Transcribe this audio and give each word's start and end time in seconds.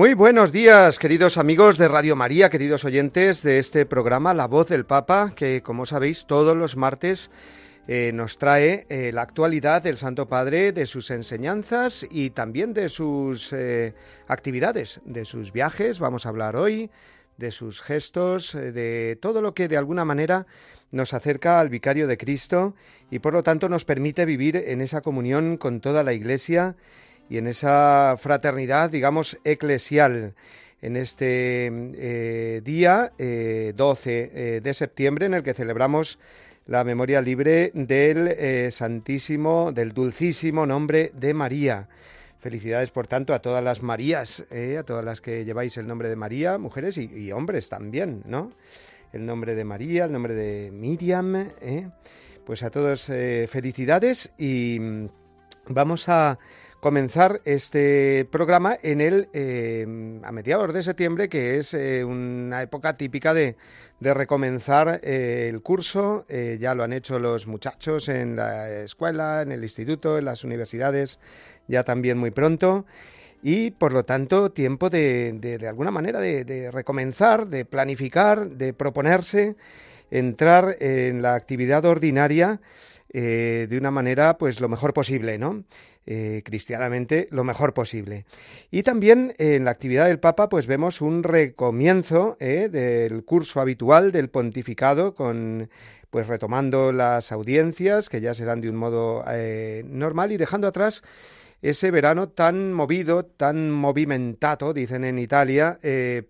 Muy 0.00 0.14
buenos 0.14 0.50
días, 0.50 0.98
queridos 0.98 1.36
amigos 1.36 1.76
de 1.76 1.86
Radio 1.86 2.16
María, 2.16 2.48
queridos 2.48 2.86
oyentes 2.86 3.42
de 3.42 3.58
este 3.58 3.84
programa 3.84 4.32
La 4.32 4.46
Voz 4.46 4.68
del 4.68 4.86
Papa, 4.86 5.34
que 5.36 5.60
como 5.62 5.84
sabéis 5.84 6.24
todos 6.24 6.56
los 6.56 6.78
martes 6.78 7.30
eh, 7.86 8.10
nos 8.14 8.38
trae 8.38 8.86
eh, 8.88 9.12
la 9.12 9.20
actualidad 9.20 9.82
del 9.82 9.98
Santo 9.98 10.26
Padre, 10.26 10.72
de 10.72 10.86
sus 10.86 11.10
enseñanzas 11.10 12.06
y 12.10 12.30
también 12.30 12.72
de 12.72 12.88
sus 12.88 13.52
eh, 13.52 13.92
actividades, 14.26 15.02
de 15.04 15.26
sus 15.26 15.52
viajes. 15.52 15.98
Vamos 15.98 16.24
a 16.24 16.30
hablar 16.30 16.56
hoy 16.56 16.90
de 17.36 17.50
sus 17.50 17.82
gestos, 17.82 18.54
de 18.54 19.18
todo 19.20 19.42
lo 19.42 19.52
que 19.52 19.68
de 19.68 19.76
alguna 19.76 20.06
manera 20.06 20.46
nos 20.92 21.12
acerca 21.12 21.60
al 21.60 21.68
vicario 21.68 22.06
de 22.06 22.16
Cristo 22.16 22.74
y 23.10 23.18
por 23.18 23.34
lo 23.34 23.42
tanto 23.42 23.68
nos 23.68 23.84
permite 23.84 24.24
vivir 24.24 24.56
en 24.56 24.80
esa 24.80 25.02
comunión 25.02 25.58
con 25.58 25.82
toda 25.82 26.02
la 26.02 26.14
Iglesia 26.14 26.74
y 27.30 27.38
en 27.38 27.46
esa 27.46 28.16
fraternidad, 28.18 28.90
digamos, 28.90 29.38
eclesial. 29.44 30.34
En 30.82 30.96
este 30.96 31.70
eh, 31.70 32.60
día 32.64 33.12
12 33.16 33.20
eh, 33.20 34.30
eh, 34.34 34.60
de 34.60 34.74
septiembre, 34.74 35.26
en 35.26 35.34
el 35.34 35.42
que 35.44 35.54
celebramos 35.54 36.18
la 36.66 36.82
memoria 36.82 37.22
libre 37.22 37.70
del 37.72 38.72
Santísimo, 38.72 39.72
del 39.72 39.92
dulcísimo 39.92 40.66
nombre 40.66 41.12
de 41.14 41.32
María. 41.32 41.88
Felicidades, 42.40 42.90
por 42.90 43.06
tanto, 43.06 43.32
a 43.32 43.40
todas 43.40 43.62
las 43.62 43.82
Marías, 43.82 44.46
a 44.78 44.82
todas 44.82 45.04
las 45.04 45.20
que 45.20 45.44
lleváis 45.44 45.76
el 45.76 45.86
nombre 45.86 46.08
de 46.08 46.16
María, 46.16 46.58
mujeres 46.58 46.96
y, 46.98 47.30
hombres 47.32 47.68
también, 47.68 48.22
¿no? 48.24 48.50
El 49.12 49.26
nombre 49.26 49.54
de 49.54 49.64
María, 49.64 50.04
el 50.04 50.12
nombre 50.12 50.34
de 50.34 50.70
Miriam, 50.70 51.50
pues 52.44 52.62
a 52.62 52.70
todos 52.70 53.06
felicidades 53.48 54.32
y 54.38 54.78
mm, 54.80 55.08
vamos 55.68 56.08
a 56.08 56.38
comenzar 56.80 57.42
este 57.44 58.26
programa 58.30 58.76
en 58.82 59.00
el 59.00 59.28
eh, 59.32 59.86
a 60.24 60.32
mediados 60.32 60.72
de 60.72 60.82
septiembre, 60.82 61.28
que 61.28 61.58
es 61.58 61.74
eh, 61.74 62.04
una 62.04 62.62
época 62.62 62.94
típica 62.94 63.34
de, 63.34 63.56
de 64.00 64.14
recomenzar 64.14 65.00
eh, 65.02 65.48
el 65.50 65.62
curso. 65.62 66.26
ya 66.28 66.74
lo 66.74 66.82
han 66.82 66.92
hecho 66.92 67.18
los 67.18 67.46
muchachos 67.46 68.08
en 68.08 68.36
la 68.36 68.70
escuela, 68.80 69.42
en 69.42 69.52
el 69.52 69.62
instituto, 69.62 70.18
en 70.18 70.24
las 70.24 70.42
universidades, 70.42 71.20
ya 71.68 71.84
también 71.84 72.18
muy 72.18 72.30
pronto. 72.30 72.86
Y 73.42 73.70
por 73.70 73.92
lo 73.92 74.04
tanto, 74.04 74.50
tiempo 74.50 74.90
de, 74.90 75.32
de, 75.34 75.58
de 75.58 75.68
alguna 75.68 75.90
manera 75.90 76.20
de, 76.20 76.44
de 76.44 76.70
recomenzar, 76.70 77.46
de 77.46 77.64
planificar, 77.64 78.48
de 78.48 78.72
proponerse 78.74 79.56
entrar 80.10 80.76
en 80.80 81.22
la 81.22 81.34
actividad 81.34 81.84
ordinaria 81.84 82.60
de 83.12 83.76
una 83.78 83.90
manera 83.90 84.38
pues 84.38 84.60
lo 84.60 84.68
mejor 84.68 84.94
posible, 84.94 85.36
¿no? 85.36 85.64
Eh, 86.06 86.42
cristianamente 86.44 87.28
lo 87.30 87.44
mejor 87.44 87.74
posible. 87.74 88.24
Y 88.70 88.82
también 88.82 89.34
en 89.38 89.64
la 89.64 89.70
actividad 89.70 90.06
del 90.06 90.18
Papa 90.18 90.48
pues 90.48 90.66
vemos 90.66 91.02
un 91.02 91.22
recomienzo 91.22 92.38
eh, 92.40 92.68
del 92.68 93.22
curso 93.24 93.60
habitual 93.60 94.10
del 94.10 94.30
pontificado 94.30 95.14
con 95.14 95.68
pues 96.10 96.26
retomando 96.26 96.90
las 96.90 97.32
audiencias 97.32 98.08
que 98.08 98.22
ya 98.22 98.32
serán 98.32 98.62
de 98.62 98.70
un 98.70 98.76
modo 98.76 99.22
eh, 99.28 99.84
normal 99.86 100.32
y 100.32 100.38
dejando 100.38 100.66
atrás 100.66 101.02
ese 101.62 101.90
verano 101.90 102.30
tan 102.30 102.72
movido, 102.72 103.26
tan 103.26 103.70
movimentato, 103.70 104.72
dicen 104.72 105.04
en 105.04 105.18
Italia, 105.18 105.78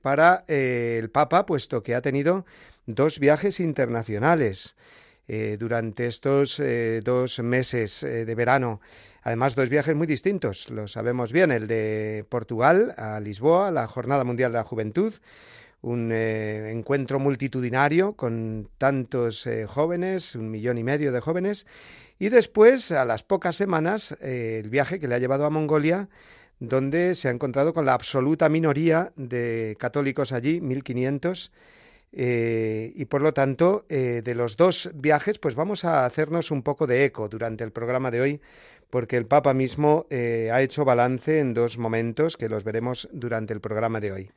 para 0.02 0.44
el 0.48 1.08
Papa, 1.08 1.47
puesto 1.47 1.84
que 1.84 1.94
ha 1.94 2.02
tenido 2.02 2.44
dos 2.86 3.20
viajes 3.20 3.60
internacionales. 3.60 4.74
Eh, 5.32 5.58
durante 5.60 6.08
estos 6.08 6.58
eh, 6.58 7.02
dos 7.04 7.38
meses 7.38 8.02
eh, 8.02 8.24
de 8.24 8.34
verano. 8.34 8.80
Además, 9.22 9.54
dos 9.54 9.68
viajes 9.68 9.94
muy 9.94 10.08
distintos, 10.08 10.68
lo 10.70 10.88
sabemos 10.88 11.30
bien, 11.30 11.52
el 11.52 11.68
de 11.68 12.26
Portugal 12.28 12.92
a 12.96 13.20
Lisboa, 13.20 13.70
la 13.70 13.86
Jornada 13.86 14.24
Mundial 14.24 14.50
de 14.50 14.58
la 14.58 14.64
Juventud, 14.64 15.14
un 15.82 16.10
encuentro 16.10 17.20
multitudinario 17.20 18.14
con 18.14 18.70
tantos 18.76 19.48
jóvenes, 19.68 20.34
un 20.34 20.50
millón 20.50 20.78
y 20.78 20.82
medio 20.82 21.12
de 21.12 21.20
jóvenes, 21.20 21.64
y 22.18 22.28
después, 22.28 22.91
a 22.91 23.04
las 23.04 23.22
pocas 23.22 23.54
semanas, 23.54 24.16
el 24.20 24.68
viaje 24.68 24.98
que 24.98 25.06
le 25.06 25.14
ha 25.14 25.18
llevado 25.18 25.44
a 25.44 25.50
Mongolia, 25.50 26.08
donde 26.58 27.14
se 27.14 27.28
ha 27.28 27.30
encontrado 27.30 27.72
con 27.72 27.86
la 27.86 27.94
absoluta 27.94 28.48
minoría 28.48 29.12
de 29.14 29.76
católicos 29.78 30.32
allí, 30.32 30.60
1500, 30.60 31.52
eh, 32.12 32.93
y 32.94 33.04
por 33.04 33.22
lo 33.22 33.32
tanto, 33.32 33.84
eh, 33.88 34.22
de 34.25 34.34
los 34.34 34.56
dos 34.56 34.91
viajes, 34.94 35.38
pues 35.38 35.54
vamos 35.54 35.84
a 35.84 36.04
hacernos 36.04 36.50
un 36.50 36.62
poco 36.62 36.87
de 36.87 37.04
eco 37.04 37.28
durante 37.28 37.65
el 37.65 37.72
programa 37.72 38.10
de 38.10 38.21
hoy, 38.21 38.41
porque 38.91 39.16
el 39.16 39.26
Papa 39.26 39.54
mismo 39.54 40.06
eh, 40.10 40.50
ha 40.53 40.62
hecho 40.62 40.84
balance 40.84 41.38
en 41.38 41.54
dos 41.54 41.78
momentos 41.78 42.37
que 42.37 42.48
los 42.48 42.65
veremos 42.65 43.09
durante 43.12 43.53
el 43.53 43.60
programa 43.60 44.00
de 44.00 44.12
hoy. 44.12 44.31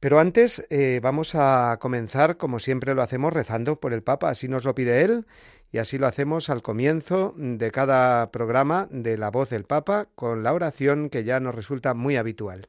Pero 0.00 0.18
antes 0.18 0.66
vamos 1.00 1.36
a 1.36 1.78
comenzar, 1.80 2.36
como 2.36 2.58
siempre 2.58 2.92
lo 2.92 3.02
hacemos, 3.02 3.32
rezando 3.32 3.78
por 3.78 3.92
el 3.92 4.02
Papa, 4.02 4.30
así 4.30 4.48
nos 4.48 4.64
lo 4.64 4.74
pide 4.74 5.04
él, 5.04 5.26
y 5.70 5.78
así 5.78 5.96
lo 5.96 6.08
hacemos 6.08 6.50
al 6.50 6.60
comienzo 6.60 7.34
de 7.36 7.70
cada 7.70 8.32
programa 8.32 8.88
de 8.90 9.16
la 9.16 9.30
voz 9.30 9.50
del 9.50 9.62
Papa, 9.62 10.08
con 10.16 10.42
la 10.42 10.54
oración 10.54 11.08
que 11.08 11.22
ya 11.22 11.38
nos 11.38 11.54
resulta 11.54 11.94
muy 11.94 12.16
habitual. 12.16 12.68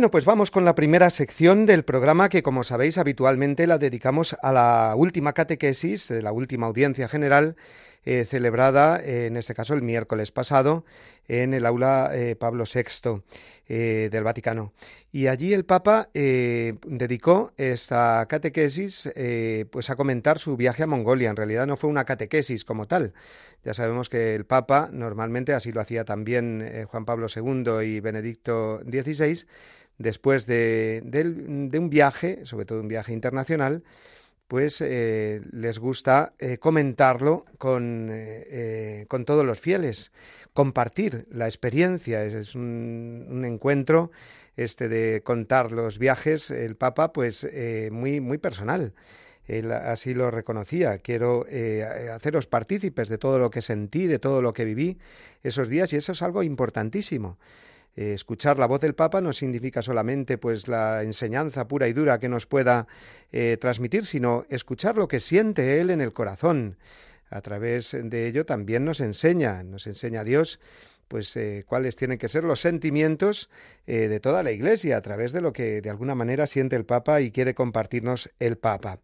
Bueno, 0.00 0.10
pues 0.10 0.24
vamos 0.24 0.50
con 0.50 0.64
la 0.64 0.74
primera 0.74 1.10
sección 1.10 1.66
del 1.66 1.84
programa 1.84 2.30
que, 2.30 2.42
como 2.42 2.64
sabéis, 2.64 2.96
habitualmente 2.96 3.66
la 3.66 3.76
dedicamos 3.76 4.34
a 4.40 4.50
la 4.50 4.94
última 4.96 5.34
catequesis 5.34 6.08
de 6.08 6.22
la 6.22 6.32
última 6.32 6.68
audiencia 6.68 7.06
general 7.06 7.54
eh, 8.06 8.24
celebrada, 8.24 8.98
en 8.98 9.36
este 9.36 9.52
caso 9.52 9.74
el 9.74 9.82
miércoles 9.82 10.32
pasado, 10.32 10.86
en 11.28 11.52
el 11.52 11.66
aula 11.66 12.12
eh, 12.14 12.34
Pablo 12.34 12.64
VI 12.64 13.20
eh, 13.68 14.08
del 14.10 14.24
Vaticano. 14.24 14.72
Y 15.12 15.26
allí 15.26 15.52
el 15.52 15.66
Papa 15.66 16.08
dedicó 16.14 17.52
esta 17.58 18.24
catequesis 18.26 19.12
pues 19.70 19.90
a 19.90 19.96
comentar 19.96 20.38
su 20.38 20.56
viaje 20.56 20.84
a 20.84 20.86
Mongolia. 20.86 21.28
En 21.28 21.36
realidad 21.36 21.66
no 21.66 21.76
fue 21.76 21.90
una 21.90 22.06
catequesis 22.06 22.64
como 22.64 22.86
tal. 22.86 23.12
Ya 23.64 23.74
sabemos 23.74 24.08
que 24.08 24.34
el 24.34 24.46
Papa 24.46 24.88
normalmente, 24.90 25.52
así 25.52 25.72
lo 25.72 25.82
hacía 25.82 26.06
también 26.06 26.86
Juan 26.88 27.04
Pablo 27.04 27.26
II 27.34 27.84
y 27.84 28.00
Benedicto 28.00 28.80
XVI, 28.88 29.46
después 30.00 30.46
de, 30.46 31.02
un 31.78 31.90
viaje, 31.90 32.40
sobre 32.44 32.64
todo 32.64 32.80
un 32.80 32.88
viaje 32.88 33.12
internacional, 33.12 33.84
pues 34.48 34.80
eh, 34.80 35.42
les 35.52 35.78
gusta 35.78 36.32
eh, 36.38 36.56
comentarlo 36.56 37.44
con, 37.58 38.08
eh, 38.10 39.04
con, 39.08 39.24
todos 39.26 39.44
los 39.44 39.60
fieles, 39.60 40.10
compartir 40.54 41.28
la 41.30 41.46
experiencia. 41.46 42.24
Es 42.24 42.54
un, 42.54 43.26
un 43.28 43.44
encuentro 43.44 44.10
este 44.56 44.88
de 44.88 45.22
contar 45.22 45.70
los 45.70 45.98
viajes, 45.98 46.50
el 46.50 46.76
Papa, 46.76 47.12
pues 47.12 47.46
muy, 47.92 48.20
muy 48.20 48.38
personal. 48.38 48.94
Él 49.46 49.70
así 49.70 50.14
lo 50.14 50.30
reconocía. 50.30 50.98
Quiero 50.98 51.46
haceros 52.12 52.46
partícipes 52.46 53.08
de 53.08 53.18
todo 53.18 53.38
lo 53.38 53.50
que 53.50 53.62
sentí, 53.62 54.06
de 54.06 54.18
todo 54.18 54.42
lo 54.42 54.52
que 54.52 54.64
viví 54.64 54.98
esos 55.42 55.68
días, 55.68 55.92
y 55.92 55.96
eso 55.96 56.12
es 56.12 56.22
algo 56.22 56.42
importantísimo. 56.42 57.38
Eh, 57.96 58.14
escuchar 58.14 58.58
la 58.58 58.66
voz 58.66 58.80
del 58.80 58.94
Papa 58.94 59.20
no 59.20 59.32
significa 59.32 59.82
solamente 59.82 60.38
pues 60.38 60.68
la 60.68 61.02
enseñanza 61.02 61.66
pura 61.66 61.88
y 61.88 61.92
dura 61.92 62.18
que 62.18 62.28
nos 62.28 62.46
pueda 62.46 62.86
eh, 63.32 63.56
transmitir, 63.60 64.06
sino 64.06 64.46
escuchar 64.48 64.96
lo 64.96 65.08
que 65.08 65.20
siente 65.20 65.80
él 65.80 65.90
en 65.90 66.00
el 66.00 66.12
corazón. 66.12 66.78
A 67.30 67.40
través 67.42 67.96
de 68.00 68.26
ello 68.26 68.44
también 68.44 68.84
nos 68.84 69.00
enseña, 69.00 69.62
nos 69.62 69.86
enseña 69.86 70.24
Dios 70.24 70.58
pues 71.10 71.36
eh, 71.36 71.64
cuáles 71.66 71.96
tienen 71.96 72.18
que 72.18 72.28
ser 72.28 72.44
los 72.44 72.60
sentimientos 72.60 73.50
de 73.86 74.20
toda 74.20 74.44
la 74.44 74.52
Iglesia 74.52 74.96
a 74.96 75.02
través 75.02 75.32
de 75.32 75.40
lo 75.40 75.52
que 75.52 75.80
de 75.80 75.90
alguna 75.90 76.14
manera 76.14 76.46
siente 76.46 76.76
el 76.76 76.84
Papa 76.84 77.20
y 77.22 77.32
quiere 77.32 77.56
compartirnos 77.56 78.30
el 78.38 78.56
Papa. 78.56 79.00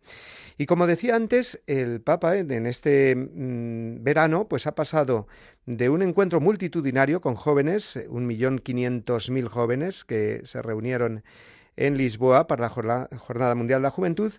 Y 0.58 0.66
como 0.66 0.86
decía 0.86 1.16
antes, 1.16 1.60
el 1.66 2.00
Papa 2.00 2.36
en 2.36 2.66
este 2.66 3.16
mm, 3.16 4.04
verano 4.04 4.46
pues 4.48 4.68
ha 4.68 4.76
pasado 4.76 5.26
de 5.66 5.90
un 5.90 6.02
encuentro 6.02 6.40
multitudinario 6.40 7.20
con 7.20 7.34
jóvenes, 7.34 7.98
un 8.08 8.26
millón 8.26 8.60
quinientos 8.60 9.28
mil 9.28 9.48
jóvenes 9.48 10.04
que 10.04 10.40
se 10.44 10.62
reunieron 10.62 11.24
en 11.76 11.98
Lisboa 11.98 12.46
para 12.46 12.70
la 12.82 13.08
Jornada 13.18 13.54
Mundial 13.54 13.80
de 13.80 13.82
la 13.82 13.90
Juventud, 13.90 14.32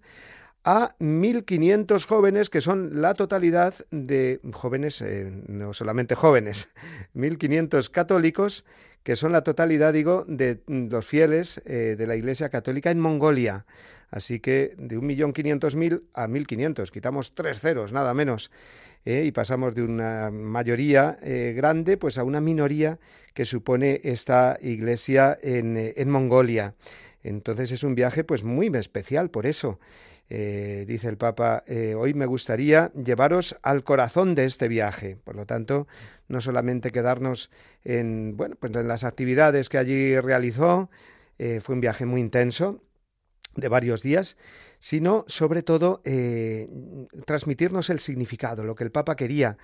a 0.70 0.98
1.500 1.00 2.06
jóvenes, 2.06 2.50
que 2.50 2.60
son 2.60 3.02
la 3.02 3.14
totalidad 3.14 3.74
de 3.90 4.42
jóvenes, 4.52 5.02
eh, 5.02 5.32
no 5.48 5.72
solamente 5.72 6.14
jóvenes, 6.14 6.68
1.500 7.16 7.90
católicos, 7.90 8.66
que 9.04 9.16
son 9.16 9.32
la 9.32 9.46
totalidad, 9.46 9.94
digo, 9.94 10.26
de 10.28 10.60
los 10.68 11.06
fieles 11.06 11.62
eh, 11.66 11.96
de 11.98 12.06
la 12.06 12.18
Iglesia 12.18 12.50
Católica 12.50 12.92
en 12.92 13.00
Mongolia. 13.00 13.66
Así 14.12 14.42
que 14.42 14.76
de 14.78 15.00
1.500.000 15.00 16.04
a 16.14 16.28
1.500, 16.28 16.92
quitamos 16.92 17.34
tres 17.34 17.62
ceros, 17.62 17.94
nada 17.94 18.14
menos. 18.14 18.52
¿eh? 19.06 19.24
y 19.26 19.32
pasamos 19.32 19.74
de 19.74 19.84
una 19.84 20.32
mayoría 20.32 21.18
grande 21.56 21.96
pues 21.96 22.18
a 22.18 22.26
una 22.26 22.42
minoría 22.42 23.00
que 23.34 23.46
supone 23.46 24.02
esta 24.04 24.58
iglesia 24.62 25.38
en, 25.42 25.78
en 25.78 26.10
Mongolia. 26.10 26.76
Entonces 27.24 27.72
es 27.72 27.84
un 27.84 27.96
viaje 27.96 28.26
pues 28.26 28.44
muy 28.44 28.68
especial 28.76 29.30
por 29.30 29.46
eso. 29.46 29.80
Dice 30.30 31.08
el 31.08 31.18
Papa, 31.18 31.64
hoy 31.98 32.14
me 32.14 32.26
gustaría 32.26 32.92
llevaros 32.94 33.58
al 33.62 33.84
corazón 33.84 34.36
de 34.36 34.46
este 34.46 34.68
viaje. 34.68 35.18
Por 35.24 35.36
lo 35.36 35.46
tanto, 35.46 35.88
no 36.28 36.42
solamente 36.42 36.92
quedarnos 36.92 37.50
en, 37.84 38.36
bueno, 38.36 38.56
pues 38.60 38.76
en 38.76 38.88
las 38.88 39.04
actividades 39.04 39.70
que 39.70 39.78
allí 39.78 40.20
realizó, 40.20 40.90
fue 41.38 41.76
un 41.76 41.82
viaje 41.82 42.06
muy 42.06 42.20
intenso, 42.20 42.82
de 43.58 43.68
varios 43.68 44.02
días, 44.02 44.38
sino 44.80 45.26
sobre 45.28 45.64
todo 45.64 46.02
eh, 46.06 46.70
transmitirnos 47.26 47.90
el 47.90 48.00
significado, 48.00 48.64
lo 48.64 48.76
que 48.76 48.84
el 48.84 48.92
Papa 48.92 49.16
quería 49.16 49.58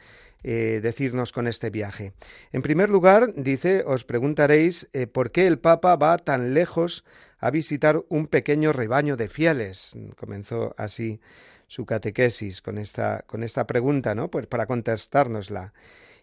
eh, 0.43 0.79
decirnos 0.83 1.31
con 1.31 1.47
este 1.47 1.69
viaje. 1.69 2.13
En 2.51 2.61
primer 2.61 2.89
lugar, 2.89 3.33
dice, 3.35 3.83
os 3.85 4.03
preguntaréis 4.03 4.89
eh, 4.91 5.07
por 5.07 5.31
qué 5.31 5.47
el 5.47 5.59
Papa 5.59 5.95
va 5.95 6.17
tan 6.17 6.53
lejos 6.53 7.05
a 7.43 7.51
visitar 7.51 8.01
un 8.07 8.27
pequeño 8.27 8.71
rebaño 8.71 9.17
de 9.17 9.27
fieles. 9.27 9.97
Comenzó 10.15 10.73
así 10.77 11.19
su 11.67 11.85
catequesis 11.85 12.61
con 12.61 12.77
esta, 12.77 13.25
con 13.27 13.43
esta 13.43 13.67
pregunta, 13.67 14.15
¿no? 14.15 14.31
Pues 14.31 14.47
para 14.47 14.65
contestárnosla. 14.65 15.73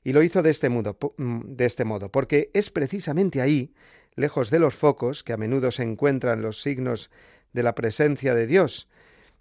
Y 0.02 0.14
lo 0.14 0.22
hizo 0.22 0.42
de 0.42 0.48
este 0.48 0.70
modo, 0.70 0.96
mm, 1.18 1.56
de 1.56 1.66
este 1.66 1.84
modo, 1.84 2.10
porque 2.10 2.50
es 2.54 2.70
precisamente 2.70 3.42
ahí, 3.42 3.74
lejos 4.14 4.48
de 4.48 4.60
los 4.60 4.74
focos, 4.74 5.22
que 5.22 5.34
a 5.34 5.36
menudo 5.36 5.70
se 5.70 5.82
encuentran 5.82 6.40
los 6.40 6.62
signos 6.62 7.10
de 7.52 7.64
la 7.64 7.74
presencia 7.74 8.34
de 8.34 8.46
Dios, 8.46 8.88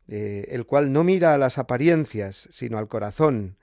eh, 0.10 0.48
el 0.50 0.66
cual 0.66 0.92
no 0.92 1.06
mira 1.06 1.34
a 1.34 1.38
las 1.38 1.58
apariencias, 1.58 2.50
sino 2.52 2.78
al 2.78 2.90
corazón. 2.90 3.56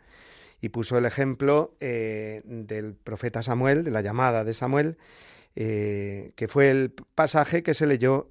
Y 0.62 0.70
puso 0.70 0.96
el 0.96 1.04
ejemplo 1.04 1.76
eh, 1.80 2.40
del 2.46 2.94
profeta 2.94 3.42
Samuel, 3.42 3.84
de 3.84 3.90
la 3.90 4.00
llamada 4.00 4.42
de 4.42 4.54
Samuel, 4.54 4.96
eh, 5.56 6.32
que 6.36 6.46
fue 6.46 6.70
el 6.70 6.92
pasaje 7.14 7.62
que 7.62 7.74
se 7.74 7.86
leyó 7.86 8.30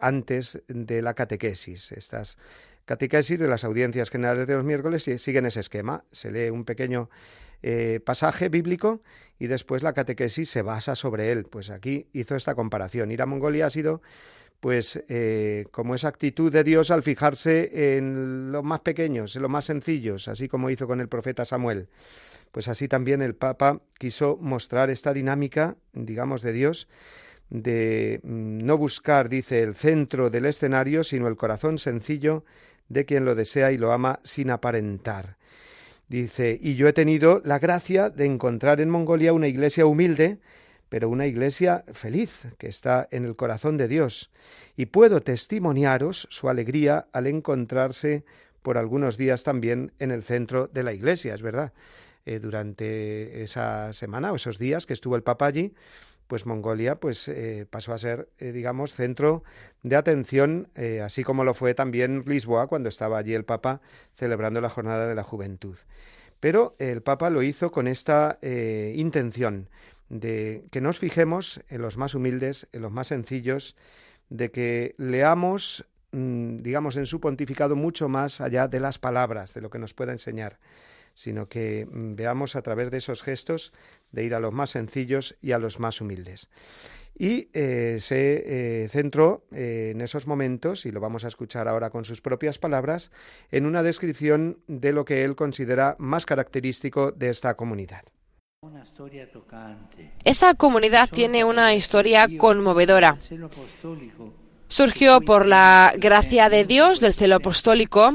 antes 0.00 0.62
de 0.66 1.02
la 1.02 1.14
catequesis. 1.14 1.92
Estas 1.92 2.38
catequesis 2.84 3.38
de 3.38 3.46
las 3.46 3.62
audiencias 3.62 4.10
generales 4.10 4.46
de 4.46 4.56
los 4.56 4.64
miércoles 4.64 5.04
siguen 5.04 5.46
ese 5.46 5.60
esquema. 5.60 6.04
Se 6.10 6.30
lee 6.32 6.50
un 6.50 6.64
pequeño 6.64 7.10
pasaje 8.04 8.48
bíblico 8.48 9.02
y 9.38 9.46
después 9.46 9.82
la 9.82 9.92
catequesis 9.92 10.50
se 10.50 10.62
basa 10.62 10.96
sobre 10.96 11.30
él. 11.30 11.44
Pues 11.44 11.70
aquí 11.70 12.08
hizo 12.12 12.34
esta 12.34 12.54
comparación. 12.54 13.12
Ir 13.12 13.22
a 13.22 13.26
Mongolia 13.26 13.66
ha 13.66 13.70
sido 13.70 14.02
pues 14.62 15.02
eh, 15.08 15.66
como 15.72 15.96
esa 15.96 16.06
actitud 16.06 16.52
de 16.52 16.62
Dios 16.62 16.92
al 16.92 17.02
fijarse 17.02 17.96
en 17.96 18.52
los 18.52 18.62
más 18.62 18.78
pequeños, 18.78 19.34
en 19.34 19.42
los 19.42 19.50
más 19.50 19.64
sencillos, 19.64 20.28
así 20.28 20.46
como 20.46 20.70
hizo 20.70 20.86
con 20.86 21.00
el 21.00 21.08
profeta 21.08 21.44
Samuel. 21.44 21.88
Pues 22.52 22.68
así 22.68 22.86
también 22.86 23.22
el 23.22 23.34
Papa 23.34 23.80
quiso 23.98 24.36
mostrar 24.40 24.90
esta 24.90 25.12
dinámica, 25.12 25.76
digamos, 25.94 26.42
de 26.42 26.52
Dios, 26.52 26.86
de 27.48 28.20
mm, 28.22 28.58
no 28.58 28.78
buscar, 28.78 29.28
dice, 29.28 29.62
el 29.62 29.74
centro 29.74 30.30
del 30.30 30.46
escenario, 30.46 31.02
sino 31.02 31.28
el 31.28 31.36
corazón 31.36 31.78
sencillo 31.78 32.44
de 32.88 33.06
quien 33.06 33.24
lo 33.24 33.34
desea 33.34 33.72
y 33.72 33.78
lo 33.78 33.90
ama 33.92 34.20
sin 34.22 34.50
aparentar. 34.50 35.36
Dice, 36.08 36.58
y 36.60 36.74
yo 36.74 36.88
he 36.88 36.92
tenido 36.92 37.40
la 37.42 37.58
gracia 37.58 38.10
de 38.10 38.26
encontrar 38.26 38.82
en 38.82 38.90
Mongolia 38.90 39.32
una 39.32 39.48
iglesia 39.48 39.86
humilde, 39.86 40.38
pero 40.90 41.08
una 41.08 41.26
iglesia 41.26 41.84
feliz, 41.94 42.42
que 42.58 42.68
está 42.68 43.08
en 43.10 43.24
el 43.24 43.34
corazón 43.34 43.78
de 43.78 43.88
Dios, 43.88 44.30
y 44.76 44.86
puedo 44.86 45.22
testimoniaros 45.22 46.28
su 46.30 46.50
alegría 46.50 47.06
al 47.14 47.28
encontrarse 47.28 48.24
por 48.60 48.76
algunos 48.76 49.16
días 49.16 49.42
también 49.42 49.92
en 49.98 50.10
el 50.10 50.22
centro 50.22 50.66
de 50.66 50.82
la 50.82 50.92
iglesia, 50.92 51.34
es 51.34 51.40
verdad. 51.40 51.72
Eh, 52.24 52.38
durante 52.38 53.42
esa 53.42 53.92
semana 53.92 54.30
o 54.30 54.36
esos 54.36 54.56
días 54.56 54.86
que 54.86 54.92
estuvo 54.92 55.16
el 55.16 55.24
Papa 55.24 55.46
allí, 55.46 55.74
pues 56.28 56.46
Mongolia 56.46 57.00
pues 57.00 57.26
eh, 57.26 57.66
pasó 57.68 57.92
a 57.92 57.98
ser, 57.98 58.28
eh, 58.38 58.52
digamos, 58.52 58.94
centro 58.94 59.42
de 59.82 59.96
atención, 59.96 60.68
así 61.02 61.24
como 61.24 61.42
lo 61.42 61.52
fue 61.52 61.74
también 61.74 62.22
Lisboa 62.24 62.68
cuando 62.68 62.88
estaba 62.88 63.18
allí 63.18 63.34
el 63.34 63.44
Papa 63.44 63.80
celebrando 64.14 64.60
la 64.60 64.68
Jornada 64.68 65.08
de 65.08 65.16
la 65.16 65.24
Juventud. 65.24 65.76
Pero 66.38 66.76
el 66.78 67.02
Papa 67.02 67.28
lo 67.28 67.42
hizo 67.42 67.72
con 67.72 67.88
esta 67.88 68.38
intención, 68.94 69.68
de 70.08 70.64
que 70.70 70.80
nos 70.80 70.98
fijemos 70.98 71.60
en 71.68 71.82
los 71.82 71.96
más 71.96 72.14
humildes, 72.14 72.68
en 72.72 72.82
los 72.82 72.92
más 72.92 73.08
sencillos, 73.08 73.74
de 74.28 74.52
que 74.52 74.94
leamos, 74.98 75.84
mm, 76.12 76.58
digamos, 76.58 76.96
en 76.96 77.06
su 77.06 77.20
pontificado 77.20 77.74
mucho 77.74 78.08
más 78.08 78.40
allá 78.40 78.68
de 78.68 78.78
las 78.78 78.98
palabras, 79.00 79.54
de 79.54 79.60
lo 79.60 79.70
que 79.70 79.78
nos 79.80 79.94
pueda 79.94 80.12
enseñar, 80.12 80.58
sino 81.14 81.48
que 81.48 81.86
mm, 81.90 82.14
veamos 82.14 82.56
a 82.56 82.62
través 82.62 82.90
de 82.90 82.98
esos 82.98 83.22
gestos 83.22 83.72
de 84.10 84.24
ir 84.24 84.34
a 84.34 84.40
los 84.40 84.52
más 84.52 84.70
sencillos 84.70 85.36
y 85.40 85.52
a 85.52 85.58
los 85.58 85.80
más 85.80 86.00
humildes. 86.00 86.50
Y 87.18 87.48
eh, 87.52 87.98
se 88.00 88.84
eh, 88.84 88.88
centró 88.88 89.44
eh, 89.52 89.90
en 89.92 90.00
esos 90.00 90.26
momentos, 90.26 90.86
y 90.86 90.92
lo 90.92 91.00
vamos 91.00 91.24
a 91.24 91.28
escuchar 91.28 91.68
ahora 91.68 91.90
con 91.90 92.04
sus 92.04 92.20
propias 92.20 92.58
palabras, 92.58 93.10
en 93.50 93.66
una 93.66 93.82
descripción 93.82 94.58
de 94.66 94.92
lo 94.92 95.04
que 95.04 95.24
él 95.24 95.36
considera 95.36 95.94
más 95.98 96.24
característico 96.24 97.12
de 97.12 97.28
esta 97.28 97.54
comunidad. 97.54 98.02
Esa 100.24 100.54
comunidad 100.54 101.08
tiene 101.10 101.44
una 101.44 101.74
historia 101.74 102.28
conmovedora. 102.38 103.18
Surgió 104.72 105.20
por 105.20 105.44
la 105.44 105.92
gracia 105.98 106.48
de 106.48 106.64
Dios 106.64 107.00
del 107.00 107.12
celo 107.12 107.36
apostólico, 107.36 108.14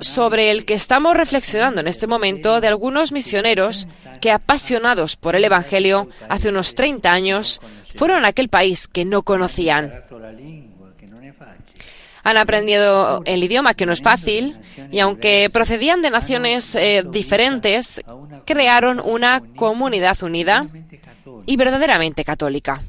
sobre 0.00 0.50
el 0.50 0.66
que 0.66 0.74
estamos 0.74 1.16
reflexionando 1.16 1.80
en 1.80 1.88
este 1.88 2.06
momento 2.06 2.60
de 2.60 2.68
algunos 2.68 3.10
misioneros 3.10 3.88
que, 4.20 4.30
apasionados 4.30 5.16
por 5.16 5.34
el 5.34 5.46
Evangelio, 5.46 6.10
hace 6.28 6.50
unos 6.50 6.74
30 6.74 7.10
años, 7.10 7.62
fueron 7.94 8.26
a 8.26 8.28
aquel 8.28 8.50
país 8.50 8.86
que 8.86 9.06
no 9.06 9.22
conocían. 9.22 10.04
Han 12.22 12.36
aprendido 12.36 13.22
el 13.24 13.42
idioma, 13.42 13.72
que 13.72 13.86
no 13.86 13.94
es 13.94 14.02
fácil, 14.02 14.58
y 14.90 14.98
aunque 14.98 15.48
procedían 15.50 16.02
de 16.02 16.10
naciones 16.10 16.74
eh, 16.74 17.02
diferentes, 17.10 18.02
crearon 18.44 19.00
una 19.02 19.40
comunidad 19.56 20.22
unida 20.22 20.66
y 21.46 21.56
verdaderamente 21.56 22.26
católica. 22.26 22.82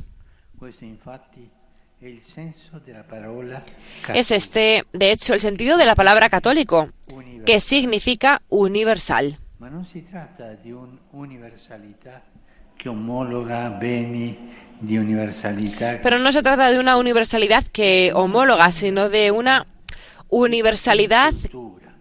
Es 4.14 4.32
este, 4.32 4.84
de 4.92 5.12
hecho, 5.12 5.34
el 5.34 5.42
sentido 5.42 5.78
de 5.78 5.86
la 5.86 5.96
palabra 5.96 6.30
católico, 6.30 6.90
que 7.46 7.60
significa 7.60 8.42
universal. 8.50 9.38
Pero 16.02 16.20
no 16.20 16.32
se 16.32 16.42
trata 16.42 16.70
de 16.70 16.80
una 16.80 16.98
universalidad 16.98 17.66
que 17.68 18.12
homóloga, 18.14 18.72
sino 18.72 19.10
de 19.10 19.32
una 19.32 19.66
universalidad 20.30 21.34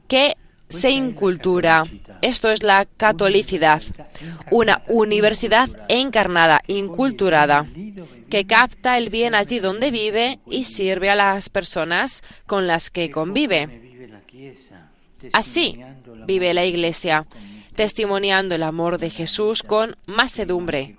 que 0.09 0.37
se 0.69 0.91
incultura. 0.91 1.85
Esto 2.23 2.51
es 2.51 2.63
la 2.63 2.87
catolicidad, 2.97 3.83
una 4.51 4.83
universidad 4.89 5.69
encarnada, 5.89 6.63
inculturada, 6.67 7.67
que 8.33 8.47
capta 8.47 8.97
el 8.97 9.11
bien 9.11 9.35
allí 9.35 9.59
donde 9.59 9.91
vive 9.91 10.41
y 10.47 10.65
sirve 10.65 11.11
a 11.11 11.15
las 11.15 11.51
personas 11.51 12.23
con 12.47 12.67
las 12.67 12.91
que 12.91 13.11
convive. 13.11 13.69
Así 15.35 15.79
vive 16.27 16.55
la 16.55 16.65
Iglesia, 16.65 17.27
testimoniando 17.75 18.55
el 18.55 18.63
amor 18.63 18.97
de 18.97 19.11
Jesús 19.11 19.63
con 19.63 19.97
sedumbre, 20.29 20.97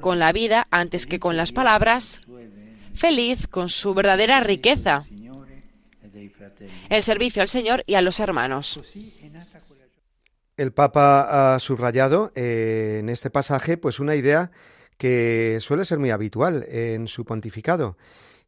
con 0.00 0.18
la 0.18 0.32
vida 0.32 0.66
antes 0.70 1.04
que 1.06 1.20
con 1.20 1.36
las 1.36 1.52
palabras, 1.52 2.22
feliz 2.94 3.46
con 3.46 3.68
su 3.68 3.92
verdadera 3.92 4.40
riqueza, 4.40 5.02
el 6.88 7.02
servicio 7.02 7.42
al 7.42 7.48
Señor 7.48 7.84
y 7.86 7.96
a 7.96 8.00
los 8.00 8.20
hermanos. 8.20 8.80
El 10.56 10.72
Papa 10.72 11.56
ha 11.56 11.58
subrayado 11.58 12.32
eh, 12.34 13.00
en 13.00 13.10
este 13.10 13.28
pasaje 13.28 13.76
pues 13.76 14.00
una 14.00 14.14
idea 14.14 14.50
que 14.96 15.58
suele 15.60 15.84
ser 15.84 15.98
muy 15.98 16.10
habitual 16.10 16.64
en 16.68 17.08
su 17.08 17.24
pontificado 17.24 17.96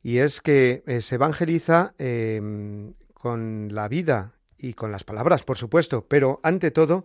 y 0.03 0.19
es 0.19 0.41
que 0.41 0.83
eh, 0.87 1.01
se 1.01 1.17
evangeliza 1.17 1.95
em, 1.99 2.95
con 3.13 3.75
la 3.75 3.89
vida 3.89 4.35
y 4.57 4.75
con 4.75 4.93
las 4.93 5.05
palabras, 5.05 5.43
por 5.43 5.57
supuesto, 5.57 6.07
pero 6.07 6.41
ante 6.43 6.71
todo 6.71 7.05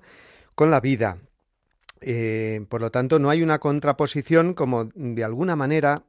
con 0.55 0.69
la 0.69 0.79
vida. 0.79 1.17
Eh, 2.01 2.65
por 2.69 2.81
lo 2.81 2.91
tanto, 2.91 3.19
no 3.19 3.29
hay 3.29 3.43
una 3.43 3.60
contraposición 3.60 4.53
como 4.53 4.89
de 4.95 5.24
alguna 5.24 5.55
manera 5.55 6.03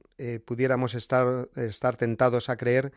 pudiéramos 0.45 0.95
estar, 0.95 1.49
estar 1.57 1.97
tentados 1.97 2.49
a 2.49 2.57
creer 2.57 2.93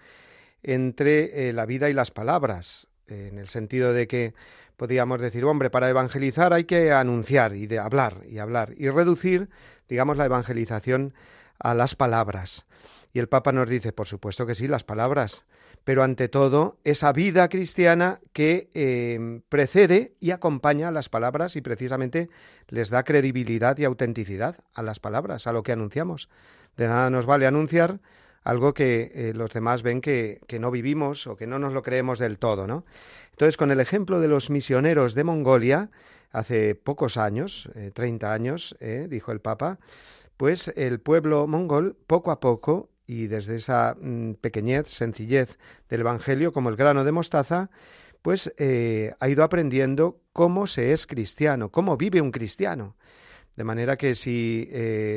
entre 0.62 1.52
la 1.54 1.66
vida 1.66 1.90
y 1.90 1.94
las 1.94 2.12
palabras, 2.12 2.88
en 3.08 3.40
el 3.40 3.48
sentido 3.48 3.94
de 3.94 4.08
que 4.08 4.36
podríamos 4.78 5.22
decir, 5.22 5.46
hombre, 5.46 5.70
para 5.70 5.90
evangelizar 5.90 6.54
hay 6.54 6.66
que 6.66 6.92
anunciar 6.92 7.56
y 7.56 7.68
de 7.68 7.80
hablar 7.80 8.22
y 8.28 8.40
hablar 8.40 8.74
y 8.78 8.90
reducir, 8.90 9.50
digamos, 9.90 10.18
la 10.18 10.26
evangelización 10.26 11.14
a 11.60 11.74
las 11.74 11.96
palabras. 11.96 12.66
Y 13.14 13.20
el 13.20 13.30
Papa 13.30 13.52
nos 13.52 13.70
dice, 13.70 13.94
por 13.94 14.08
supuesto 14.08 14.46
que 14.46 14.56
sí, 14.56 14.68
las 14.68 14.84
palabras, 14.84 15.46
pero 15.86 16.04
ante 16.04 16.28
todo 16.28 16.80
esa 16.84 17.14
vida 17.14 17.48
cristiana 17.48 18.20
que 18.34 18.70
eh, 18.74 19.42
precede 19.48 20.16
y 20.20 20.32
acompaña 20.32 20.90
a 20.90 20.92
las 20.92 21.08
palabras 21.10 21.56
y 21.56 21.62
precisamente 21.62 22.30
les 22.68 22.90
da 22.90 23.04
credibilidad 23.04 23.78
y 23.78 23.86
autenticidad 23.86 24.58
a 24.74 24.82
las 24.82 25.00
palabras, 25.00 25.48
a 25.48 25.54
lo 25.54 25.64
que 25.64 25.72
anunciamos. 25.72 26.28
De 26.76 26.88
nada 26.88 27.10
nos 27.10 27.26
vale 27.26 27.48
anunciar 27.48 28.00
algo 28.44 28.74
que 28.74 29.12
eh, 29.14 29.34
los 29.34 29.52
demás 29.52 29.82
ven 29.82 30.02
que, 30.02 30.42
que, 30.48 30.60
no 30.60 30.70
vivimos 30.70 31.26
o 31.26 31.38
que 31.38 31.48
no 31.48 31.58
nos 31.58 31.74
lo 31.74 31.84
creemos 31.84 32.20
del 32.20 32.38
todo, 32.38 32.68
¿no? 32.68 32.84
Entonces, 33.32 33.58
con 33.58 33.72
el 33.72 33.80
ejemplo 33.80 34.20
de 34.20 34.28
los 34.28 34.50
misioneros 34.50 35.16
de 35.16 35.24
Mongolia, 35.24 35.90
hace 36.36 36.76
pocos 36.76 37.18
años, 37.18 37.70
30 37.94 38.28
eh, 38.28 38.30
años, 38.30 38.76
eh, 38.80 39.08
dijo 39.10 39.32
el 39.32 39.40
Papa, 39.40 39.80
pues 40.38 40.68
el 40.76 41.00
pueblo 41.00 41.48
mongol, 41.48 41.96
poco 42.08 42.32
a 42.32 42.40
poco, 42.40 42.90
y 43.08 43.28
desde 43.28 43.56
esa 43.56 43.96
mm, 44.00 44.34
pequeñez, 44.36 44.90
sencillez 44.90 45.58
del 45.90 46.02
Evangelio, 46.02 46.52
como 46.52 46.70
el 46.70 46.76
grano 46.76 47.04
de 47.04 47.12
mostaza, 47.12 47.70
pues 48.22 48.52
ha 48.58 49.30
ido 49.30 49.44
aprendiendo 49.44 50.20
cómo 50.34 50.66
se 50.66 50.94
es 50.94 51.06
cristiano, 51.06 51.70
cómo 51.70 51.96
vive 51.96 52.22
un 52.22 52.32
cristiano. 52.32 52.96
De 53.56 53.64
manera 53.64 53.98
que 53.98 54.16
si 54.16 54.66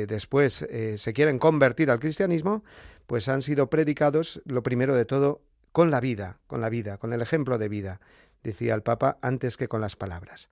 después 0.07 0.63
se 0.95 1.13
quieren 1.13 1.39
convertir 1.39 1.89
al 1.89 1.99
cristianismo, 1.99 2.63
pues 3.07 3.27
han 3.27 3.41
sido 3.41 3.67
predicados, 3.71 4.43
lo 4.45 4.61
primero 4.61 4.93
de 4.93 5.05
todo, 5.05 5.41
con 5.71 5.89
la 5.89 5.99
vida, 5.99 6.39
con 6.45 6.61
la 6.61 6.69
vida, 6.69 6.97
con 6.97 7.13
el 7.13 7.23
ejemplo 7.23 7.57
de 7.57 7.69
vida, 7.69 7.99
decía 8.43 8.75
el 8.75 8.83
Papa, 8.83 9.17
antes 9.21 9.57
que 9.57 9.67
con 9.67 9.81
las 9.81 9.95
palabras. 9.95 10.49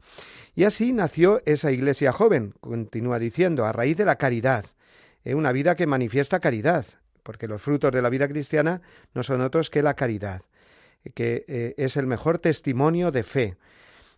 Y 0.55 0.63
así 0.63 0.93
nació 0.93 1.41
esa 1.45 1.71
iglesia 1.71 2.11
joven, 2.11 2.53
continúa 2.59 3.19
diciendo, 3.19 3.65
a 3.65 3.71
raíz 3.71 3.97
de 3.97 4.05
la 4.05 4.17
caridad, 4.17 4.65
eh, 5.23 5.35
una 5.35 5.51
vida 5.51 5.75
que 5.75 5.87
manifiesta 5.87 6.39
caridad, 6.39 6.85
porque 7.23 7.47
los 7.47 7.61
frutos 7.61 7.91
de 7.91 8.01
la 8.01 8.09
vida 8.09 8.27
cristiana 8.27 8.81
no 9.13 9.23
son 9.23 9.41
otros 9.41 9.69
que 9.69 9.83
la 9.83 9.95
caridad, 9.95 10.41
que 11.13 11.45
eh, 11.47 11.73
es 11.77 11.97
el 11.97 12.07
mejor 12.07 12.39
testimonio 12.39 13.11
de 13.11 13.23
fe. 13.23 13.57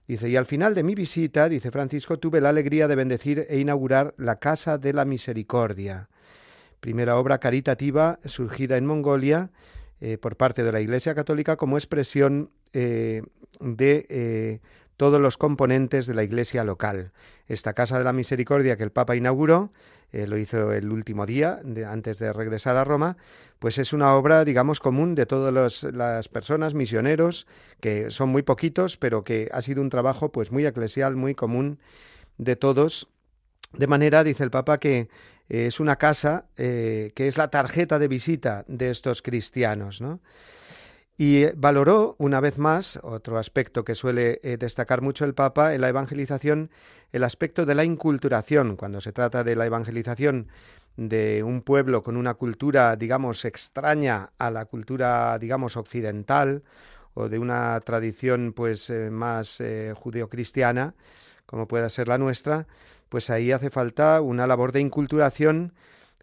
Dice, 0.08 0.28
y 0.30 0.36
al 0.36 0.46
final 0.46 0.74
de 0.74 0.84
mi 0.84 0.96
visita, 0.96 1.50
dice 1.50 1.70
Francisco, 1.70 2.18
tuve 2.18 2.42
la 2.42 2.50
alegría 2.50 2.88
de 2.88 2.96
bendecir 2.96 3.46
e 3.48 3.60
inaugurar 3.60 4.16
la 4.18 4.38
Casa 4.38 4.78
de 4.78 4.94
la 4.94 5.06
Misericordia 5.06 6.10
primera 6.80 7.18
obra 7.18 7.40
caritativa 7.40 8.20
surgida 8.26 8.78
en 8.78 8.86
Mongolia 8.86 9.52
eh, 10.02 10.18
por 10.18 10.38
parte 10.38 10.64
de 10.64 10.72
la 10.72 10.82
Iglesia 10.82 11.14
Católica 11.14 11.58
como 11.58 11.78
expresión 11.78 12.52
eh, 12.74 13.24
de 13.60 14.06
eh, 14.10 14.60
todos 14.98 15.22
los 15.22 15.38
componentes 15.38 16.08
de 16.08 16.16
la 16.16 16.24
Iglesia 16.24 16.64
local. 16.64 17.12
Esta 17.48 17.74
Casa 17.74 17.98
de 17.98 18.04
la 18.04 18.14
Misericordia 18.14 18.78
que 18.78 18.84
el 18.84 18.92
Papa 18.92 19.16
inauguró, 19.16 19.72
lo 20.12 20.38
hizo 20.40 20.74
el 20.74 20.92
último 20.92 21.28
día 21.28 21.60
antes 21.88 22.18
de 22.18 22.34
regresar 22.34 22.76
a 22.78 22.84
Roma, 22.84 23.16
pues 23.60 23.78
es 23.78 23.94
una 23.94 24.16
obra, 24.16 24.46
digamos, 24.46 24.80
común 24.80 25.16
de 25.16 25.26
todas 25.26 25.84
las 25.84 26.30
personas, 26.30 26.74
misioneros, 26.74 27.46
que 27.82 28.10
son 28.10 28.30
muy 28.30 28.42
poquitos, 28.42 28.98
pero 28.98 29.24
que 29.24 29.50
ha 29.52 29.62
sido 29.62 29.82
un 29.82 29.90
trabajo 29.90 30.32
pues 30.32 30.52
muy 30.52 30.66
eclesial, 30.66 31.16
muy 31.16 31.36
común 31.36 31.78
de 32.38 32.56
todos. 32.56 33.08
De 33.74 33.86
manera, 33.86 34.24
dice 34.24 34.44
el 34.44 34.50
Papa, 34.50 34.80
que 34.80 35.10
es 35.50 35.80
una 35.80 35.98
casa 35.98 36.46
eh, 36.58 37.12
que 37.16 37.28
es 37.28 37.38
la 37.38 37.50
tarjeta 37.50 38.00
de 38.00 38.08
visita 38.08 38.64
de 38.68 38.90
estos 38.90 39.22
cristianos, 39.22 40.00
¿no? 40.00 40.22
Y 41.20 41.44
eh, 41.44 41.54
valoró, 41.58 42.16
una 42.18 42.40
vez 42.40 42.58
más, 42.58 42.98
otro 43.04 43.38
aspecto 43.38 43.84
que 43.84 43.94
suele 43.94 44.40
eh, 44.42 44.56
destacar 44.56 45.02
mucho 45.02 45.26
el 45.26 45.34
Papa 45.34 45.76
en 45.76 45.82
la 45.82 45.90
evangelización, 45.90 46.72
el 47.12 47.26
aspecto 47.26 47.66
de 47.66 47.76
la 47.76 47.84
inculturación, 47.84 48.78
cuando 48.78 49.02
se 49.02 49.12
trata 49.12 49.44
de 49.44 49.58
la 49.58 49.66
evangelización 49.66 50.48
de 50.96 51.44
un 51.44 51.62
pueblo 51.62 52.04
con 52.04 52.16
una 52.16 52.36
cultura, 52.36 52.96
digamos, 52.96 53.44
extraña 53.44 54.30
a 54.38 54.50
la 54.50 54.64
cultura, 54.64 55.38
digamos, 55.40 55.76
occidental, 55.76 56.64
o 57.16 57.28
de 57.28 57.38
una 57.38 57.78
tradición, 57.82 58.54
pues, 58.54 58.90
más 59.12 59.62
judeocristiana, 59.96 60.94
como 61.46 61.68
pueda 61.68 61.90
ser 61.90 62.08
la 62.08 62.18
nuestra, 62.18 62.66
pues 63.10 63.30
ahí 63.30 63.52
hace 63.52 63.70
falta 63.70 64.22
una 64.22 64.48
labor 64.48 64.72
de 64.72 64.80
inculturación 64.80 65.74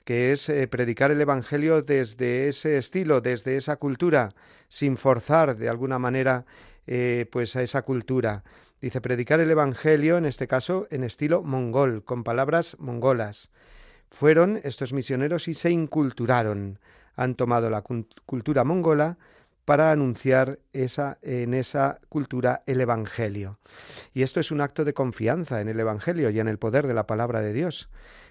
que 0.07 0.31
es 0.31 0.49
eh, 0.49 0.69
predicar 0.69 1.11
el 1.11 1.21
Evangelio 1.21 1.83
desde 1.83 2.47
ese 2.47 2.79
estilo, 2.79 3.21
desde 3.21 3.57
esa 3.57 3.75
cultura, 3.75 4.35
sin 4.69 4.97
forzar 4.97 5.57
de 5.57 5.69
alguna 5.69 5.99
manera 5.99 6.47
eh, 6.87 7.27
pues 7.33 7.57
a 7.57 7.63
esa 7.63 7.83
cultura. 7.83 8.45
Dice 8.81 9.01
predicar 9.01 9.41
el 9.41 9.51
Evangelio, 9.51 10.17
en 10.17 10.25
este 10.25 10.47
caso, 10.47 10.87
en 10.93 11.03
estilo 11.03 11.43
mongol, 11.43 12.05
con 12.05 12.23
palabras 12.23 12.77
mongolas. 12.79 13.51
Fueron 14.09 14.61
estos 14.63 14.93
misioneros 14.93 15.49
y 15.49 15.55
se 15.55 15.73
inculturaron. 15.73 16.79
Han 17.17 17.35
tomado 17.35 17.69
la 17.69 17.83
cultura 17.83 18.63
mongola 18.63 19.19
para 19.67 19.91
anunciar 19.91 20.61
esa, 20.73 21.19
en 21.23 21.53
esa 21.53 21.99
cultura 22.09 22.63
el 22.67 22.81
Evangelio. 22.81 23.59
Y 24.15 24.23
esto 24.23 24.39
es 24.39 24.53
un 24.53 24.61
acto 24.61 24.85
de 24.85 24.95
confianza 24.95 25.61
en 25.61 25.69
el 25.69 25.79
Evangelio 25.79 26.31
y 26.31 26.39
en 26.39 26.47
el 26.47 26.57
poder 26.57 26.87
de 26.87 26.95
la 26.95 27.07
palabra 27.07 27.41
de 27.41 27.53
Dios, 27.53 27.91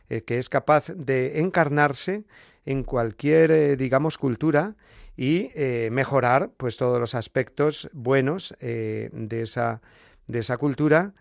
eh, 0.10 0.22
que 0.22 0.40
es 0.40 0.48
capaz 0.48 0.88
de 0.88 1.42
encarnarse 1.42 2.24
en 2.66 2.84
cualquier, 2.84 3.52
eh, 3.52 3.76
digamos, 3.76 4.18
cultura 4.18 4.76
y 5.18 5.50
eh, 5.56 5.90
mejorar 5.92 6.52
pues 6.56 6.78
todos 6.78 7.02
los 7.02 7.16
aspectos 7.16 7.90
buenos 7.92 8.56
de, 8.62 9.10
esa, 9.30 9.82
de 10.28 10.40
esa 10.40 10.58
cultura 10.58 11.14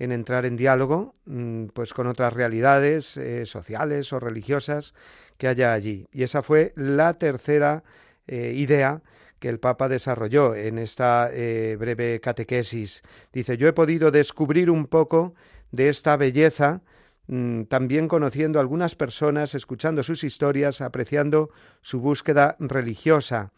en 0.00 0.10
entrar 0.10 0.46
en 0.46 0.56
diálogo 0.56 1.14
mm, 1.26 1.66
pues 1.66 1.94
con 1.94 2.08
otras 2.08 2.32
realidades 2.32 3.20
sociales 3.44 4.12
o 4.12 4.18
religiosas 4.18 4.94
que 5.38 5.46
haya 5.46 5.72
allí. 5.72 6.08
Y 6.12 6.24
esa 6.24 6.42
fue 6.42 6.72
la 6.74 7.14
tercera 7.14 7.84
idea 8.26 9.02
que 9.40 9.48
el 9.48 9.58
Papa 9.58 9.88
desarrolló 9.88 10.54
en 10.54 10.78
esta 10.78 11.30
eh, 11.32 11.76
breve 11.80 12.20
catequesis. 12.20 13.02
Dice, 13.32 13.56
yo 13.56 13.66
he 13.66 13.72
podido 13.72 14.10
descubrir 14.10 14.70
un 14.70 14.86
poco 14.86 15.34
de 15.72 15.88
esta 15.88 16.16
belleza, 16.16 16.82
mm, 17.26 17.62
también 17.64 18.06
conociendo 18.06 18.58
a 18.58 18.62
algunas 18.62 18.94
personas, 18.94 19.54
escuchando 19.54 20.02
sus 20.02 20.22
historias, 20.24 20.82
apreciando 20.82 21.50
su 21.80 22.00
búsqueda 22.00 22.56
religiosa. 22.60 23.52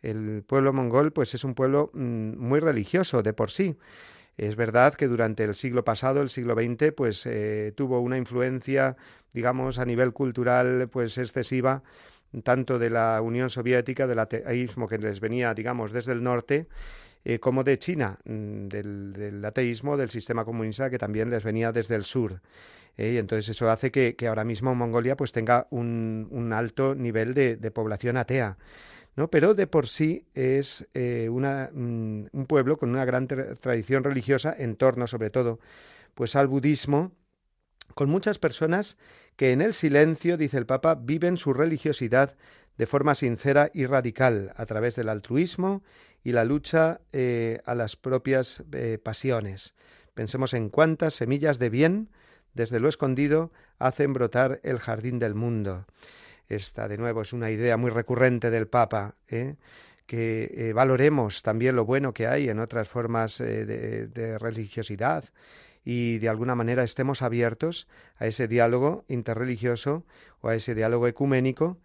El 0.00 0.42
pueblo 0.42 0.72
mongol, 0.72 1.12
pues 1.12 1.34
es 1.34 1.44
un 1.44 1.54
pueblo 1.54 1.90
mm, 1.92 2.36
muy 2.38 2.58
religioso 2.58 3.22
de 3.22 3.34
por 3.34 3.50
sí. 3.50 3.76
Es 4.38 4.56
verdad 4.56 4.94
que 4.94 5.06
durante 5.06 5.44
el 5.44 5.54
siglo 5.54 5.84
pasado, 5.84 6.22
el 6.22 6.30
siglo 6.30 6.54
XX, 6.54 6.92
pues 6.94 7.24
eh, 7.26 7.72
tuvo 7.76 8.00
una 8.00 8.18
influencia, 8.18 8.96
digamos, 9.32 9.78
a 9.78 9.84
nivel 9.84 10.12
cultural, 10.12 10.88
pues 10.90 11.16
excesiva 11.18 11.82
tanto 12.42 12.78
de 12.78 12.90
la 12.90 13.20
Unión 13.22 13.50
Soviética, 13.50 14.06
del 14.06 14.18
ateísmo 14.18 14.88
que 14.88 14.98
les 14.98 15.20
venía, 15.20 15.54
digamos, 15.54 15.92
desde 15.92 16.12
el 16.12 16.22
norte, 16.22 16.66
eh, 17.28 17.40
como 17.40 17.64
de 17.64 17.76
China, 17.78 18.18
mm, 18.24 18.68
del, 18.68 19.44
ateísmo 19.44 19.96
del 19.96 20.10
sistema 20.10 20.44
comunista 20.44 20.88
que 20.90 20.96
también 20.96 21.28
les 21.28 21.42
venía 21.42 21.72
desde 21.72 21.96
el 21.96 22.04
sur. 22.04 22.40
¿eh? 22.96 23.14
y 23.14 23.18
entonces 23.18 23.48
eso 23.48 23.68
hace 23.68 23.90
que, 23.90 24.14
ahora 24.28 24.44
mismo 24.44 24.74
Mongolia 24.76 25.16
pues 25.16 25.32
tenga 25.32 25.66
un, 25.70 26.52
alto 26.54 26.94
nivel 26.94 27.34
de, 27.34 27.70
población 27.72 28.16
atea. 28.16 28.56
¿no? 29.16 29.28
Pero 29.28 29.54
de 29.54 29.66
por 29.66 29.88
sí 29.88 30.24
es 30.34 30.86
eh, 30.94 31.28
una, 31.28 31.70
mm, 31.72 32.26
un 32.32 32.46
pueblo 32.46 32.76
con 32.76 32.90
una 32.90 33.04
gran 33.04 33.26
tradición 33.26 34.04
religiosa 34.04 34.54
en 34.56 34.76
torno, 34.76 35.08
sobre 35.08 35.30
todo, 35.30 35.58
pues 36.14 36.36
al 36.36 36.46
budismo, 36.46 37.10
con 37.94 38.08
muchas 38.08 38.38
personas 38.38 38.98
que 39.36 39.52
en 39.52 39.60
el 39.60 39.74
silencio, 39.74 40.36
dice 40.36 40.58
el 40.58 40.66
Papa, 40.66 40.94
viven 40.94 41.36
su 41.36 41.52
religiosidad 41.52 42.36
de 42.78 42.86
forma 42.86 43.14
sincera 43.14 43.70
y 43.72 43.86
radical 43.86 44.52
a 44.56 44.66
través 44.66 44.96
del 44.96 45.08
altruismo 45.08 45.82
y 46.22 46.32
la 46.32 46.44
lucha 46.44 47.00
eh, 47.12 47.60
a 47.64 47.74
las 47.74 47.96
propias 47.96 48.64
pasiones. 49.02 49.74
Pensemos 50.14 50.54
en 50.54 50.70
cuántas 50.70 51.14
semillas 51.14 51.58
de 51.58 51.70
bien 51.70 52.10
desde 52.56 52.80
lo 52.80 52.88
escondido 52.88 53.52
hacen 53.78 54.14
brotar 54.14 54.60
el 54.62 54.78
jardín 54.78 55.18
del 55.18 55.34
mundo. 55.34 55.86
Esta, 56.48 56.88
de 56.88 56.96
nuevo, 56.96 57.22
es 57.22 57.32
una 57.32 57.50
idea 57.50 57.76
muy 57.76 57.90
recurrente 57.90 58.50
del 58.50 58.66
Papa, 58.66 59.16
¿eh? 59.28 59.56
que 60.06 60.50
eh, 60.54 60.72
valoremos 60.72 61.42
también 61.42 61.76
lo 61.76 61.84
bueno 61.84 62.14
que 62.14 62.26
hay 62.26 62.48
en 62.48 62.60
otras 62.60 62.88
formas 62.88 63.40
eh, 63.40 63.66
de, 63.66 64.38
religiosidad 64.38 65.24
y 65.86 66.18
de 66.18 66.28
alguna 66.28 66.56
manera 66.56 66.82
estemos 66.82 67.22
abiertos 67.22 67.86
a 68.16 68.26
ese 68.26 68.48
diálogo 68.48 69.04
interreligioso 69.06 70.04
o 70.40 70.48
a 70.48 70.56
ese 70.56 70.74
diálogo 70.74 71.06
ecuménico 71.06 71.78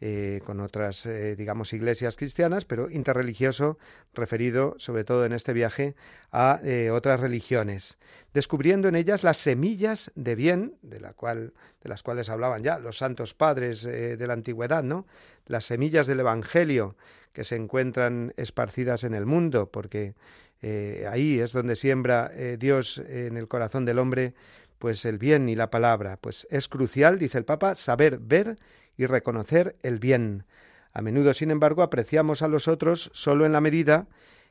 eh, 0.00 0.42
con 0.46 0.60
otras, 0.60 1.06
eh, 1.06 1.34
digamos, 1.34 1.72
iglesias 1.72 2.16
cristianas, 2.16 2.64
pero 2.64 2.88
interreligioso, 2.88 3.76
referido 4.14 4.76
sobre 4.78 5.02
todo 5.02 5.26
en 5.26 5.32
este 5.32 5.52
viaje 5.52 5.96
a 6.30 6.60
eh, 6.62 6.90
otras 6.90 7.18
religiones, 7.18 7.98
descubriendo 8.32 8.86
en 8.86 8.94
ellas 8.94 9.24
las 9.24 9.38
semillas 9.38 10.12
de 10.14 10.36
bien, 10.36 10.76
de, 10.82 11.00
la 11.00 11.14
cual, 11.14 11.52
de 11.82 11.88
las 11.88 12.04
cuales 12.04 12.30
hablaban 12.30 12.62
ya 12.62 12.78
los 12.78 12.98
santos 12.98 13.34
padres 13.34 13.82
de 13.82 14.24
la 14.24 14.34
antigüedad, 14.34 14.84
¿no? 14.84 15.04
Las 15.46 15.64
semillas 15.64 16.06
del 16.06 16.20
Evangelio 16.20 16.94
que 17.32 17.42
se 17.42 17.56
encuentran 17.56 18.34
esparcidas 18.36 19.02
en 19.02 19.14
el 19.14 19.26
mundo, 19.26 19.68
porque 19.68 20.14
ahí 20.62 21.38
es 21.38 21.52
donde 21.52 21.76
siembra 21.76 22.30
Dios 22.58 22.98
en 22.98 23.36
el 23.36 23.48
corazón 23.48 23.84
del 23.84 23.98
hombre 23.98 24.34
pues 24.78 25.04
el 25.04 25.18
bien 25.18 25.48
y 25.48 25.56
la 25.56 25.70
palabra. 25.70 26.16
Pues 26.20 26.46
es 26.50 26.68
crucial, 26.68 27.18
dice 27.18 27.38
el 27.38 27.44
Papa, 27.44 27.74
saber 27.74 28.18
ver 28.18 28.58
y 28.96 29.06
reconocer 29.06 29.76
el 29.82 29.98
bien. 29.98 30.44
A 30.92 31.02
menudo, 31.02 31.34
sin 31.34 31.50
embargo, 31.50 31.82
apreciamos 31.82 32.42
a 32.42 32.48
los 32.48 32.68
otros 32.68 33.10
solo 33.12 33.44
en 33.44 33.52
la 33.52 33.60
medida 33.60 34.08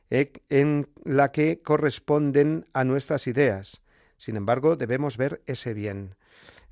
eh, 0.10 0.32
en 0.50 0.88
la 1.04 1.32
que 1.32 1.62
corresponden 1.62 2.66
a 2.74 2.84
nuestras 2.84 3.28
ideas. 3.28 3.82
Sin 4.18 4.36
embargo, 4.36 4.76
debemos 4.76 5.18
ver 5.18 5.42
ese 5.46 5.74
bien. 5.74 6.16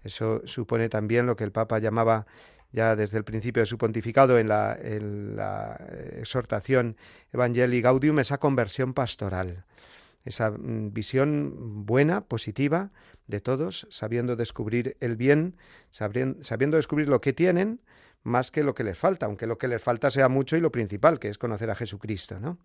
Eso 0.04 0.42
supone 0.46 0.88
también 0.88 1.26
lo 1.26 1.36
que 1.36 1.44
el 1.44 1.52
Papa 1.52 1.80
llamaba 1.80 2.28
ya 2.76 2.96
desde 2.96 3.18
el 3.18 3.24
principio 3.24 3.62
de 3.62 3.68
su 3.68 3.78
pontificado 3.78 4.38
en 4.38 4.50
la, 4.50 4.78
la 4.84 5.80
exhortación 6.18 6.98
Evangelii 7.32 7.82
Gaudium, 7.82 8.20
esa 8.20 8.38
conversión 8.38 8.94
pastoral, 8.94 9.64
esa 10.26 10.52
mm, 10.52 10.92
visión 10.92 11.86
buena, 11.86 12.26
positiva, 12.26 12.92
de 13.28 13.40
todos, 13.40 13.88
sabiendo 13.90 14.36
descubrir 14.36 14.98
el 15.00 15.16
bien, 15.16 15.56
sabiendo, 15.90 16.78
descubrir 16.78 17.10
lo 17.10 17.22
que 17.22 17.34
tienen, 17.34 17.82
más 18.24 18.52
que 18.52 18.64
lo 18.64 18.76
que 18.76 18.84
les 18.84 18.98
falta, 18.98 19.26
aunque 19.26 19.48
lo 19.48 19.58
que 19.58 19.68
les 19.68 19.82
falta 19.82 20.12
sea 20.12 20.30
mucho 20.30 20.58
y 20.58 20.62
lo 20.62 20.72
principal, 20.72 21.18
que 21.18 21.30
es 21.30 21.38
conocer 21.38 21.70
a 21.72 21.76
Jesucristo, 21.76 22.40
¿no? 22.40 22.60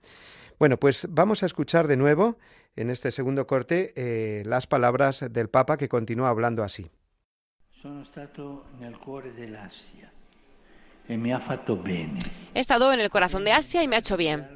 Bueno, 0.58 0.78
pues 0.78 1.06
vamos 1.08 1.42
a 1.42 1.46
escuchar 1.46 1.86
de 1.86 1.96
nuevo 1.96 2.36
en 2.76 2.90
este 2.90 3.10
segundo 3.10 3.46
corte 3.46 3.92
eh, 3.96 4.42
las 4.44 4.66
palabras 4.66 5.24
del 5.30 5.48
Papa 5.48 5.78
que 5.78 5.88
continúa 5.88 6.28
hablando 6.28 6.62
así. 6.62 6.90
He 12.54 12.60
estado 12.60 12.92
en 12.92 13.00
el 13.00 13.10
corazón 13.10 13.44
de 13.44 13.52
Asia 13.52 13.82
y 13.82 13.88
me 13.88 13.96
ha 13.96 14.00
hecho 14.00 14.16
bien. 14.16 14.46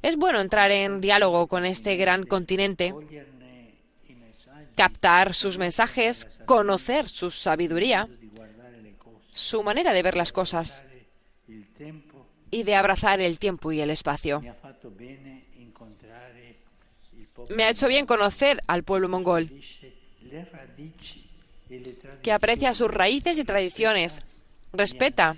Es 0.00 0.16
bueno 0.16 0.40
entrar 0.40 0.70
en 0.70 1.00
diálogo 1.00 1.46
con 1.48 1.64
este 1.64 1.96
gran 1.96 2.24
continente 2.24 2.94
captar 4.74 5.34
sus 5.34 5.58
mensajes, 5.58 6.26
conocer 6.46 7.08
su 7.08 7.30
sabiduría, 7.30 8.08
su 9.32 9.62
manera 9.62 9.92
de 9.92 10.02
ver 10.02 10.16
las 10.16 10.32
cosas 10.32 10.84
y 12.50 12.62
de 12.62 12.74
abrazar 12.74 13.20
el 13.20 13.38
tiempo 13.38 13.70
y 13.72 13.80
el 13.80 13.90
espacio. 13.90 14.42
Me 17.50 17.64
ha 17.64 17.70
hecho 17.70 17.88
bien 17.88 18.06
conocer 18.06 18.60
al 18.66 18.82
pueblo 18.82 19.08
mongol, 19.08 19.50
que 22.22 22.32
aprecia 22.32 22.74
sus 22.74 22.90
raíces 22.90 23.38
y 23.38 23.44
tradiciones, 23.44 24.22
respeta 24.72 25.36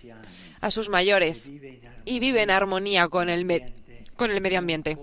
a 0.60 0.70
sus 0.70 0.88
mayores 0.88 1.50
y 2.04 2.20
vive 2.20 2.42
en 2.42 2.50
armonía 2.50 3.08
con 3.08 3.28
el, 3.28 3.64
con 4.16 4.30
el 4.30 4.40
medio 4.40 4.58
ambiente. 4.58 4.96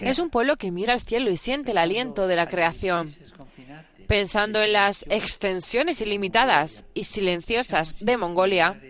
Es 0.00 0.18
un 0.18 0.30
pueblo 0.30 0.56
que 0.56 0.70
mira 0.70 0.92
al 0.92 1.00
cielo 1.00 1.30
y 1.30 1.36
siente 1.36 1.70
el 1.72 1.78
aliento 1.78 2.26
de 2.26 2.36
la 2.36 2.48
creación. 2.48 3.10
Pensando 4.06 4.62
en 4.62 4.72
las 4.72 5.04
extensiones 5.08 6.00
ilimitadas 6.00 6.84
y 6.94 7.04
silenciosas 7.04 7.96
de 7.98 8.16
Mongolia, 8.16 8.80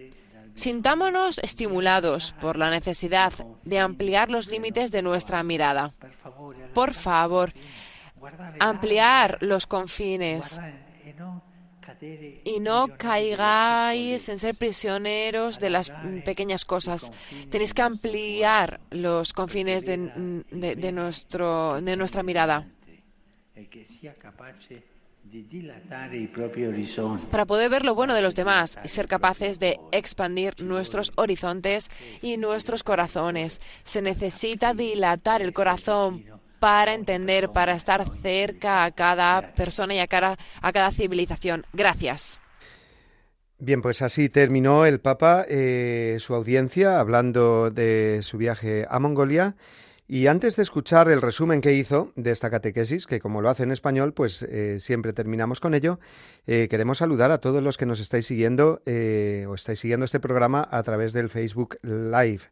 sintámonos 0.56 1.38
estimulados 1.38 2.32
por 2.40 2.56
la 2.56 2.70
necesidad 2.70 3.32
de 3.64 3.78
ampliar 3.78 4.30
los 4.30 4.48
límites 4.48 4.90
de 4.90 5.02
nuestra 5.02 5.42
mirada. 5.42 5.94
Por 6.74 6.94
favor, 6.94 7.52
ampliar 8.58 9.38
los 9.42 9.66
confines 9.66 10.60
y 12.44 12.60
no 12.60 12.88
caigáis 12.96 14.28
en 14.28 14.38
ser 14.38 14.56
prisioneros 14.56 15.60
de 15.60 15.70
las 15.70 15.90
pequeñas 16.24 16.64
cosas. 16.64 17.12
Tenéis 17.50 17.72
que 17.72 17.82
ampliar 17.82 18.80
los 18.90 19.32
confines 19.32 19.86
de, 19.86 19.96
nuestro, 20.92 21.80
de 21.80 21.96
nuestra 21.96 22.22
mirada 22.22 22.66
para 27.30 27.46
poder 27.46 27.70
ver 27.70 27.84
lo 27.84 27.94
bueno 27.94 28.14
de 28.14 28.22
los 28.22 28.34
demás 28.34 28.78
y 28.84 28.88
ser 28.88 29.06
capaces 29.08 29.58
de 29.58 29.78
expandir 29.92 30.62
nuestros 30.62 31.12
horizontes 31.16 31.90
y 32.22 32.36
nuestros 32.36 32.82
corazones. 32.82 33.60
Se 33.84 34.02
necesita 34.02 34.74
dilatar 34.74 35.42
el 35.42 35.52
corazón 35.52 36.24
para 36.58 36.94
entender, 36.94 37.50
para 37.50 37.74
estar 37.74 38.08
cerca 38.22 38.84
a 38.84 38.90
cada 38.90 39.52
persona 39.54 39.94
y 39.94 39.98
a 39.98 40.06
cada, 40.06 40.36
a 40.60 40.72
cada 40.72 40.90
civilización. 40.90 41.64
Gracias. 41.72 42.40
Bien, 43.58 43.80
pues 43.80 44.02
así 44.02 44.28
terminó 44.28 44.84
el 44.84 45.00
Papa 45.00 45.46
eh, 45.48 46.16
su 46.20 46.34
audiencia 46.34 47.00
hablando 47.00 47.70
de 47.70 48.20
su 48.22 48.36
viaje 48.36 48.86
a 48.88 48.98
Mongolia. 48.98 49.56
Y 50.08 50.28
antes 50.28 50.56
de 50.56 50.62
escuchar 50.62 51.08
el 51.08 51.20
resumen 51.20 51.60
que 51.60 51.72
hizo 51.74 52.12
de 52.14 52.30
esta 52.30 52.50
catequesis, 52.50 53.06
que 53.06 53.18
como 53.18 53.40
lo 53.40 53.48
hace 53.48 53.64
en 53.64 53.72
español, 53.72 54.12
pues 54.12 54.42
eh, 54.42 54.78
siempre 54.78 55.12
terminamos 55.12 55.58
con 55.58 55.74
ello, 55.74 55.98
eh, 56.46 56.68
queremos 56.70 56.98
saludar 56.98 57.32
a 57.32 57.38
todos 57.38 57.62
los 57.62 57.76
que 57.76 57.86
nos 57.86 57.98
estáis 57.98 58.26
siguiendo 58.26 58.82
o 58.86 59.54
estáis 59.54 59.80
siguiendo 59.80 60.04
este 60.04 60.20
programa 60.20 60.66
a 60.70 60.82
través 60.82 61.12
del 61.12 61.28
Facebook 61.28 61.78
Live. 61.82 62.42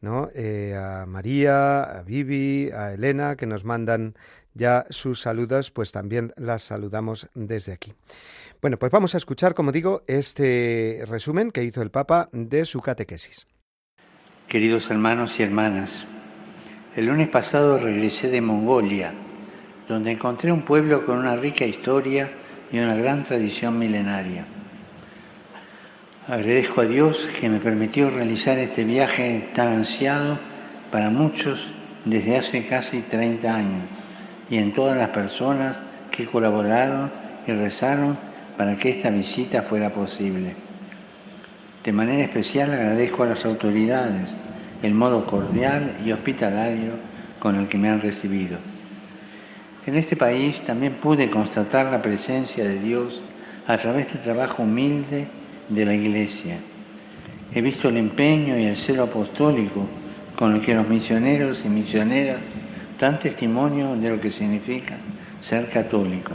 ¿no? 0.00 0.30
Eh, 0.34 0.74
a 0.76 1.06
María, 1.06 1.82
a 1.82 2.02
Vivi, 2.02 2.70
a 2.70 2.94
Elena, 2.94 3.36
que 3.36 3.46
nos 3.46 3.64
mandan 3.64 4.14
ya 4.54 4.84
sus 4.90 5.20
saludos, 5.20 5.70
pues 5.70 5.92
también 5.92 6.32
las 6.36 6.62
saludamos 6.62 7.28
desde 7.34 7.72
aquí. 7.72 7.92
Bueno, 8.60 8.78
pues 8.78 8.90
vamos 8.90 9.14
a 9.14 9.18
escuchar, 9.18 9.54
como 9.54 9.72
digo, 9.72 10.02
este 10.06 11.04
resumen 11.06 11.50
que 11.50 11.64
hizo 11.64 11.82
el 11.82 11.90
Papa 11.90 12.28
de 12.32 12.64
su 12.64 12.80
catequesis. 12.80 13.46
Queridos 14.48 14.90
hermanos 14.90 15.38
y 15.38 15.44
hermanas, 15.44 16.04
el 16.96 17.06
lunes 17.06 17.28
pasado 17.28 17.78
regresé 17.78 18.30
de 18.30 18.40
Mongolia, 18.40 19.12
donde 19.88 20.10
encontré 20.10 20.50
un 20.50 20.62
pueblo 20.62 21.06
con 21.06 21.18
una 21.18 21.36
rica 21.36 21.64
historia 21.64 22.28
y 22.72 22.78
una 22.78 22.96
gran 22.96 23.22
tradición 23.22 23.78
milenaria. 23.78 24.44
Agradezco 26.26 26.80
a 26.80 26.86
Dios 26.86 27.28
que 27.40 27.48
me 27.48 27.60
permitió 27.60 28.10
realizar 28.10 28.58
este 28.58 28.84
viaje 28.84 29.48
tan 29.54 29.68
ansiado 29.68 30.38
para 30.90 31.10
muchos 31.10 31.68
desde 32.04 32.36
hace 32.36 32.66
casi 32.66 33.02
30 33.02 33.54
años 33.54 33.82
y 34.48 34.58
en 34.58 34.72
todas 34.72 34.96
las 34.96 35.08
personas 35.10 35.80
que 36.10 36.26
colaboraron 36.26 37.10
y 37.46 37.52
rezaron 37.52 38.16
para 38.56 38.76
que 38.76 38.90
esta 38.90 39.10
visita 39.10 39.62
fuera 39.62 39.90
posible. 39.90 40.54
De 41.84 41.92
manera 41.92 42.22
especial 42.22 42.72
agradezco 42.72 43.22
a 43.22 43.26
las 43.26 43.44
autoridades 43.44 44.36
el 44.82 44.94
modo 44.94 45.26
cordial 45.26 45.96
y 46.04 46.12
hospitalario 46.12 46.92
con 47.38 47.56
el 47.56 47.68
que 47.68 47.78
me 47.78 47.88
han 47.88 48.00
recibido. 48.00 48.58
En 49.86 49.96
este 49.96 50.16
país 50.16 50.60
también 50.62 50.94
pude 50.94 51.30
constatar 51.30 51.90
la 51.90 52.02
presencia 52.02 52.64
de 52.64 52.78
Dios 52.78 53.22
a 53.66 53.78
través 53.78 54.12
del 54.12 54.22
trabajo 54.22 54.62
humilde 54.62 55.28
de 55.68 55.84
la 55.84 55.94
Iglesia. 55.94 56.56
He 57.52 57.62
visto 57.62 57.88
el 57.88 57.96
empeño 57.96 58.58
y 58.58 58.66
el 58.66 58.76
celo 58.76 59.04
apostólico 59.04 59.86
con 60.36 60.54
el 60.54 60.60
que 60.60 60.74
los 60.74 60.88
misioneros 60.88 61.64
y 61.64 61.68
misioneras 61.68 62.38
dan 62.98 63.18
testimonio 63.18 63.96
de 63.96 64.10
lo 64.10 64.20
que 64.20 64.30
significa 64.30 64.96
ser 65.38 65.68
católico. 65.70 66.32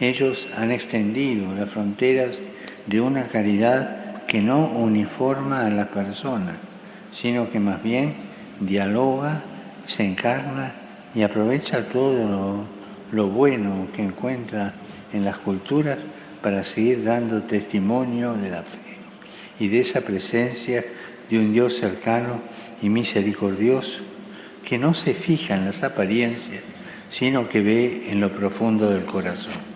Ellos 0.00 0.46
han 0.56 0.70
extendido 0.70 1.54
las 1.54 1.68
fronteras 1.68 2.40
de 2.86 3.00
una 3.00 3.24
caridad 3.24 4.24
que 4.26 4.40
no 4.40 4.66
uniforma 4.66 5.66
a 5.66 5.70
las 5.70 5.88
personas, 5.88 6.56
sino 7.16 7.50
que 7.50 7.58
más 7.58 7.82
bien 7.82 8.12
dialoga, 8.60 9.42
se 9.86 10.04
encarna 10.04 10.74
y 11.14 11.22
aprovecha 11.22 11.84
todo 11.84 12.66
lo, 13.10 13.28
bueno 13.28 13.88
que 13.94 14.02
encuentra 14.02 14.74
en 15.14 15.24
las 15.24 15.38
culturas 15.38 15.96
para 16.42 16.62
seguir 16.62 17.04
dando 17.04 17.42
testimonio 17.44 18.34
de 18.34 18.50
la 18.50 18.62
fe 18.62 18.98
y 19.58 19.68
de 19.68 19.80
esa 19.80 20.02
presencia 20.02 20.84
de 21.30 21.38
un 21.38 21.54
Dios 21.54 21.78
cercano 21.78 22.42
y 22.82 22.90
misericordioso 22.90 24.02
que 24.62 24.76
no 24.76 24.92
se 24.92 25.14
fija 25.14 25.54
en 25.54 25.64
las 25.64 25.84
apariencias, 25.84 26.60
sino 27.08 27.48
que 27.48 27.62
ve 27.62 28.10
en 28.10 28.20
lo 28.20 28.30
profundo 28.30 28.90
del 28.90 29.04
corazón. 29.06 29.75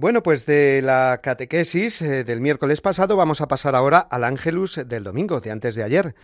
Bueno, 0.00 0.22
pues 0.22 0.46
de 0.46 0.80
la 0.80 1.20
catequesis 1.22 2.00
eh, 2.00 2.24
del 2.24 2.40
miércoles 2.40 2.80
pasado 2.80 3.16
vamos 3.16 3.42
a 3.42 3.48
pasar 3.48 3.74
ahora 3.74 3.98
al 3.98 4.24
ángelus 4.24 4.80
del 4.86 5.04
domingo, 5.04 5.42
de 5.42 5.50
antes 5.50 5.74
de 5.74 5.82
ayer, 5.82 6.14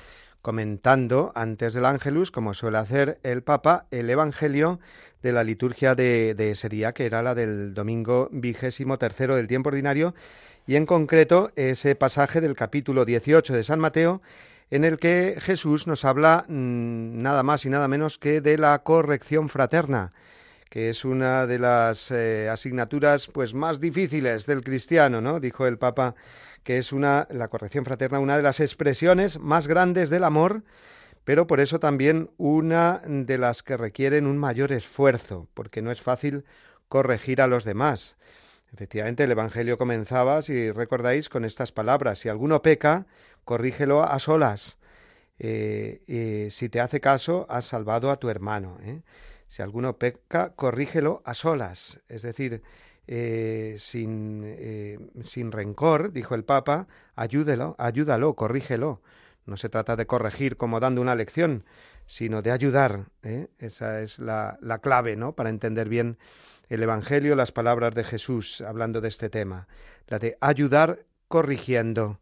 comentando 0.41 1.31
antes 1.35 1.75
del 1.75 1.85
ángelus, 1.85 2.31
como 2.31 2.55
suele 2.55 2.79
hacer 2.79 3.19
el 3.23 3.43
Papa, 3.43 3.85
el 3.91 4.09
Evangelio 4.09 4.81
de 5.23 5.33
la 5.33 5.45
liturgia 5.45 5.95
de, 5.95 6.35
ese 6.39 6.71
día, 6.71 6.95
que 6.95 7.05
era 7.05 7.23
la 7.23 7.35
del 7.35 7.75
domingo 7.75 8.31
vigésimo 8.33 8.97
tercero 8.97 9.37
del 9.37 9.47
tiempo 9.47 9.69
ordinario, 9.69 10.15
y 10.67 10.77
en 10.77 10.87
concreto 10.87 11.51
ese 11.55 11.95
pasaje 11.97 12.41
del 12.41 12.55
capítulo 12.55 13.05
18 13.05 13.53
de 13.53 13.63
San 13.63 13.79
Mateo, 13.79 14.23
en 14.71 14.85
el 14.85 14.97
que 14.97 15.37
Jesús 15.39 15.87
nos 15.87 16.07
habla 16.07 16.45
mm, 16.49 17.21
nada 17.21 17.43
más 17.43 17.67
y 17.67 17.69
nada 17.69 17.89
menos 17.89 18.17
que 18.17 18.41
de 18.41 18.57
la 18.57 18.79
corrección 18.79 19.51
fraterna 19.51 20.15
que 20.69 20.91
es 20.91 21.05
una 21.05 21.47
de 21.47 21.59
las 21.59 22.11
eh, 22.11 22.49
asignaturas 22.49 23.29
pues 23.29 23.55
más 23.55 23.81
difíciles 23.81 24.47
del 24.47 24.63
cristiano, 24.63 25.21
¿no? 25.21 25.41
Dijo 25.41 25.67
el 25.67 25.79
Papa 25.79 26.15
que 26.65 26.79
es 26.79 26.93
una 26.93 27.29
la 27.31 27.49
corrección 27.49 27.85
fraterna 27.85 28.19
una 28.19 28.37
de 28.37 28.43
las 28.43 28.59
expresiones 28.59 29.39
más 29.39 29.69
grandes 29.69 30.11
del 30.11 30.25
amor, 30.25 30.65
pero 31.25 31.47
por 31.47 31.61
eso 31.61 31.79
también 31.79 32.31
una 32.39 33.01
de 33.07 33.39
las 33.39 33.63
que 33.63 33.77
requieren 33.77 34.27
un 34.27 34.39
mayor 34.39 34.73
esfuerzo, 34.73 35.49
porque 35.55 35.83
no 35.83 35.93
es 35.93 36.01
fácil 36.01 36.45
corregir 36.89 37.41
a 37.41 37.47
los 37.47 37.65
demás. 37.65 38.17
Efectivamente, 38.73 39.25
el 39.25 39.31
Evangelio 39.31 39.79
comenzaba, 39.79 40.43
si 40.43 40.71
recordáis, 40.71 41.29
con 41.29 41.45
estas 41.45 41.73
palabras: 41.73 42.19
si 42.19 42.29
alguno 42.29 42.63
peca, 42.63 43.07
corrígelo 43.45 44.03
a 44.03 44.19
solas. 44.19 44.79
Eh, 45.39 46.03
eh, 46.09 46.49
si 46.51 46.69
te 46.69 46.81
hace 46.81 47.01
caso, 47.01 47.47
has 47.49 47.67
salvado 47.67 48.11
a 48.11 48.17
tu 48.17 48.29
hermano. 48.29 48.79
¿eh? 48.83 49.03
Si 49.49 49.63
alguno 49.63 49.97
peca, 49.97 50.51
corrígelo 50.55 51.23
a 51.25 51.35
solas, 51.35 52.01
es 52.09 52.23
decir, 52.23 52.63
eh, 53.09 53.77
sin, 53.79 54.43
eh, 54.45 54.99
sin 55.23 55.53
rencor, 55.53 56.13
dijo 56.13 56.35
el 56.35 56.45
Papa, 56.45 56.89
ayúdelo, 57.15 57.77
ayúdalo, 57.79 58.35
corrígelo. 58.35 59.01
No 59.45 59.57
se 59.57 59.69
trata 59.69 59.95
de 59.95 60.07
corregir 60.07 60.57
como 60.57 60.81
dando 60.81 61.01
una 61.01 61.15
lección, 61.15 61.65
sino 62.07 62.43
de 62.43 62.51
ayudar. 62.51 63.07
¿eh? 63.23 63.49
Esa 63.59 64.01
es 64.03 64.19
la, 64.19 64.59
la 64.61 64.81
clave, 64.81 65.15
¿no? 65.15 65.35
Para 65.35 65.51
entender 65.51 65.89
bien 65.89 66.19
el 66.69 66.83
Evangelio, 66.83 67.37
las 67.37 67.53
palabras 67.53 67.95
de 67.95 68.03
Jesús 68.03 68.61
hablando 68.61 69.01
de 69.01 69.09
este 69.09 69.31
tema. 69.31 69.69
La 70.09 70.19
de 70.19 70.37
ayudar 70.41 71.05
corrigiendo, 71.29 72.19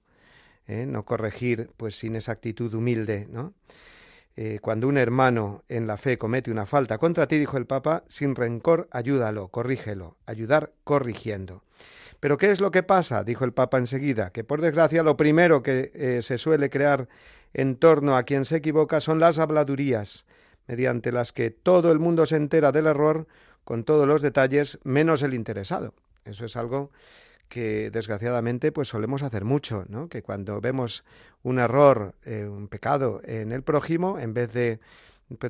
no 0.67 1.05
corregir 1.05 1.71
pues 1.77 1.97
sin 1.97 2.15
esa 2.17 2.33
actitud 2.33 2.73
humilde, 2.75 3.27
¿no? 3.31 3.55
Eh, 4.37 4.59
cuando 4.61 4.89
un 4.89 4.99
hermano 4.99 5.63
en 5.69 5.87
la 5.87 5.97
fe 5.97 6.19
comete 6.19 6.51
una 6.51 6.67
falta 6.67 6.99
contra 6.99 7.29
ti, 7.29 7.39
dijo 7.39 7.57
el 7.57 7.67
Papa, 7.67 8.03
sin 8.09 8.35
rencor, 8.35 8.89
ayúdalo, 8.91 9.49
corrígelo, 9.49 10.17
ayudar 10.27 10.73
corrigiendo. 10.83 11.63
Pero 12.19 12.37
¿qué 12.37 12.51
es 12.51 12.61
lo 12.61 12.71
que 12.71 12.83
pasa? 12.83 13.23
dijo 13.23 13.45
el 13.45 13.53
Papa 13.53 13.79
enseguida, 13.79 14.31
que 14.31 14.43
por 14.43 14.61
desgracia 14.61 15.03
lo 15.03 15.17
primero 15.17 15.63
que 15.63 15.93
eh, 15.95 16.23
se 16.23 16.39
suele 16.39 16.71
crear 16.71 17.09
en 17.53 17.77
torno 17.77 18.17
a 18.17 18.25
quien 18.25 18.45
se 18.45 18.57
equivoca 18.57 18.99
son 18.99 19.21
las 19.21 19.39
habladurías, 19.39 20.27
mediante 20.67 21.13
las 21.13 21.33
que 21.33 21.51
todo 21.51 21.93
el 21.93 22.01
mundo 22.01 22.27
se 22.27 22.37
entera 22.37 22.73
del 22.73 22.87
error 22.87 23.29
con 23.65 23.85
todos 23.85 24.09
los 24.09 24.21
detalles, 24.23 24.79
menos 24.83 25.23
el 25.23 25.35
interesado. 25.35 25.95
Eso 26.25 26.45
es 26.45 26.57
algo 26.57 26.91
que 27.49 27.91
desgraciadamente 27.91 28.73
pues 28.73 28.89
solemos 28.89 29.23
hacer 29.23 29.45
mucho, 29.45 29.85
¿no? 29.89 30.09
Que 30.09 30.23
cuando 30.23 30.61
vemos 30.61 31.05
un 31.43 31.59
error, 31.59 32.15
eh, 32.25 32.47
un 32.47 32.69
pecado 32.69 33.21
en 33.25 33.53
el 33.53 33.63
prójimo, 33.63 34.19
en 34.19 34.35
vez 34.35 34.53
de 34.53 34.81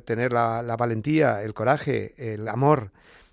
tener 0.04 0.33
la, 0.33 0.62
la, 0.62 0.76
valentía, 0.76 1.42
el 1.42 1.54
coraje, 1.54 2.14
el 2.16 2.48
amor 2.48 2.90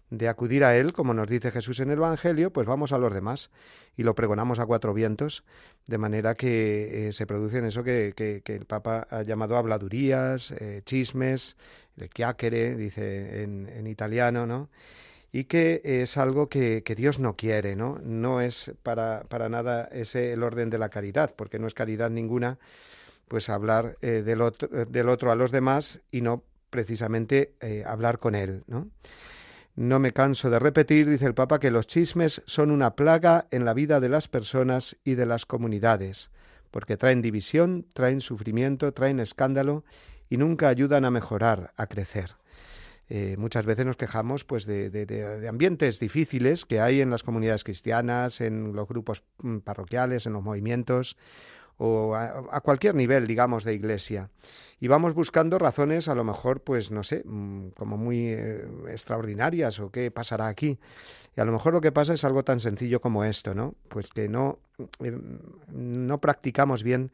de 0.09 0.27
acudir 0.27 0.63
a 0.63 0.75
él, 0.75 0.91
como 0.91 1.13
nos 1.13 1.27
dice 1.27 1.51
Jesús 1.51 1.79
en 1.79 1.89
el 1.89 1.97
Evangelio, 1.97 2.51
pues 2.51 2.67
vamos 2.67 2.91
a 2.91 2.97
los 2.97 3.13
demás 3.13 3.49
y 3.95 4.03
lo 4.03 4.13
pregonamos 4.13 4.59
a 4.59 4.65
cuatro 4.65 4.93
vientos, 4.93 5.43
de 5.87 5.97
manera 5.97 6.35
que 6.35 7.07
eh, 7.07 7.13
se 7.13 7.25
producen 7.25 7.65
eso 7.65 7.83
que, 7.83 8.13
el 8.45 8.65
Papa 8.65 9.07
ha 9.09 9.23
llamado 9.23 9.57
habladurías, 9.57 10.51
eh, 10.51 10.81
chismes, 10.85 11.55
el 11.97 12.09
chiacere, 12.09 12.75
dice 12.75 13.43
en, 13.43 13.69
en 13.69 13.87
italiano, 13.87 14.45
¿no? 14.45 14.69
Y 15.31 15.45
que 15.45 15.81
es 15.83 16.17
algo 16.17 16.49
que, 16.49 16.83
Dios 16.95 17.19
no 17.19 17.35
quiere, 17.35 17.75
¿no? 17.75 17.99
No 18.03 18.41
es 18.41 18.73
para, 18.83 19.23
para 19.29 19.49
nada 19.49 19.87
ese 19.91 20.33
el 20.33 20.43
orden 20.43 20.69
de 20.69 20.77
la 20.77 20.89
caridad, 20.89 21.33
porque 21.35 21.57
no 21.57 21.67
es 21.67 21.73
caridad 21.73 22.09
ninguna, 22.09 22.59
pues 23.27 23.49
hablar 23.49 23.97
eh, 24.01 24.23
del, 24.25 24.41
otro, 24.41 24.67
del 24.67 25.07
otro 25.07 25.31
a 25.31 25.35
los 25.35 25.51
demás 25.51 26.01
y 26.11 26.21
no 26.21 26.43
precisamente 26.69 27.53
eh, 27.61 27.83
hablar 27.85 28.19
con 28.19 28.35
él, 28.35 28.63
¿no? 28.67 28.89
No 29.75 29.99
me 29.99 30.11
canso 30.11 30.49
de 30.49 30.59
repetir, 30.59 31.09
dice 31.09 31.25
el 31.25 31.33
Papa, 31.33 31.59
que 31.59 31.71
los 31.71 31.87
chismes 31.87 32.41
son 32.45 32.71
una 32.71 32.95
plaga 32.97 33.47
en 33.51 33.63
la 33.63 33.73
vida 33.73 34.01
de 34.01 34.09
las 34.09 34.27
personas 34.27 34.97
y 35.05 35.15
de 35.15 35.25
las 35.25 35.45
comunidades, 35.45 36.29
porque 36.71 36.97
traen 36.97 37.21
división, 37.21 37.85
traen 37.93 38.19
sufrimiento, 38.19 38.91
traen 38.93 39.21
escándalo 39.21 39.85
y 40.29 40.35
nunca 40.35 40.67
ayudan 40.67 41.05
a 41.05 41.11
mejorar, 41.11 41.71
a 41.77 41.87
crecer. 41.87 42.40
Eh, 43.13 43.35
muchas 43.37 43.65
veces 43.65 43.85
nos 43.85 43.97
quejamos 43.97 44.45
pues 44.45 44.65
de, 44.65 44.89
de, 44.89 45.05
de, 45.05 45.47
ambientes 45.49 45.99
difíciles 45.99 46.65
que 46.65 46.79
hay 46.79 47.01
en 47.01 47.09
las 47.09 47.23
comunidades 47.23 47.65
cristianas, 47.65 48.39
en 48.39 48.71
los 48.71 48.87
grupos 48.87 49.21
mm, 49.39 49.57
parroquiales, 49.57 50.27
en 50.27 50.31
los 50.31 50.41
movimientos 50.41 51.17
o 51.75 52.15
a, 52.15 52.61
cualquier 52.61 52.95
nivel, 52.95 53.27
digamos, 53.27 53.65
de 53.65 53.73
iglesia. 53.73 54.29
Y 54.79 54.87
vamos 54.87 55.13
buscando 55.13 55.59
razones, 55.59 56.07
a 56.07 56.15
lo 56.15 56.23
mejor, 56.23 56.61
pues, 56.61 56.89
no 56.89 57.03
sé, 57.03 57.23
mm, 57.25 57.71
como 57.71 57.97
muy 57.97 58.27
eh, 58.29 58.65
extraordinarias 58.87 59.81
o 59.81 59.91
qué 59.91 60.09
pasará 60.09 60.47
aquí. 60.47 60.79
Y 61.35 61.41
a 61.41 61.43
lo 61.43 61.51
mejor 61.51 61.73
lo 61.73 61.81
que 61.81 61.91
pasa 61.91 62.13
es 62.13 62.23
algo 62.23 62.45
tan 62.45 62.61
sencillo 62.61 63.01
como 63.01 63.25
esto, 63.25 63.53
¿no? 63.53 63.75
Pues 63.89 64.13
que 64.13 64.29
no, 64.29 64.59
eh, 65.03 65.17
no 65.67 66.21
practicamos 66.21 66.81
bien 66.81 67.11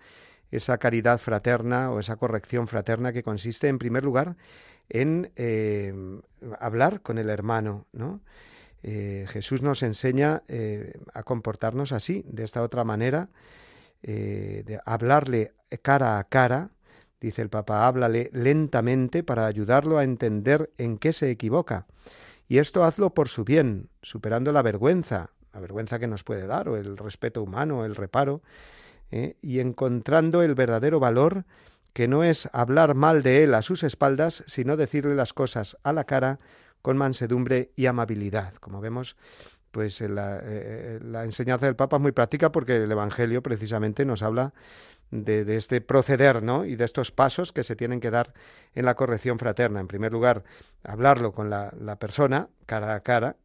esa 0.51 0.77
caridad 0.77 1.17
fraterna 1.17 1.89
o 1.91 1.99
esa 1.99 2.17
corrección 2.17 2.67
fraterna 2.67 3.13
que 3.13 3.23
consiste, 3.23 3.67
en 3.67 3.79
primer 3.79 4.03
lugar, 4.05 4.35
en 4.89 5.31
eh, 5.35 5.93
hablar 6.59 7.01
con 7.01 7.17
el 7.17 7.29
hermano, 7.29 7.85
¿no? 7.91 8.21
Eh, 8.83 9.25
Jesús 9.29 9.61
nos 9.61 9.83
enseña 9.83 10.43
eh, 10.47 10.93
a 11.13 11.23
comportarnos 11.23 11.91
así, 11.91 12.23
de 12.27 12.43
esta 12.43 12.61
otra 12.61 12.83
manera, 12.83 13.29
de 14.01 14.79
hablarle 14.85 15.53
cara 15.81 16.19
a 16.19 16.23
cara, 16.23 16.69
dice 17.19 17.41
el 17.41 17.49
Papa, 17.49 17.87
háblale 17.87 18.29
lentamente 18.31 19.23
para 19.23 19.47
ayudarlo 19.47 19.97
a 19.97 20.03
entender 20.05 20.69
en 20.77 20.97
qué 20.97 21.11
se 21.11 21.29
equivoca. 21.29 21.87
Y 22.47 22.59
esto 22.59 22.85
hazlo 22.85 23.13
por 23.13 23.27
su 23.27 23.43
bien, 23.43 23.89
superando 24.01 24.53
la 24.53 24.61
vergüenza, 24.61 25.31
la 25.51 25.59
vergüenza 25.59 25.99
que 25.99 26.07
nos 26.07 26.23
puede 26.23 26.47
dar, 26.47 26.69
o 26.69 26.77
el 26.77 26.95
respeto 26.95 27.43
humano, 27.43 27.83
el 27.83 27.95
reparo, 27.95 28.43
y 29.11 29.59
encontrando 29.59 30.41
el 30.41 30.55
verdadero 30.55 31.01
valor 31.01 31.43
que 31.93 32.07
no 32.07 32.23
es 32.23 32.49
hablar 32.53 32.95
mal 32.95 33.23
de 33.23 33.43
él 33.43 33.53
a 33.53 33.61
sus 33.61 33.83
espaldas, 33.83 34.43
sino 34.47 34.77
decirle 34.77 35.15
las 35.15 35.33
cosas 35.33 35.77
a 35.83 35.93
la 35.93 36.03
cara 36.03 36.39
con 36.81 36.97
mansedumbre 36.97 37.71
y 37.75 37.87
amabilidad. 37.87 38.53
Como 38.55 38.81
vemos, 38.81 39.17
pues 39.71 39.99
eh, 40.01 40.09
la, 40.09 40.39
eh, 40.43 40.99
la 41.01 41.23
enseñanza 41.23 41.65
del 41.65 41.75
Papa 41.75 41.97
es 41.97 42.01
muy 42.01 42.11
práctica 42.11 42.51
porque 42.51 42.83
el 42.83 42.91
Evangelio 42.91 43.41
precisamente 43.41 44.05
nos 44.05 44.23
habla 44.23 44.53
de, 45.11 45.55
este 45.55 45.81
proceder, 45.81 46.43
¿no? 46.43 46.65
Y 46.65 46.75
de 46.75 46.85
estos 46.85 47.11
pasos 47.11 47.53
que 47.53 47.63
se 47.63 47.75
tienen 47.75 47.99
que 47.99 48.11
dar 48.11 48.33
en 48.75 48.85
la 48.85 48.95
corrección 48.95 49.39
fraterna. 49.39 49.79
En 49.79 49.87
primer 49.87 50.11
lugar, 50.11 50.43
hablarlo 50.83 51.31
con 51.31 51.49
la, 51.49 51.71
persona, 51.99 52.49
cara 52.65 52.95
a 52.95 52.99
cara. 53.01 53.37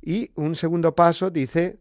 Y 0.00 0.30
un 0.34 0.56
segundo 0.56 0.94
paso 0.94 1.30
dice, 1.30 1.78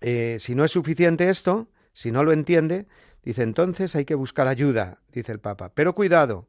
eh, 0.00 0.36
si 0.40 0.54
no 0.54 0.64
es 0.64 0.72
suficiente 0.72 1.28
esto, 1.28 1.68
si 1.92 2.10
no 2.10 2.24
lo 2.24 2.32
entiende, 2.32 2.86
Dice, 3.22 3.42
entonces 3.42 3.94
hay 3.96 4.04
que 4.04 4.14
buscar 4.14 4.48
ayuda, 4.48 5.00
dice 5.12 5.32
el 5.32 5.40
Papa. 5.40 5.72
Pero 5.74 5.94
cuidado, 5.94 6.48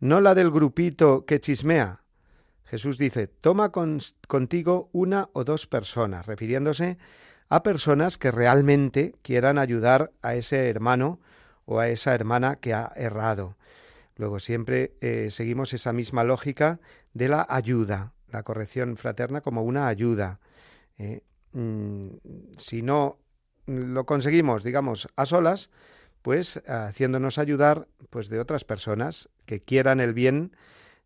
no 0.00 0.20
la 0.20 0.34
del 0.34 0.50
grupito 0.50 1.24
que 1.24 1.40
chismea. 1.40 2.02
Jesús 2.64 2.98
dice, 2.98 3.28
toma 3.28 3.72
contigo 3.72 4.90
una 4.92 5.30
o 5.32 5.44
dos 5.44 5.66
personas, 5.66 6.26
refiriéndose 6.26 6.98
a 7.48 7.62
personas 7.62 8.18
que 8.18 8.30
realmente 8.30 9.14
quieran 9.22 9.58
ayudar 9.58 10.12
a 10.22 10.34
ese 10.34 10.68
hermano 10.68 11.20
o 11.64 11.80
a 11.80 11.88
esa 11.88 12.14
hermana 12.14 12.56
que 12.56 12.74
ha 12.74 12.92
errado. 12.94 13.56
Luego 14.16 14.40
siempre 14.40 14.94
eh, 15.00 15.28
seguimos 15.30 15.72
esa 15.72 15.92
misma 15.92 16.24
lógica 16.24 16.80
de 17.14 17.28
la 17.28 17.46
ayuda, 17.48 18.12
la 18.30 18.42
corrección 18.42 18.96
fraterna 18.96 19.40
como 19.40 19.62
una 19.62 19.86
ayuda. 19.86 20.40
Eh, 20.98 21.22
mm, 21.52 22.08
si 22.56 22.82
no 22.82 23.18
lo 23.66 24.04
conseguimos, 24.04 24.64
digamos, 24.64 25.08
a 25.16 25.24
solas, 25.24 25.70
pues 26.28 26.62
haciéndonos 26.66 27.38
ayudar 27.38 27.88
pues 28.10 28.28
de 28.28 28.38
otras 28.38 28.62
personas 28.62 29.30
que 29.46 29.60
quieran 29.60 29.98
el 29.98 30.12
bien 30.12 30.52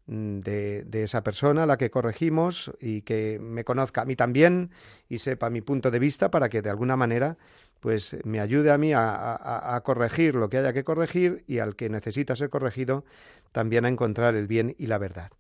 mm, 0.07 0.41
de, 0.41 0.83
de, 0.83 1.05
esa 1.05 1.23
persona 1.23 1.63
a 1.63 1.67
la 1.67 1.77
que 1.77 1.93
corregimos 1.93 2.73
y 2.81 3.03
que 3.03 3.39
me 3.41 3.63
conozca 3.63 4.01
a 4.03 4.05
mí 4.05 4.17
también 4.17 4.73
y 5.09 5.19
sepa 5.19 5.49
mi 5.49 5.61
punto 5.61 5.93
de 5.93 6.01
vista 6.01 6.33
para 6.33 6.49
que 6.49 6.61
de 6.61 6.71
alguna 6.71 6.97
manera 6.97 7.37
pues 7.83 8.17
me 8.23 8.39
ayude 8.39 8.71
a 8.71 8.79
mí 8.79 8.93
a, 8.95 9.83
corregir 9.85 10.37
lo 10.37 10.49
que 10.49 10.59
haya 10.59 10.73
que 10.73 10.85
corregir 10.85 11.43
y 11.49 11.59
al 11.59 11.75
que 11.75 11.91
necesita 11.91 12.37
ser 12.37 12.49
corregido 12.49 13.05
también 13.51 13.85
a 13.85 13.89
encontrar 13.89 14.37
el 14.37 14.47
bien 14.47 14.77
y 14.79 14.87
la 14.87 14.99
verdad. 14.99 15.33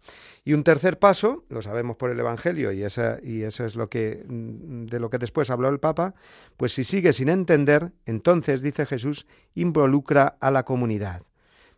Y 0.44 0.52
un 0.52 0.64
tercer 0.64 0.98
paso, 0.98 1.44
lo 1.50 1.62
sabemos 1.62 1.96
por 1.96 2.11
el 2.11 2.18
Evangelio 2.18 2.72
y, 2.72 2.83
esa, 2.83 3.18
y 3.22 3.42
eso 3.42 3.64
es 3.64 3.76
lo 3.76 3.88
que 3.88 4.24
mm, 4.26 4.87
de 4.87 4.98
lo 4.98 5.09
que 5.09 5.18
después 5.18 5.50
habló 5.50 5.68
el 5.68 5.78
Papa, 5.78 6.16
pues 6.57 6.74
si 6.74 6.83
sigue 6.83 7.12
sin 7.12 7.28
entender, 7.28 7.92
entonces 8.07 8.61
dice 8.61 8.87
Jesús, 8.87 9.28
involucra 9.55 10.37
a 10.40 10.50
la 10.50 10.64
comunidad. 10.64 11.22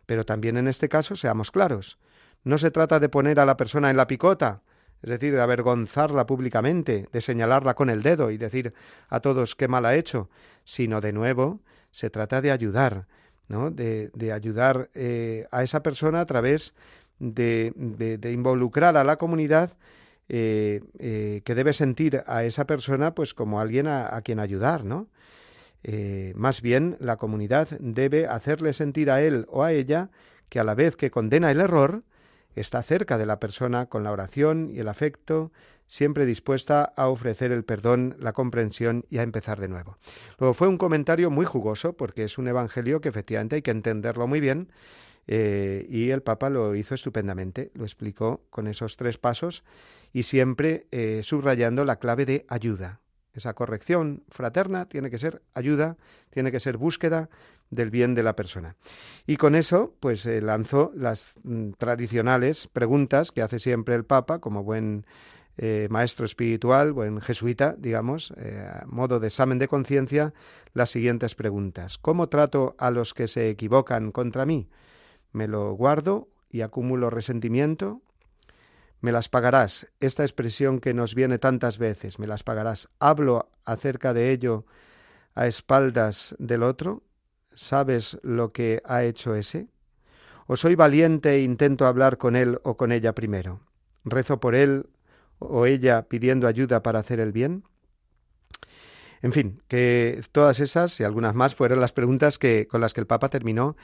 Pero 0.07 0.25
también 0.25 0.57
en 0.57 0.67
este 0.67 0.89
caso 0.89 1.15
seamos 1.15 1.51
claros, 1.51 1.99
no 2.43 2.57
se 2.57 2.71
trata 2.71 2.99
de 2.99 3.09
poner 3.09 3.39
a 3.39 3.45
la 3.45 3.55
persona 3.55 3.91
en 3.91 3.97
la 3.97 4.07
picota, 4.07 4.63
es 5.03 5.09
decir, 5.09 5.33
de 5.33 5.41
avergonzarla 5.41 6.25
públicamente, 6.25 7.07
de 7.11 7.21
señalarla 7.21 7.75
con 7.75 7.89
el 7.89 8.01
dedo 8.01 8.31
y 8.31 8.37
decir 8.37 8.73
a 9.09 9.19
todos 9.19 9.55
qué 9.55 9.67
mal 9.67 9.85
ha 9.85 9.95
hecho, 9.95 10.29
sino 10.63 11.01
de 11.01 11.13
nuevo 11.13 11.61
se 11.91 12.09
trata 12.09 12.41
de 12.41 12.51
ayudar, 12.51 13.07
¿no? 13.47 13.71
de, 13.71 14.11
ayudar 14.33 14.89
eh, 14.93 15.47
a 15.51 15.63
esa 15.63 15.83
persona 15.83 16.21
a 16.21 16.25
través 16.25 16.73
de, 17.19 17.71
involucrar 18.33 18.97
a 18.97 19.03
la 19.03 19.17
comunidad 19.17 19.77
eh, 20.27 20.81
eh, 20.99 21.41
que 21.45 21.55
debe 21.55 21.73
sentir 21.73 22.23
a 22.25 22.43
esa 22.43 22.65
persona 22.65 23.13
pues 23.13 23.33
como 23.33 23.61
alguien 23.61 23.87
a, 23.87 24.19
quien 24.23 24.39
ayudar, 24.39 24.83
¿no? 24.83 25.07
más 26.33 26.63
bien 26.63 26.97
la 26.99 27.17
comunidad 27.17 27.69
debe 27.79 28.25
hacerle 28.25 28.73
sentir 28.73 29.11
a 29.11 29.21
él 29.21 29.45
o 29.49 29.61
a 29.61 29.71
ella 29.71 30.09
que 30.49 30.59
a 30.59 30.63
la 30.63 30.73
vez 30.73 30.95
que 30.95 31.11
condena 31.11 31.51
el 31.51 31.61
error, 31.61 32.01
está 32.55 32.81
cerca 32.83 33.17
de 33.17 33.25
la 33.25 33.39
persona 33.39 33.87
con 33.87 34.03
la 34.03 34.11
oración 34.11 34.69
y 34.71 34.79
el 34.79 34.87
afecto, 34.87 35.51
siempre 35.87 36.25
dispuesta 36.25 36.83
a 36.95 37.07
ofrecer 37.09 37.51
el 37.51 37.63
perdón, 37.63 38.15
la 38.19 38.33
comprensión 38.33 39.05
y 39.09 39.19
a 39.19 39.23
empezar 39.23 39.59
de 39.59 39.67
nuevo. 39.67 39.97
Luego 40.39 40.53
fue 40.53 40.67
un 40.67 40.77
comentario 40.77 41.29
muy 41.29 41.45
jugoso 41.45 41.93
porque 41.93 42.23
es 42.23 42.37
un 42.37 42.47
evangelio 42.47 43.01
que 43.01 43.09
efectivamente 43.09 43.57
hay 43.57 43.61
que 43.61 43.71
entenderlo 43.71 44.27
muy 44.27 44.39
bien 44.39 44.69
eh, 45.27 45.85
y 45.89 46.09
el 46.09 46.21
Papa 46.21 46.49
lo 46.49 46.75
hizo 46.75 46.95
estupendamente, 46.95 47.71
lo 47.73 47.83
explicó 47.83 48.45
con 48.49 48.67
esos 48.67 48.97
tres 48.97 49.17
pasos 49.17 49.63
y 50.13 50.23
siempre 50.23 50.87
eh, 50.91 51.21
subrayando 51.23 51.83
la 51.85 51.97
clave 51.97 52.25
de 52.25 52.45
ayuda. 52.47 53.01
Esa 53.35 53.53
corrección 53.53 54.23
fraterna 54.29 54.85
tiene 54.85 55.11
que 55.11 55.19
ser 55.19 55.41
ayuda, 55.53 55.97
tiene 56.29 56.51
que 56.51 56.59
ser 56.59 56.77
búsqueda 56.77 57.29
del 57.69 57.91
bien 57.91 58.15
de 58.15 58.23
la 58.23 58.35
persona. 58.35 58.75
Y 59.27 59.35
con 59.37 59.55
eso, 59.55 59.93
pues 59.99 60.25
eh, 60.25 60.41
lanzó 60.41 60.91
las 60.95 61.35
mm, 61.43 61.71
tradicionales 61.71 62.67
preguntas 62.67 63.31
que 63.31 63.41
hace 63.41 63.59
siempre 63.59 63.95
el 63.95 64.05
Papa, 64.05 64.39
como 64.39 64.63
buen 64.63 65.05
eh, 65.57 65.87
maestro 65.89 66.25
espiritual, 66.25 66.91
buen 66.91 67.21
jesuita, 67.21 67.75
digamos, 67.77 68.33
eh, 68.37 68.67
a 68.69 68.85
modo 68.87 69.19
de 69.19 69.27
examen 69.27 69.59
de 69.59 69.67
conciencia, 69.67 70.33
las 70.73 70.89
siguientes 70.89 71.35
preguntas. 71.35 71.97
¿Cómo 71.97 72.27
trato 72.27 72.75
a 72.77 72.91
los 72.91 73.13
que 73.13 73.27
se 73.27 73.49
equivocan 73.49 74.11
contra 74.11 74.45
mí? 74.45 74.67
¿Me 75.31 75.47
lo 75.47 75.73
guardo 75.73 76.27
y 76.49 76.61
acumulo 76.61 77.09
resentimiento? 77.09 78.01
Me 79.05 79.11
las 79.11 79.29
pagarás. 79.29 79.87
Esta 79.99 80.23
expresión 80.23 80.79
que 80.79 80.95
nos 80.95 81.13
viene 81.13 81.37
tantas 81.37 81.77
veces, 81.77 82.17
me 82.17 82.25
las 82.25 82.43
pagarás. 82.43 82.89
¿Hablo 82.99 83.49
acerca 83.63 84.13
de 84.13 84.31
ello 84.31 84.65
a 85.35 85.45
espaldas 85.45 86.35
del 86.39 86.63
otro? 86.63 87.03
¿Sabes 87.53 88.17
lo 88.23 88.51
que 88.51 88.81
ha 88.83 89.03
hecho 89.03 89.35
ese? 89.35 89.67
¿O 90.47 90.57
soy 90.57 90.73
valiente 90.75 91.35
e 91.35 91.43
intento 91.43 91.85
hablar 91.85 92.17
con 92.17 92.35
él 92.35 92.59
o 92.63 92.77
con 92.77 92.91
ella 92.91 93.13
primero? 93.13 93.61
¿Rezo 94.03 94.39
por 94.39 94.55
él 94.55 94.87
o 95.37 95.67
ella 95.67 96.01
pidiendo 96.09 96.47
ayuda 96.47 96.81
para 96.81 96.99
hacer 96.99 97.19
el 97.19 97.31
bien? 97.31 97.63
En 99.25 99.33
fin, 99.33 99.59
que 99.67 100.21
todas 100.31 100.59
esas 100.59 100.99
y 100.99 101.03
algunas 101.03 101.33
más 101.33 101.55
fueron 101.55 101.81
las 101.81 101.91
preguntas 101.91 102.37
que, 102.37 102.67
con 102.67 102.79
las 102.79 102.93
que 102.93 103.01
el 103.01 103.07
Papa 103.07 103.27
terminó 103.29 103.75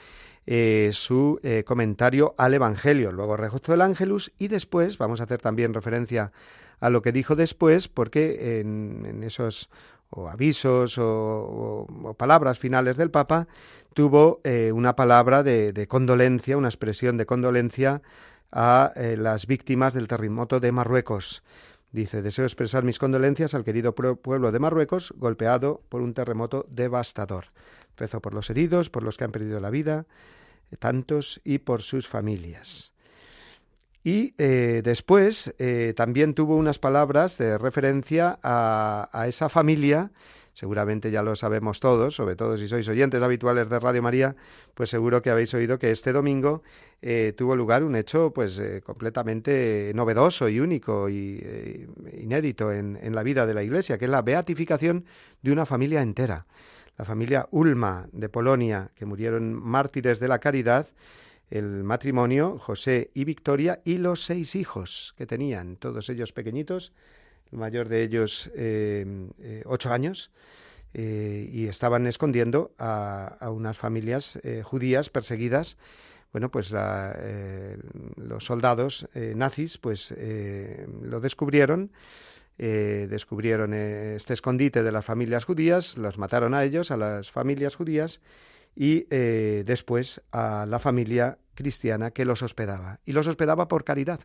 eh, 0.46 0.90
su 0.92 1.40
eh, 1.42 1.64
comentario 1.66 2.36
al 2.38 2.54
Evangelio. 2.54 3.10
Luego 3.10 3.36
rezó 3.36 3.74
el 3.74 3.80
Ángelus 3.80 4.32
y 4.38 4.46
después 4.46 4.98
vamos 4.98 5.20
a 5.20 5.24
hacer 5.24 5.40
también 5.40 5.74
referencia 5.74 6.30
a 6.78 6.90
lo 6.90 7.02
que 7.02 7.10
dijo 7.10 7.34
después, 7.34 7.88
porque 7.88 8.60
en, 8.60 9.24
esos 9.24 9.68
avisos 10.12 10.96
o, 10.98 11.88
palabras 12.16 12.60
finales 12.60 12.96
del 12.96 13.10
Papa 13.10 13.48
tuvo 13.94 14.40
eh, 14.44 14.70
una 14.70 14.94
palabra 14.94 15.42
de, 15.42 15.88
condolencia, 15.88 16.56
una 16.56 16.68
expresión 16.68 17.16
de 17.16 17.26
condolencia 17.26 18.00
a 18.52 18.92
las 19.16 19.48
víctimas 19.48 19.92
del 19.92 20.06
terremoto 20.06 20.60
de 20.60 20.70
Marruecos. 20.70 21.42
Dice, 21.92 22.22
deseo 22.22 22.46
expresar 22.46 22.84
mis 22.84 22.98
condolencias 22.98 23.54
al 23.54 23.64
querido 23.64 23.94
pueblo 23.94 24.50
de 24.50 24.58
Marruecos 24.58 25.12
golpeado 25.18 25.82
por 25.90 26.00
un 26.00 26.14
terremoto 26.14 26.64
devastador. 26.70 27.46
Rezo 27.98 28.22
por 28.22 28.32
los 28.32 28.48
heridos, 28.48 28.88
por 28.88 29.02
los 29.02 29.18
que 29.18 29.24
han 29.24 29.32
perdido 29.32 29.60
la 29.60 29.68
vida, 29.68 30.06
tantos, 30.78 31.42
y 31.44 31.58
por 31.58 31.82
sus 31.82 32.08
familias. 32.08 32.94
Y 34.04 34.34
eh, 34.38 34.80
después 34.82 35.54
eh, 35.58 35.92
también 35.94 36.34
tuvo 36.34 36.56
unas 36.56 36.78
palabras 36.78 37.36
de 37.36 37.58
referencia 37.58 38.38
a, 38.42 39.26
esa 39.28 39.50
familia, 39.50 40.10
seguramente 40.52 41.10
ya 41.10 41.22
lo 41.22 41.36
sabemos 41.36 41.80
todos, 41.80 42.14
sobre 42.14 42.36
todo 42.36 42.56
si 42.56 42.68
sois 42.68 42.86
oyentes 42.88 43.22
habituales 43.22 43.68
de 43.68 43.78
Radio 43.80 44.02
María, 44.02 44.36
pues 44.74 44.90
seguro 44.90 45.22
que 45.22 45.30
habéis 45.30 45.52
oído 45.54 45.78
que 45.78 45.90
este 45.90 46.12
domingo 46.12 46.62
eh, 47.00 47.32
tuvo 47.36 47.56
lugar 47.56 47.84
un 47.84 47.96
hecho 47.96 48.32
pues 48.32 48.60
completamente 48.84 49.92
novedoso 49.94 50.48
y 50.48 50.60
único 50.60 51.08
y 51.08 51.86
inédito 52.12 52.72
en, 52.72 52.98
en 53.00 53.14
la 53.14 53.22
vida 53.22 53.46
de 53.46 53.54
la 53.54 53.62
Iglesia, 53.62 53.98
que 53.98 54.04
es 54.04 54.10
la 54.10 54.22
beatificación 54.22 55.04
de 55.42 55.52
una 55.52 55.66
familia 55.66 56.02
entera. 56.02 56.46
La 56.98 57.04
familia 57.06 57.48
Ulma 57.50 58.06
de 58.12 58.28
Polonia, 58.28 58.90
que 58.94 59.06
murieron 59.06 59.54
mártires 59.54 60.20
de 60.20 60.28
la 60.28 60.38
caridad, 60.38 60.88
el 61.50 61.84
matrimonio, 61.84 62.58
José 62.58 63.10
y 63.14 63.24
Victoria, 63.24 63.80
y 63.84 63.98
los 63.98 64.24
seis 64.24 64.54
hijos 64.54 65.14
que 65.16 65.26
tenían, 65.26 65.76
todos 65.76 66.08
ellos 66.08 66.32
pequeñitos, 66.32 66.92
el 67.52 67.58
mayor 67.58 67.88
de 67.88 68.02
ellos 68.02 68.50
eh, 68.56 69.04
eh, 69.40 69.62
ocho 69.66 69.92
años, 69.92 70.30
eh, 70.94 71.48
y 71.50 71.68
estaban 71.68 72.06
escondiendo 72.06 72.74
a, 72.78 73.48
unas 73.50 73.78
familias 73.78 74.38
judías 74.64 75.08
perseguidas. 75.10 75.76
Bueno, 76.32 76.50
pues 76.50 76.72
los 76.72 78.44
soldados 78.44 79.06
nazis 79.14 79.78
pues 79.78 80.14
lo 81.02 81.20
descubrieron 81.20 81.92
descubrieron 82.58 83.74
este 83.74 84.34
escondite 84.34 84.82
de 84.82 84.92
las 84.92 85.04
familias 85.04 85.44
judías, 85.44 85.96
los 85.96 86.18
mataron 86.18 86.54
a 86.54 86.64
ellos, 86.64 86.90
a 86.90 86.96
las 86.96 87.30
familias 87.30 87.74
judías, 87.74 88.20
y 88.76 89.04
después 89.64 90.22
a 90.30 90.66
la 90.66 90.78
familia 90.78 91.38
cristiana 91.54 92.10
que 92.10 92.24
los 92.24 92.42
hospedaba. 92.42 93.00
Y 93.04 93.12
los 93.12 93.26
hospedaba 93.26 93.68
por 93.68 93.84
caridad. 93.84 94.20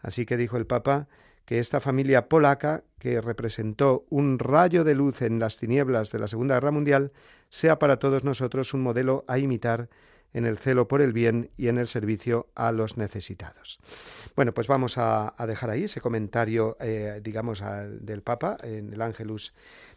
Así 0.00 0.26
que 0.26 0.36
dijo 0.36 0.56
el 0.56 0.66
Papa 0.66 1.08
que 1.46 1.60
esta 1.60 1.80
familia 1.80 2.28
polaca, 2.28 2.82
que 2.98 3.20
representó 3.20 4.04
un 4.10 4.38
rayo 4.38 4.84
de 4.84 4.94
luz 4.94 5.22
en 5.22 5.38
las 5.38 5.58
tinieblas 5.58 6.10
de 6.10 6.18
la 6.18 6.28
Segunda 6.28 6.56
Guerra 6.56 6.72
Mundial, 6.72 7.12
sea 7.48 7.78
para 7.78 7.98
todos 7.98 8.24
nosotros 8.24 8.74
un 8.74 8.82
modelo 8.82 9.24
a 9.28 9.38
imitar 9.38 9.88
en 10.34 10.44
el 10.44 10.58
celo 10.58 10.88
por 10.88 11.00
el 11.00 11.12
bien 11.12 11.50
y 11.56 11.68
en 11.68 11.78
el 11.78 11.86
servicio 11.86 12.48
a 12.56 12.72
los 12.72 12.96
necesitados. 12.96 13.78
Bueno, 14.34 14.52
pues 14.52 14.66
vamos 14.66 14.98
a, 14.98 15.34
dejar 15.46 15.70
ahí 15.70 15.84
ese 15.84 16.00
comentario, 16.00 16.76
eh, 16.80 17.20
digamos, 17.22 17.62
del 18.00 18.22
Papa 18.22 18.58
en 18.62 18.92
el 18.92 19.00
Ángelus 19.00 19.54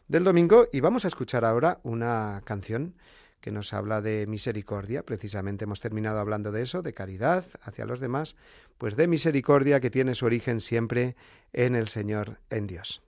del 0.08 0.24
domingo 0.24 0.68
y 0.72 0.80
vamos 0.80 1.04
a 1.04 1.08
escuchar 1.08 1.44
ahora 1.44 1.80
una 1.84 2.42
canción 2.46 2.94
que 3.42 3.52
nos 3.52 3.74
habla 3.74 4.02
de 4.02 4.28
misericordia. 4.28 5.04
Precisamente 5.04 5.66
hemos 5.66 5.82
terminado 5.82 6.20
hablando 6.20 6.52
de 6.52 6.62
eso, 6.62 6.82
de 6.82 6.94
caridad 6.94 7.46
hacia 7.62 7.86
los 7.86 8.00
demás, 8.00 8.36
pues 8.78 8.96
de 8.96 9.08
misericordia 9.08 9.80
que 9.80 9.90
tiene 9.90 10.16
su 10.16 10.26
origen 10.26 10.62
siempre 10.62 11.16
en 11.54 11.76
el 11.76 11.88
Señor, 11.88 12.40
en 12.50 12.68
Dios. 12.68 13.02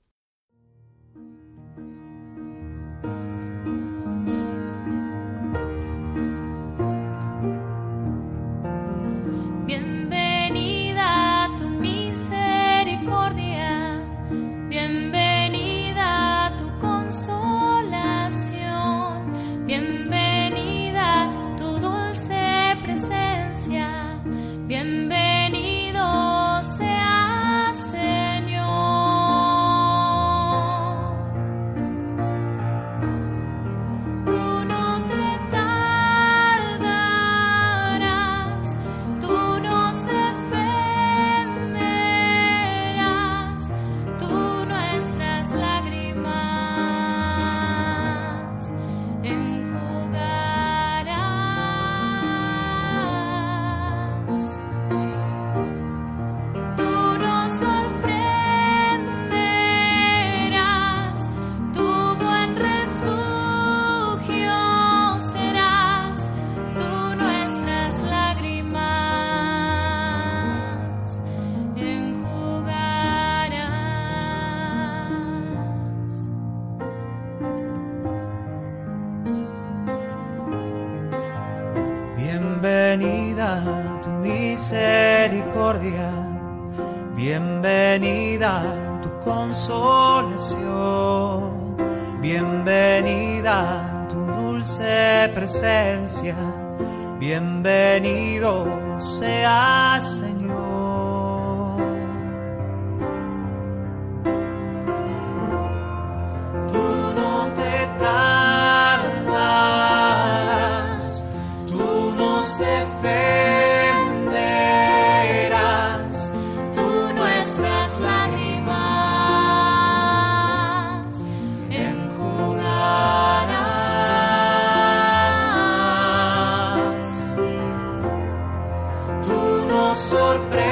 sorpresa. 130.02 130.71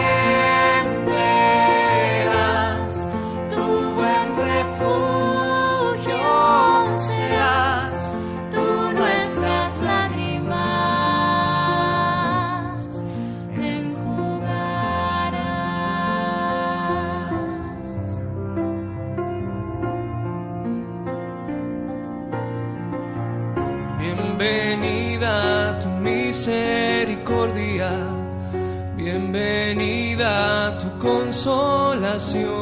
A 32.35 32.58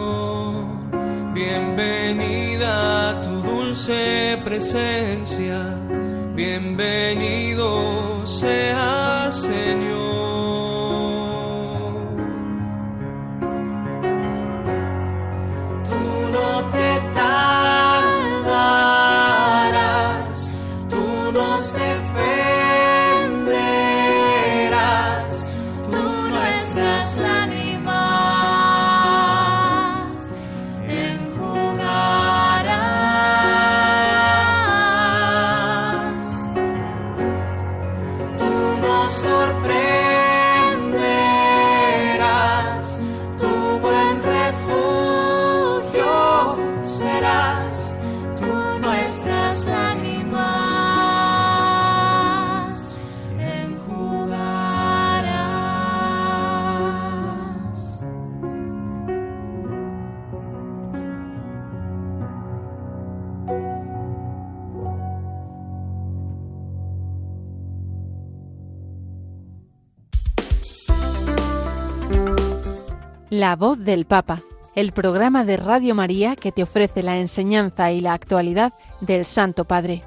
La 73.30 73.58
voz 73.58 73.78
del 73.80 74.06
Papa, 74.06 74.42
el 74.73 74.94
programa 74.94 75.44
de 75.44 75.58
Radio 75.58 75.94
María 75.96 76.38
que 76.38 76.54
te 76.54 76.63
ofrece 76.63 77.04
la 77.04 77.17
enseñanza 77.17 77.92
y 77.92 78.00
la 78.00 78.13
actualidad 78.13 78.71
del 79.02 79.25
Santo 79.25 79.65
Padre. 79.65 80.02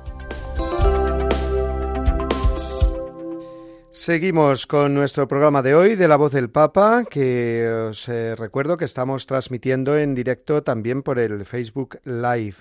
Seguimos 3.91 4.67
con 4.67 4.95
nuestro 4.95 5.29
programa 5.29 5.61
de 5.61 5.75
hoy 5.75 5.97
de 5.97 6.09
La 6.09 6.17
Voz 6.17 6.33
del 6.33 6.49
Papa, 6.49 7.05
que 7.05 7.89
os 7.91 8.09
eh, 8.09 8.35
recuerdo 8.37 8.79
que 8.79 8.87
estamos 8.87 9.27
transmitiendo 9.27 9.99
en 9.99 10.15
directo 10.15 10.63
también 10.63 11.03
por 11.03 11.19
el 11.19 11.45
Facebook 11.45 12.01
Live. 12.05 12.55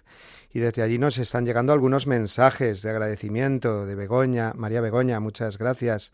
Y 0.52 0.60
desde 0.60 0.82
allí 0.82 0.98
nos 0.98 1.20
están 1.20 1.46
llegando 1.46 1.72
algunos 1.72 2.06
mensajes 2.06 2.82
de 2.82 2.90
agradecimiento 2.90 3.86
de 3.86 3.96
Begoña, 3.96 4.52
María 4.56 4.82
Begoña, 4.82 5.22
muchas 5.22 5.58
gracias 5.58 6.12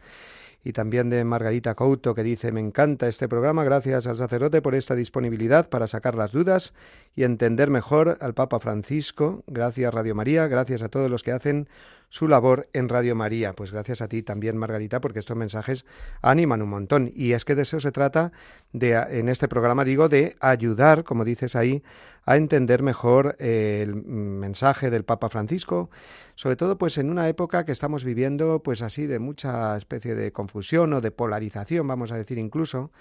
y 0.65 0.73
también 0.73 1.11
de 1.11 1.23
Margarita 1.23 1.75
Couto 1.75 2.15
que 2.15 2.23
dice 2.23 2.51
me 2.51 2.59
encanta 2.59 3.07
este 3.07 3.29
programa, 3.29 3.63
gracias 3.63 4.07
al 4.07 4.17
sacerdote 4.17 4.63
por 4.63 4.73
esta 4.73 4.95
disponibilidad 4.95 5.69
para 5.69 5.85
sacar 5.85 6.15
las 6.15 6.31
dudas 6.31 6.73
y 7.15 7.23
entender 7.23 7.69
mejor 7.69 8.17
al 8.19 8.33
Papa 8.33 8.59
Francisco, 8.59 9.43
gracias 9.45 9.93
Radio 9.93 10.15
María, 10.15 10.47
gracias 10.47 10.81
a 10.81 10.89
todos 10.89 11.09
los 11.09 11.21
que 11.21 11.31
hacen 11.31 11.69
su 12.15 12.29
labor 12.29 12.69
en 12.71 12.87
Radio 12.87 13.13
María. 13.13 13.51
Pues 13.51 13.73
gracias 13.73 13.99
a 13.99 14.07
ti 14.07 14.23
también, 14.23 14.55
Margarita, 14.55 15.01
porque 15.01 15.19
estos 15.19 15.35
mensajes 15.35 15.85
animan 16.21 16.61
un 16.61 16.69
montón. 16.69 17.11
Y 17.13 17.33
es 17.33 17.43
que 17.43 17.55
de 17.55 17.63
eso 17.63 17.81
se 17.81 17.91
trata 17.91 18.31
de, 18.71 18.93
en 18.93 19.27
este 19.27 19.49
programa, 19.49 19.83
digo, 19.83 20.07
de 20.07 20.33
ayudar, 20.39 21.03
como 21.03 21.25
dices 21.25 21.57
ahí, 21.57 21.83
a 22.23 22.37
entender 22.37 22.83
mejor 22.83 23.35
el 23.37 23.95
mensaje 23.95 24.89
del 24.89 25.03
Papa 25.03 25.27
Francisco, 25.27 25.89
sobre 26.35 26.55
todo 26.55 26.77
pues 26.77 26.97
en 26.97 27.09
una 27.09 27.27
época 27.27 27.65
que 27.65 27.73
estamos 27.73 28.05
viviendo 28.05 28.63
pues 28.63 28.81
así 28.81 29.07
de 29.07 29.19
mucha 29.19 29.75
especie 29.75 30.15
de 30.15 30.31
confusión 30.31 30.93
o 30.93 31.01
de 31.01 31.11
polarización, 31.11 31.85
vamos 31.85 32.13
a 32.13 32.15
decir 32.15 32.37
incluso, 32.37 32.91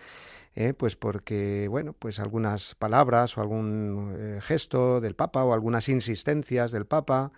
eh, 0.56 0.74
pues 0.74 0.96
porque, 0.96 1.68
bueno, 1.68 1.92
pues 1.96 2.18
algunas 2.18 2.74
palabras 2.74 3.38
o 3.38 3.40
algún 3.40 4.16
eh, 4.18 4.40
gesto 4.42 5.00
del 5.00 5.14
Papa 5.14 5.44
o 5.44 5.54
algunas 5.54 5.88
insistencias 5.88 6.72
del 6.72 6.86
Papa, 6.86 7.30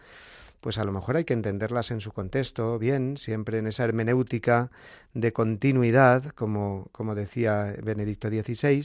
pues 0.67 0.79
a 0.79 0.85
lo 0.85 0.91
mejor 0.91 1.17
hay 1.17 1.23
que 1.23 1.33
entenderlas 1.33 1.93
en 1.93 2.01
su 2.01 2.11
contexto, 2.11 2.77
bien, 2.77 3.17
siempre 3.19 3.59
en 3.59 3.69
esa 3.69 3.85
hermenéutica 3.85 4.73
de 5.15 5.33
continuidad, 5.33 6.25
como, 6.31 6.89
como 6.91 7.15
decía 7.15 7.73
Benedicto 7.85 8.29
XVI, 8.29 8.85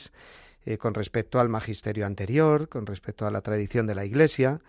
eh, 0.63 0.77
con 0.77 0.93
respecto 0.93 1.39
al 1.39 1.49
magisterio 1.49 2.05
anterior, 2.05 2.69
con 2.69 2.85
respecto 2.85 3.25
a 3.25 3.31
la 3.31 3.41
tradición 3.41 3.87
de 3.87 3.95
la 3.95 4.05
Iglesia. 4.05 4.61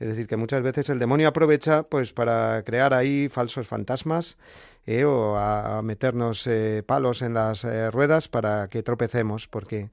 Es 0.00 0.08
decir, 0.08 0.26
que 0.26 0.36
muchas 0.36 0.62
veces 0.62 0.90
el 0.90 0.98
demonio 0.98 1.28
aprovecha 1.28 1.84
pues 1.84 2.12
para 2.12 2.62
crear 2.62 2.92
ahí 2.92 3.30
falsos 3.30 3.66
fantasmas 3.66 4.36
eh, 4.84 5.04
o 5.04 5.38
a, 5.38 5.80
meternos 5.80 6.46
eh, 6.46 6.82
palos 6.86 7.22
en 7.22 7.32
las 7.32 7.64
ruedas 7.90 8.28
para 8.28 8.68
que 8.68 8.82
tropecemos, 8.82 9.48
porque 9.48 9.90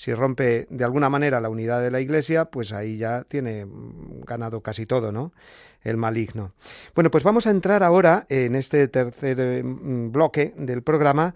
si 0.00 0.14
rompe 0.14 0.66
de 0.70 0.82
alguna 0.82 1.10
manera 1.10 1.42
la 1.42 1.50
unidad 1.50 1.82
de 1.82 1.90
la 1.90 2.00
Iglesia, 2.00 2.46
pues 2.46 2.72
ahí 2.72 2.96
ya 2.96 3.24
tiene 3.24 3.66
ganado 4.26 4.62
casi 4.62 4.86
todo, 4.86 5.12
¿no? 5.12 5.34
El 5.82 5.98
maligno. 5.98 6.54
Bueno, 6.94 7.10
pues 7.10 7.22
vamos 7.22 7.46
a 7.46 7.50
entrar 7.50 7.82
ahora 7.82 8.24
en 8.30 8.54
este 8.54 8.88
tercer 8.88 9.62
bloque 9.62 10.54
del 10.56 10.82
programa 10.82 11.34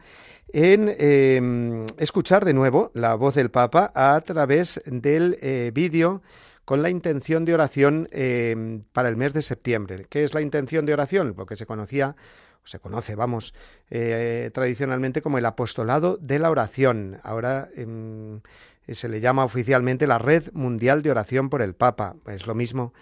en 0.50 0.90
em, 0.96 1.84
escuchar 1.98 2.46
de 2.46 2.54
nuevo 2.54 2.90
la 2.94 3.16
voz 3.16 3.34
del 3.34 3.50
Papa 3.50 3.92
a 3.94 4.18
través 4.22 4.80
del 4.86 5.36
eh, 5.42 5.70
vídeo 5.74 6.22
con 6.64 6.80
la 6.80 6.88
intención 6.88 7.44
de 7.44 7.52
oración 7.52 8.08
em, 8.12 8.82
para 8.94 9.10
el 9.10 9.18
mes 9.18 9.34
de 9.34 9.42
septiembre. 9.42 10.06
¿Qué 10.08 10.24
es 10.24 10.32
la 10.32 10.40
intención 10.40 10.86
de 10.86 10.94
oración? 10.94 11.34
Lo 11.36 11.44
que 11.44 11.56
se 11.56 11.66
conocía, 11.66 12.16
se 12.64 12.78
conoce, 12.78 13.14
vamos, 13.14 13.54
eh, 13.90 14.50
tradicionalmente 14.52 15.22
como 15.22 15.38
el 15.38 15.46
apostolado 15.46 16.16
de 16.16 16.38
la 16.38 16.50
oración. 16.50 17.18
Ahora 17.22 17.68
em, 17.76 18.40
se 18.88 19.08
le 19.08 19.20
llama 19.20 19.44
oficialmente 19.44 20.06
la 20.06 20.18
Red 20.18 20.52
Mundial 20.52 21.02
de 21.02 21.10
Oración 21.10 21.50
por 21.50 21.62
el 21.62 21.74
Papa. 21.74 22.16
Es 22.26 22.46
lo 22.46 22.54
mismo. 22.54 22.92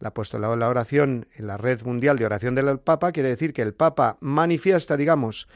El 0.00 0.06
apostolado 0.06 0.52
de 0.52 0.60
la 0.60 0.68
oración 0.68 1.26
en 1.34 1.46
la 1.48 1.56
Red 1.56 1.82
Mundial 1.82 2.18
de 2.18 2.26
Oración 2.26 2.54
del 2.54 2.78
Papa 2.78 3.12
quiere 3.12 3.30
decir 3.30 3.52
que 3.52 3.62
el 3.62 3.74
Papa 3.74 4.16
manifiesta, 4.20 4.96
digamos, 4.96 5.48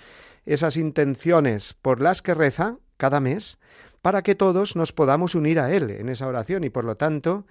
esas 0.46 0.76
intenciones 0.76 1.74
por 1.74 2.00
las 2.00 2.22
que 2.22 2.34
reza 2.34 2.78
cada 2.96 3.20
mes 3.20 3.58
para 4.02 4.22
que 4.22 4.34
todos 4.34 4.74
nos 4.74 4.92
podamos 4.92 5.36
unir 5.36 5.60
a 5.60 5.72
Él 5.72 5.90
en 5.90 6.08
esa 6.08 6.26
oración 6.26 6.64
y 6.64 6.70
por 6.70 6.84
lo 6.84 6.96
tanto, 6.96 7.46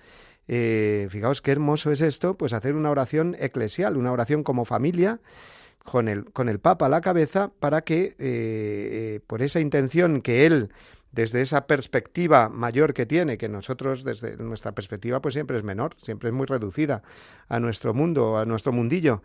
eh, 0.50 1.08
fijaos 1.10 1.42
qué 1.42 1.52
hermoso 1.52 1.92
es 1.92 2.02
esto, 2.02 2.38
pues 2.38 2.52
hacer 2.52 2.76
una 2.76 2.92
oración 2.92 3.38
eclesial, 3.40 3.96
una 3.96 4.12
oración 4.12 4.44
como 4.44 4.66
familia, 4.66 5.22
con 5.84 6.08
el, 6.08 6.26
con 6.26 6.50
el 6.50 6.60
Papa 6.60 6.86
a 6.86 6.90
la 6.90 7.02
cabeza, 7.02 7.52
para 7.60 7.82
que 7.82 8.04
eh, 8.04 8.16
eh, 8.20 9.20
por 9.26 9.42
esa 9.42 9.60
intención 9.60 10.22
que 10.22 10.46
Él 10.46 10.72
desde 11.12 11.42
esa 11.42 11.68
perspectiva 11.68 12.50
mayor 12.50 12.94
que 12.94 13.06
tiene, 13.06 13.38
que 13.38 13.50
nosotros 13.50 14.04
desde 14.04 14.38
nuestra 14.38 14.72
perspectiva 14.72 15.22
pues 15.22 15.34
siempre 15.34 15.58
es 15.58 15.64
menor, 15.64 15.96
siempre 16.02 16.30
es 16.30 16.36
muy 16.36 16.46
reducida 16.46 17.04
a 17.50 17.60
nuestro 17.60 17.94
mundo, 17.94 18.38
a 18.38 18.46
nuestro 18.46 18.72
mundillo, 18.72 19.22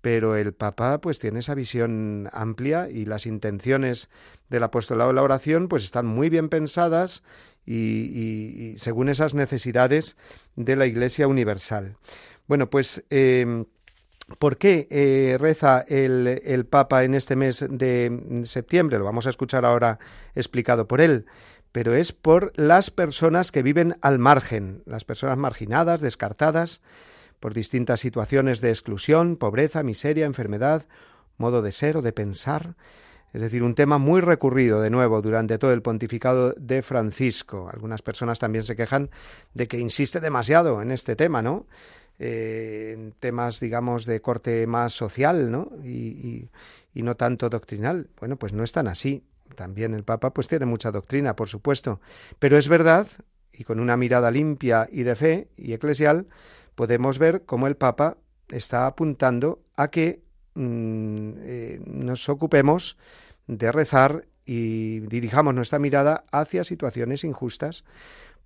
pero 0.00 0.36
el 0.36 0.52
Papa 0.52 1.00
pues 1.00 1.18
tiene 1.18 1.40
esa 1.40 1.54
visión 1.54 2.28
amplia 2.32 2.88
y 2.88 3.04
las 3.04 3.26
intenciones 3.26 4.10
del 4.48 4.62
apostolado 4.62 5.10
de 5.10 5.14
la 5.14 5.22
oración 5.22 5.68
pues 5.68 5.82
están 5.82 6.06
muy 6.06 6.28
bien 6.28 6.48
pensadas 6.48 7.24
y, 7.66 8.74
según 8.76 9.08
esas 9.08 9.34
necesidades 9.34 10.16
de 10.54 10.76
la 10.76 10.86
Iglesia 10.86 11.26
universal. 11.26 11.96
Bueno, 12.46 12.68
pues 12.68 13.02
em, 13.08 13.64
¿Por 14.38 14.56
qué 14.56 14.88
eh, 14.90 15.36
reza 15.38 15.84
el, 15.86 16.26
el, 16.26 16.64
Papa 16.64 17.04
en 17.04 17.14
este 17.14 17.36
mes 17.36 17.64
de 17.68 18.42
septiembre? 18.44 18.98
Lo 18.98 19.04
vamos 19.04 19.26
a 19.26 19.30
escuchar 19.30 19.64
ahora 19.64 19.98
explicado 20.34 20.88
por 20.88 21.00
él. 21.00 21.26
Pero 21.72 21.94
es 21.94 22.12
por 22.12 22.52
las 22.54 22.90
personas 22.90 23.50
que 23.50 23.62
viven 23.62 23.96
al 24.00 24.18
margen, 24.18 24.82
las 24.86 25.04
personas 25.04 25.36
marginadas, 25.36 26.00
descartadas, 26.00 26.80
por 27.40 27.52
distintas 27.52 28.00
situaciones 28.00 28.60
de 28.60 28.70
exclusión, 28.70 29.36
pobreza, 29.36 29.82
miseria, 29.82 30.24
enfermedad, 30.24 30.86
modo 31.36 31.60
de 31.60 31.72
ser 31.72 31.96
o 31.96 32.02
de 32.02 32.12
pensar. 32.12 32.76
Es 33.34 33.42
decir, 33.42 33.64
un 33.64 33.74
tema 33.74 33.98
muy 33.98 34.20
recurrido 34.20 34.80
de 34.80 34.90
nuevo 34.90 35.20
durante 35.20 35.58
todo 35.58 35.72
el 35.72 35.82
pontificado 35.82 36.54
de 36.56 36.82
Francisco. 36.82 37.68
Algunas 37.70 38.00
personas 38.00 38.38
también 38.38 38.62
se 38.62 38.76
quejan 38.76 39.10
de 39.52 39.66
que 39.66 39.78
insiste 39.78 40.20
demasiado 40.20 40.80
en 40.80 40.92
este 40.92 41.16
tema, 41.16 41.42
¿no? 41.42 41.66
Eh, 42.18 42.92
en 42.94 43.12
temas, 43.12 43.58
digamos, 43.58 44.06
de 44.06 44.20
corte 44.20 44.66
más 44.66 44.92
social, 44.92 45.50
¿no? 45.50 45.70
Y, 45.84 46.48
no 46.94 47.16
tanto 47.16 47.50
doctrinal. 47.50 48.08
Bueno, 48.20 48.36
pues 48.36 48.52
no 48.52 48.62
es 48.62 48.72
tan 48.72 48.86
así. 48.86 49.24
También 49.56 49.94
el 49.94 50.04
Papa, 50.04 50.32
pues 50.32 50.46
tiene 50.46 50.64
mucha 50.64 50.92
doctrina, 50.92 51.34
por 51.34 51.48
supuesto. 51.48 52.00
Pero 52.38 52.56
es 52.56 52.68
verdad, 52.68 53.08
y 53.52 53.64
con 53.64 53.80
una 53.80 53.96
mirada 53.96 54.30
limpia 54.30 54.88
y 54.90 55.02
de 55.02 55.16
fe 55.16 55.48
y 55.56 55.72
eclesial, 55.72 56.28
podemos 56.76 57.18
ver 57.18 57.42
cómo 57.44 57.66
el 57.66 57.76
Papa 57.76 58.16
está 58.48 58.86
apuntando 58.86 59.60
a 59.76 59.88
que 59.88 60.22
mm, 60.54 61.32
eh, 61.38 61.80
nos 61.84 62.28
ocupemos 62.28 62.96
de 63.46 63.72
rezar 63.72 64.26
y 64.46 65.00
dirijamos 65.00 65.54
nuestra 65.54 65.78
mirada 65.78 66.24
hacia 66.30 66.64
situaciones 66.64 67.24
injustas, 67.24 67.84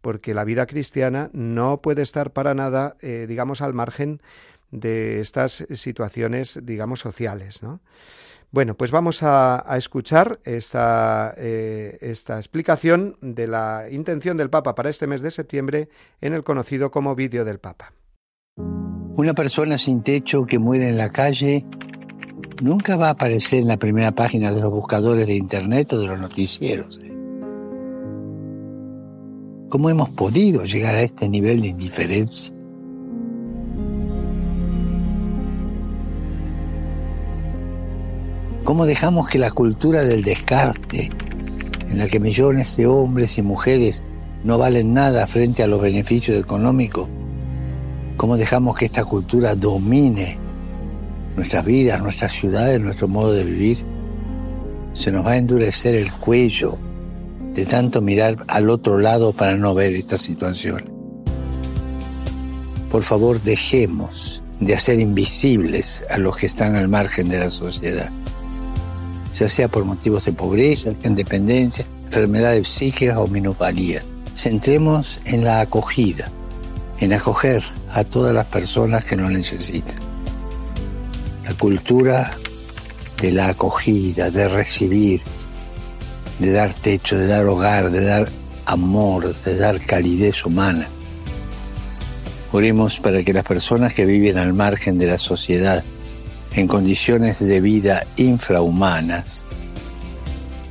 porque 0.00 0.34
la 0.34 0.44
vida 0.44 0.66
cristiana 0.66 1.30
no 1.32 1.80
puede 1.80 2.02
estar 2.02 2.32
para 2.32 2.54
nada, 2.54 2.96
eh, 3.00 3.26
digamos, 3.28 3.62
al 3.62 3.74
margen 3.74 4.20
de 4.70 5.20
estas 5.20 5.66
situaciones, 5.70 6.60
digamos, 6.62 7.00
sociales, 7.00 7.62
¿no? 7.62 7.80
Bueno, 8.50 8.74
pues 8.76 8.90
vamos 8.90 9.22
a, 9.22 9.62
escuchar 9.76 10.40
esta, 10.44 11.34
eh, 11.36 11.98
esta 12.00 12.38
explicación 12.38 13.18
de 13.20 13.46
la 13.46 13.88
intención 13.90 14.38
del 14.38 14.48
Papa 14.48 14.74
para 14.74 14.88
este 14.88 15.06
mes 15.06 15.20
de 15.20 15.30
septiembre 15.30 15.90
en 16.22 16.32
el 16.32 16.44
conocido 16.44 16.90
como 16.90 17.14
vídeo 17.14 17.44
del 17.44 17.58
Papa. 17.58 17.92
Una 18.56 19.34
persona 19.34 19.76
sin 19.76 20.02
techo 20.02 20.46
que 20.46 20.58
muere 20.58 20.88
en 20.88 20.96
la 20.96 21.10
calle 21.10 21.66
nunca 22.62 22.96
va 22.96 23.08
a 23.08 23.10
aparecer 23.10 23.60
en 23.60 23.68
la 23.68 23.76
primera 23.76 24.12
página 24.12 24.52
de 24.52 24.62
los 24.62 24.70
buscadores 24.70 25.26
de 25.26 25.34
Internet 25.34 25.92
o 25.92 25.98
de 26.00 26.06
los 26.06 26.18
noticieros. 26.18 27.00
¿Cómo 29.68 29.90
hemos 29.90 30.08
podido 30.08 30.64
llegar 30.64 30.94
a 30.94 31.02
este 31.02 31.28
nivel 31.28 31.60
de 31.60 31.68
indiferencia? 31.68 32.54
¿Cómo 38.64 38.86
dejamos 38.86 39.28
que 39.28 39.38
la 39.38 39.50
cultura 39.50 40.04
del 40.04 40.22
descarte, 40.22 41.10
en 41.90 41.98
la 41.98 42.08
que 42.08 42.18
millones 42.18 42.78
de 42.78 42.86
hombres 42.86 43.36
y 43.36 43.42
mujeres 43.42 44.02
no 44.42 44.56
valen 44.56 44.94
nada 44.94 45.26
frente 45.26 45.62
a 45.62 45.66
los 45.66 45.82
beneficios 45.82 46.40
económicos, 46.40 47.10
cómo 48.16 48.38
dejamos 48.38 48.74
que 48.74 48.86
esta 48.86 49.04
cultura 49.04 49.54
domine 49.54 50.38
nuestras 51.36 51.66
vidas, 51.66 52.02
nuestras 52.02 52.32
ciudades, 52.32 52.80
nuestro 52.80 53.06
modo 53.06 53.34
de 53.34 53.44
vivir, 53.44 53.84
se 54.94 55.12
nos 55.12 55.26
va 55.26 55.32
a 55.32 55.36
endurecer 55.36 55.94
el 55.94 56.10
cuello 56.10 56.78
de 57.58 57.66
tanto 57.66 58.00
mirar 58.00 58.36
al 58.46 58.70
otro 58.70 59.00
lado 59.00 59.32
para 59.32 59.56
no 59.56 59.74
ver 59.74 59.92
esta 59.92 60.16
situación. 60.16 60.84
Por 62.88 63.02
favor, 63.02 63.42
dejemos 63.42 64.44
de 64.60 64.74
hacer 64.74 65.00
invisibles 65.00 66.04
a 66.08 66.18
los 66.18 66.36
que 66.36 66.46
están 66.46 66.76
al 66.76 66.86
margen 66.86 67.28
de 67.28 67.40
la 67.40 67.50
sociedad, 67.50 68.10
ya 69.34 69.48
sea 69.48 69.66
por 69.66 69.84
motivos 69.84 70.24
de 70.24 70.32
pobreza, 70.32 70.92
independencia, 71.02 71.84
enfermedades 72.06 72.68
psíquicas 72.68 73.16
o 73.16 73.26
minusvalías. 73.26 74.04
Centremos 74.36 75.20
en 75.24 75.42
la 75.42 75.58
acogida, 75.58 76.30
en 77.00 77.12
acoger 77.12 77.64
a 77.92 78.04
todas 78.04 78.32
las 78.32 78.46
personas 78.46 79.04
que 79.04 79.16
lo 79.16 79.28
necesitan. 79.28 79.96
La 81.44 81.54
cultura 81.54 82.30
de 83.20 83.32
la 83.32 83.48
acogida, 83.48 84.30
de 84.30 84.48
recibir, 84.48 85.22
de 86.38 86.52
dar 86.52 86.72
techo, 86.72 87.18
de 87.18 87.26
dar 87.26 87.46
hogar, 87.46 87.90
de 87.90 88.04
dar 88.04 88.28
amor, 88.64 89.34
de 89.44 89.56
dar 89.56 89.80
calidez 89.80 90.44
humana. 90.44 90.88
Oremos 92.52 92.98
para 93.00 93.22
que 93.22 93.32
las 93.32 93.44
personas 93.44 93.92
que 93.92 94.06
viven 94.06 94.38
al 94.38 94.54
margen 94.54 94.98
de 94.98 95.06
la 95.06 95.18
sociedad, 95.18 95.84
en 96.52 96.66
condiciones 96.66 97.38
de 97.38 97.60
vida 97.60 98.06
infrahumanas, 98.16 99.44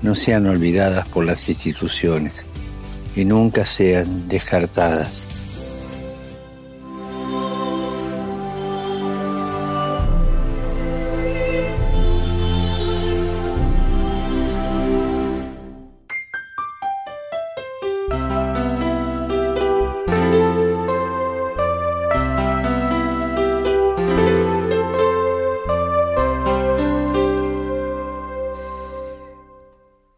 no 0.02 0.16
sean 0.16 0.48
olvidadas 0.48 1.08
por 1.08 1.26
las 1.26 1.48
instituciones 1.50 2.48
y 3.16 3.26
nunca 3.26 3.66
sean 3.66 4.28
descartadas 4.28 5.28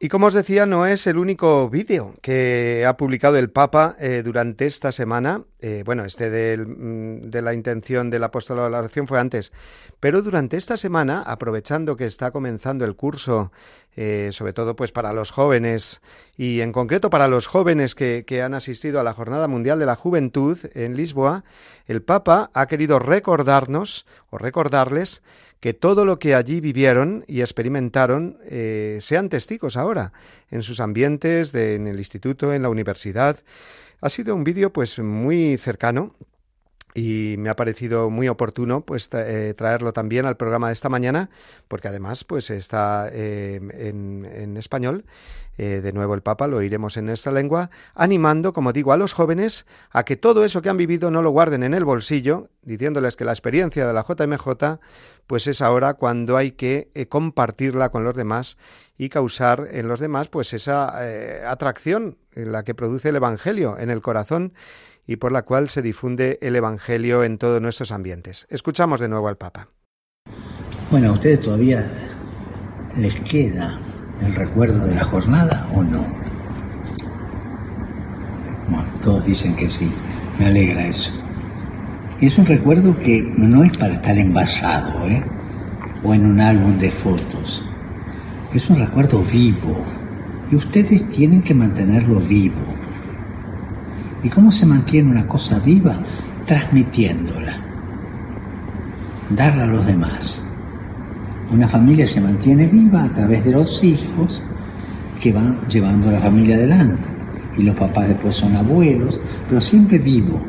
Y 0.09 0.11
como 0.11 0.25
os 0.25 0.33
decía, 0.33 0.65
no 0.65 0.87
es 0.87 1.05
el 1.05 1.19
único 1.19 1.69
vídeo 1.69 2.15
que 2.23 2.83
ha 2.83 2.97
publicado 2.97 3.37
el 3.37 3.51
Papa 3.51 3.95
eh, 3.99 4.23
durante 4.25 4.65
esta 4.65 4.91
semana. 4.91 5.43
Eh, 5.59 5.83
bueno, 5.85 6.03
este 6.03 6.57
mm, 6.57 7.29
de 7.29 7.41
la 7.43 7.53
intención 7.53 8.09
del 8.09 8.23
apóstol 8.23 8.57
de 8.57 8.71
la 8.71 8.79
oración 8.79 9.05
fue 9.05 9.19
antes. 9.19 9.51
Pero 9.99 10.23
durante 10.23 10.57
esta 10.57 10.77
semana, 10.77 11.21
aprovechando 11.21 11.95
que 11.95 12.07
está 12.07 12.31
comenzando 12.31 12.85
el 12.85 12.95
curso, 12.95 13.51
eh, 13.95 14.29
sobre 14.31 14.53
todo 14.53 14.75
pues 14.75 14.91
para 14.91 15.13
los 15.13 15.29
jóvenes 15.29 16.01
y 16.35 16.61
en 16.61 16.71
concreto 16.71 17.11
para 17.11 17.27
los 17.27 17.45
jóvenes 17.45 17.93
que, 17.93 18.23
que 18.25 18.41
han 18.41 18.55
asistido 18.55 18.99
a 18.99 19.03
la 19.03 19.13
Jornada 19.13 19.47
Mundial 19.47 19.77
de 19.77 19.85
la 19.85 19.95
Juventud 19.95 20.57
en 20.73 20.97
Lisboa, 20.97 21.43
el 21.85 22.01
Papa 22.01 22.49
ha 22.55 22.65
querido 22.65 22.97
recordarnos 22.97 24.07
o 24.31 24.39
recordarles 24.39 25.21
que 25.59 25.73
todo 25.73 26.05
lo 26.05 26.19
que 26.19 26.35
allí 26.35 26.61
vivieron 26.61 27.25
y 27.27 27.41
experimentaron 27.41 28.37
eh, 28.45 28.99
sean 29.01 29.29
testigos 29.29 29.77
ahora 29.77 30.13
en 30.49 30.63
sus 30.63 30.79
ambientes, 30.79 31.51
de, 31.51 31.75
en 31.75 31.87
el 31.87 31.97
instituto, 31.97 32.53
en 32.53 32.61
la 32.61 32.69
universidad. 32.69 33.39
Ha 34.01 34.09
sido 34.09 34.35
un 34.35 34.43
vídeo 34.43 34.71
pues 34.71 34.99
muy 34.99 35.57
cercano 35.57 36.15
y 36.93 37.35
me 37.37 37.49
ha 37.49 37.55
parecido 37.55 38.09
muy 38.09 38.27
oportuno 38.27 38.81
pues 38.81 39.09
eh, 39.13 39.53
traerlo 39.55 39.93
también 39.93 40.25
al 40.25 40.37
programa 40.37 40.67
de 40.67 40.73
esta 40.73 40.89
mañana 40.89 41.29
porque 41.67 41.87
además 41.87 42.23
pues 42.23 42.49
está 42.49 43.09
eh, 43.11 43.59
en, 43.73 44.57
español 44.57 45.05
eh, 45.61 45.81
de 45.81 45.91
nuevo 45.91 46.13
el 46.13 46.21
Papa 46.21 46.47
lo 46.47 46.55
oiremos 46.55 46.95
en 46.95 47.09
esta 47.09 47.33
lengua 47.33 47.69
animando 47.93 48.53
como 48.53 48.71
digo 48.71 48.93
a 48.93 48.97
los 48.97 49.11
jóvenes 49.11 49.65
a 49.89 50.05
que 50.05 50.15
todo 50.15 50.45
eso 50.45 50.61
que 50.61 50.69
han 50.69 50.77
vivido 50.77 51.11
no 51.11 51.21
lo 51.21 51.31
guarden 51.31 51.63
en 51.63 51.73
el 51.73 51.83
bolsillo 51.83 52.47
diciéndoles 52.61 53.17
que 53.17 53.25
la 53.25 53.33
experiencia 53.33 53.85
de 53.85 53.93
la 53.93 54.05
JMJ 54.07 54.79
pues 55.27 55.47
es 55.47 55.61
ahora 55.61 55.95
cuando 55.95 56.37
hay 56.37 56.51
que 56.51 56.89
compartirla 57.09 57.89
con 57.89 58.05
los 58.05 58.15
demás 58.15 58.57
y 58.97 59.09
causar 59.09 59.67
en 59.69 59.89
los 59.89 59.99
demás 59.99 60.29
pues 60.29 60.53
esa 60.53 61.51
atracción 61.51 62.17
en 62.31 62.53
la 62.53 62.63
que 62.63 62.73
produce 62.73 63.09
el 63.09 63.17
Evangelio 63.17 63.77
en 63.77 63.89
el 63.89 64.01
corazón 64.01 64.53
y 65.05 65.17
por 65.17 65.33
la 65.33 65.41
cual 65.41 65.67
se 65.67 65.81
difunde 65.81 66.39
el 66.41 66.55
Evangelio 66.55 67.23
en 67.25 67.37
todos 67.37 67.61
nuestros 67.61 67.91
ambientes. 67.91 68.47
Escuchamos 68.49 69.01
de 69.01 69.09
nuevo 69.09 69.27
al 69.27 69.37
Papa. 69.37 69.67
Bueno, 70.89 71.09
¿a 71.09 71.11
ustedes 71.13 71.41
todavía 71.41 71.85
les 72.95 73.19
queda 73.21 73.77
el 74.21 74.35
recuerdo 74.35 74.85
de 74.85 74.95
la 74.95 75.03
jornada 75.03 75.67
o 75.73 75.83
no? 75.83 76.05
Bueno, 78.69 78.87
todos 79.01 79.25
dicen 79.25 79.55
que 79.55 79.69
sí, 79.69 79.91
me 80.37 80.47
alegra 80.47 80.85
eso. 80.85 81.11
Es 82.21 82.37
un 82.37 82.45
recuerdo 82.45 82.97
que 82.99 83.21
no 83.37 83.63
es 83.63 83.77
para 83.77 83.95
estar 83.95 84.17
envasado, 84.17 85.07
¿eh? 85.07 85.23
O 86.03 86.13
en 86.13 86.25
un 86.25 86.41
álbum 86.41 86.77
de 86.77 86.91
fotos. 86.91 87.63
Es 88.53 88.69
un 88.69 88.77
recuerdo 88.77 89.23
vivo. 89.23 89.85
Y 90.51 90.55
ustedes 90.55 91.07
tienen 91.09 91.41
que 91.41 91.53
mantenerlo 91.53 92.19
vivo 92.19 92.79
¿Y 94.23 94.29
cómo 94.29 94.51
se 94.51 94.65
mantiene 94.65 95.09
una 95.09 95.27
cosa 95.27 95.59
viva? 95.59 95.97
Transmitiéndola, 96.45 97.57
darla 99.29 99.63
a 99.63 99.67
los 99.67 99.85
demás. 99.85 100.45
Una 101.51 101.67
familia 101.67 102.07
se 102.07 102.21
mantiene 102.21 102.67
viva 102.67 103.03
a 103.03 103.13
través 103.13 103.43
de 103.43 103.51
los 103.51 103.83
hijos 103.83 104.41
que 105.19 105.31
van 105.31 105.59
llevando 105.67 106.09
a 106.09 106.13
la 106.13 106.19
familia 106.19 106.55
adelante. 106.55 107.07
Y 107.57 107.63
los 107.63 107.75
papás 107.75 108.07
después 108.07 108.35
son 108.35 108.55
abuelos, 108.55 109.19
pero 109.47 109.59
siempre 109.59 109.97
vivo. 109.99 110.41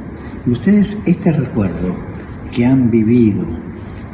Y 0.47 0.51
ustedes 0.51 0.99
este 1.07 1.33
recuerdo 1.33 1.97
que 2.53 2.67
han 2.67 2.91
vivido 2.91 3.47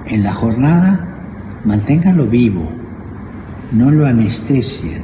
en 0.07 0.23
la 0.23 0.33
jornada, 0.33 1.61
manténganlo 1.65 2.27
vivo. 2.27 2.71
No 3.73 3.91
lo 3.91 4.07
anestesien, 4.07 5.03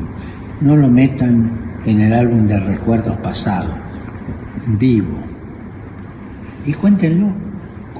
no 0.60 0.76
lo 0.76 0.88
metan 0.88 1.80
en 1.84 2.00
el 2.00 2.12
álbum 2.12 2.46
de 2.46 2.60
recuerdos 2.60 3.16
pasados 3.16 3.82
vivo. 4.66 5.16
Y 6.66 6.72
cuéntenlo, 6.74 7.32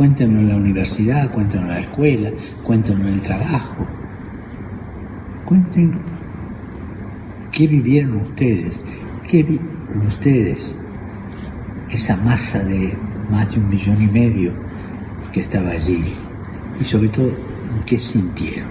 cuéntenlo 0.03 0.40
en 0.40 0.48
la 0.48 0.57
universidad, 0.57 1.30
cuéntenlo 1.30 1.68
en 1.68 1.74
la 1.74 1.78
escuela, 1.78 2.30
cuéntenlo 2.64 3.07
en 3.07 3.14
el 3.14 3.22
trabajo. 3.22 3.86
Cuenten 5.44 5.96
qué 7.53 7.68
vivieron 7.68 8.16
ustedes, 8.16 8.80
qué 9.30 9.44
vivieron 9.44 10.09
ustedes, 10.09 10.74
esa 11.88 12.16
masa 12.16 12.64
de 12.64 12.98
más 13.30 13.53
de 13.53 13.61
un 13.61 13.68
millón 13.68 14.03
y 14.03 14.09
medio 14.09 14.55
que 15.32 15.38
estaba 15.38 15.70
allí 15.70 16.03
y 16.80 16.84
sobre 16.84 17.07
todo 17.07 17.30
qué 17.86 17.96
sintieron. 17.96 18.70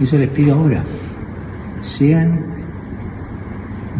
Eso 0.00 0.18
les 0.18 0.30
pido 0.30 0.56
ahora. 0.56 0.82
Sean 1.80 2.44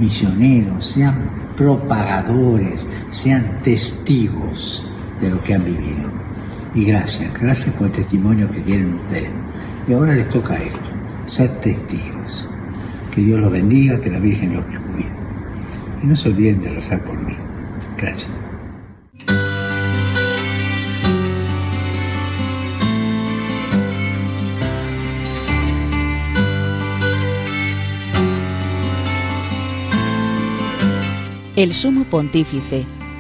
misioneros, 0.01 0.85
sean 0.85 1.15
propagadores, 1.57 2.89
sean 3.09 3.63
testigos 3.63 4.89
de 5.23 5.31
lo 5.31 5.43
que 5.43 5.55
han 5.55 5.65
vivido. 5.65 6.11
Y 6.75 6.85
gracias, 6.85 7.33
gracias 7.41 7.75
por 7.77 7.87
el 7.87 7.93
testimonio 7.93 8.51
que 8.51 8.61
tienen 8.61 8.95
ustedes. 8.95 9.31
Y 9.89 9.93
ahora 9.95 10.15
les 10.15 10.29
toca 10.29 10.57
esto, 10.57 10.91
ser 11.27 11.61
testigos. 11.61 12.49
Que 13.15 13.23
Dios 13.23 13.41
los 13.41 13.53
bendiga, 13.53 14.01
que 14.01 14.11
la 14.11 14.19
Virgen 14.19 14.55
los 14.55 14.65
cuide. 14.65 15.11
Y 16.03 16.07
no 16.07 16.17
se 16.17 16.29
olviden 16.29 16.61
de 16.61 16.71
rezar 16.71 17.03
por 17.05 17.17
mí. 17.17 17.37
Gracias. 17.97 18.31
El 31.55 31.75
sumo 31.75 32.05
pontífice, 32.05 32.87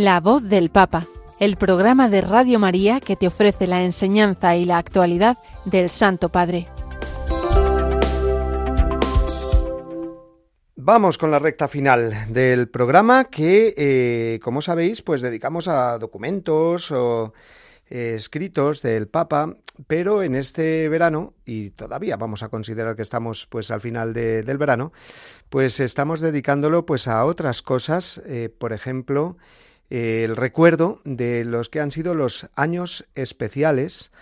La 0.00 0.20
voz 0.20 0.44
del 0.44 0.70
Papa, 0.70 1.08
el 1.40 1.56
programa 1.56 2.08
de 2.08 2.20
Radio 2.20 2.60
María 2.60 3.00
que 3.00 3.16
te 3.16 3.26
ofrece 3.26 3.66
la 3.66 3.82
enseñanza 3.82 4.54
y 4.54 4.64
la 4.64 4.78
actualidad 4.78 5.38
del 5.64 5.90
Santo 5.90 6.28
Padre. 6.28 6.68
Vamos 10.76 11.18
con 11.18 11.32
la 11.32 11.40
recta 11.40 11.66
final 11.66 12.32
del 12.32 12.68
programa 12.68 13.24
que, 13.24 13.74
eh, 13.76 14.38
como 14.40 14.62
sabéis, 14.62 15.02
pues 15.02 15.20
dedicamos 15.20 15.66
a 15.66 15.98
documentos 15.98 16.92
o 16.92 17.32
eh, 17.90 18.14
escritos 18.16 18.82
del 18.82 19.08
Papa, 19.08 19.52
pero 19.88 20.22
en 20.22 20.36
este 20.36 20.88
verano, 20.88 21.34
y 21.44 21.70
todavía 21.70 22.16
vamos 22.16 22.44
a 22.44 22.50
considerar 22.50 22.94
que 22.94 23.02
estamos 23.02 23.48
pues 23.48 23.72
al 23.72 23.80
final 23.80 24.14
del 24.14 24.58
verano, 24.58 24.92
pues 25.48 25.80
estamos 25.80 26.20
dedicándolo 26.20 26.86
pues 26.86 27.08
a 27.08 27.24
otras 27.24 27.62
cosas, 27.62 28.22
eh, 28.26 28.48
por 28.48 28.72
ejemplo, 28.72 29.36
el 29.90 30.36
recuerdo 30.36 31.00
de 31.04 31.44
los 31.44 31.68
que 31.68 31.80
han 31.80 31.90
sido 31.90 32.14
los 32.14 32.48
años 32.54 33.06
especiales 33.14 34.12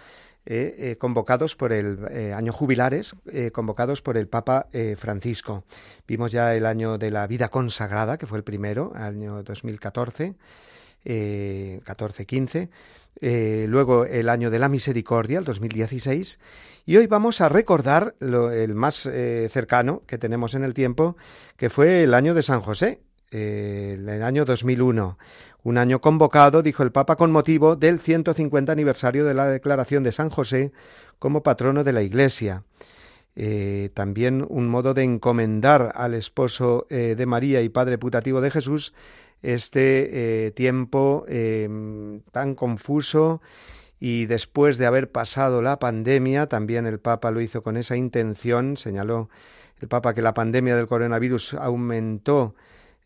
eh, 0.49 0.97
convocados 0.99 1.57
por 1.57 1.73
el 1.73 1.99
año 2.35 2.53
jubilares 2.53 3.17
convocados 3.53 4.01
por 4.01 4.17
el 4.17 4.29
Papa 4.29 4.69
Francisco. 4.97 5.65
Vimos 6.07 6.31
ya 6.31 6.55
el 6.55 6.67
año 6.67 6.99
de 6.99 7.11
la 7.11 7.27
vida 7.27 7.49
consagrada, 7.49 8.17
que 8.17 8.27
fue 8.27 8.39
el 8.39 8.45
primero, 8.45 8.93
año 8.95 9.43
2014, 9.43 10.35
14-15. 11.05 12.69
Eh, 13.21 13.67
luego 13.69 14.05
el 14.05 14.29
año 14.29 14.51
de 14.51 14.59
la 14.59 14.69
misericordia, 14.69 15.39
el 15.39 15.45
2016, 15.45 16.39
y 16.85 16.97
hoy 16.99 17.07
vamos 17.07 17.41
a 17.41 17.49
recordar 17.49 18.15
lo, 18.19 18.51
el 18.51 18.75
más 18.75 19.07
eh, 19.07 19.49
cercano 19.51 20.03
que 20.07 20.19
tenemos 20.19 20.55
en 20.55 20.65
el 20.65 20.75
tiempo, 20.75 21.17
que 21.57 21.71
fue 21.71 22.03
el 22.03 22.13
año 22.13 22.35
de 22.35 22.43
San 22.43 22.61
José, 22.61 23.01
eh, 23.37 23.97
el 23.99 24.23
año 24.23 24.45
2001, 24.45 25.19
un 25.63 25.79
año 25.79 26.01
convocado, 26.01 26.63
dijo 26.63 26.83
el 26.83 26.93
Papa, 26.93 27.17
con 27.17 27.31
motivo 27.31 27.77
del 27.77 28.01
150 28.01 28.73
aniversario 28.73 29.25
de 29.25 29.35
la 29.35 29.47
declaración 29.47 30.03
de 30.03 30.13
San 30.13 30.31
José 30.31 30.73
como 31.19 31.43
patrono 31.43 31.85
de 31.85 31.93
la 31.93 32.03
Iglesia. 32.03 32.65
también 33.95 34.47
un 34.49 34.67
modo 34.69 34.95
de 34.95 35.03
encomendar 35.03 35.93
al 35.95 36.15
esposo 36.15 36.87
de 36.89 37.27
María 37.27 37.61
y 37.61 37.69
padre 37.69 37.99
putativo 37.99 38.41
de 38.41 38.51
Jesús 38.51 38.95
este 39.43 40.47
eh, 40.47 40.51
tiempo 40.51 41.25
em, 41.29 42.21
tan 42.33 42.55
confuso 42.55 43.41
y 44.01 44.27
después 44.27 44.79
de 44.79 44.87
haber 44.87 45.11
pasado 45.11 45.63
la 45.63 45.79
pandemia, 45.79 46.49
también 46.49 46.87
el 46.87 46.99
Papa 46.99 47.31
lo 47.31 47.41
hizo 47.41 47.63
con 47.63 47.77
esa 47.77 47.97
intención, 47.97 48.77
señaló 48.77 49.31
el 49.81 49.89
Papa 49.89 50.15
que 50.15 50.23
la 50.23 50.35
pandemia 50.35 50.77
del 50.77 50.89
coronavirus 50.89 51.55
aumentó 51.55 52.55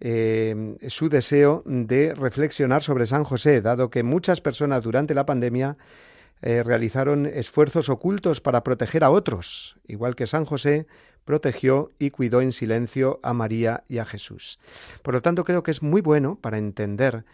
em, 0.00 0.76
su 0.88 1.08
deseo 1.08 1.62
de 1.66 2.14
reflexionar 2.14 2.82
sobre 2.82 3.06
San 3.06 3.24
José, 3.24 3.60
dado 3.60 3.90
que 3.90 4.02
muchas 4.02 4.40
personas 4.40 4.82
durante 4.82 5.14
la 5.14 5.26
pandemia 5.26 5.76
eh, 6.42 6.62
realizaron 6.62 7.26
esfuerzos 7.26 7.90
ocultos 7.90 8.40
para 8.40 8.64
proteger 8.64 9.04
a 9.04 9.10
otros, 9.10 9.76
igual 9.86 10.16
que 10.16 10.26
San 10.26 10.46
José 10.46 10.86
protegió 11.26 11.92
y 11.98 12.10
cuidó 12.10 12.40
en 12.40 12.52
silencio 12.52 13.20
a 13.22 13.34
María 13.34 13.84
y 13.88 13.98
a 13.98 14.06
Jesús. 14.06 14.58
Por 15.02 15.14
lo 15.14 15.22
tanto, 15.22 15.44
creo 15.44 15.62
que 15.62 15.70
es 15.70 15.82
muy 15.82 16.00
bueno 16.00 16.38
para 16.40 16.56
entender 16.56 17.16
eh, 17.16 17.24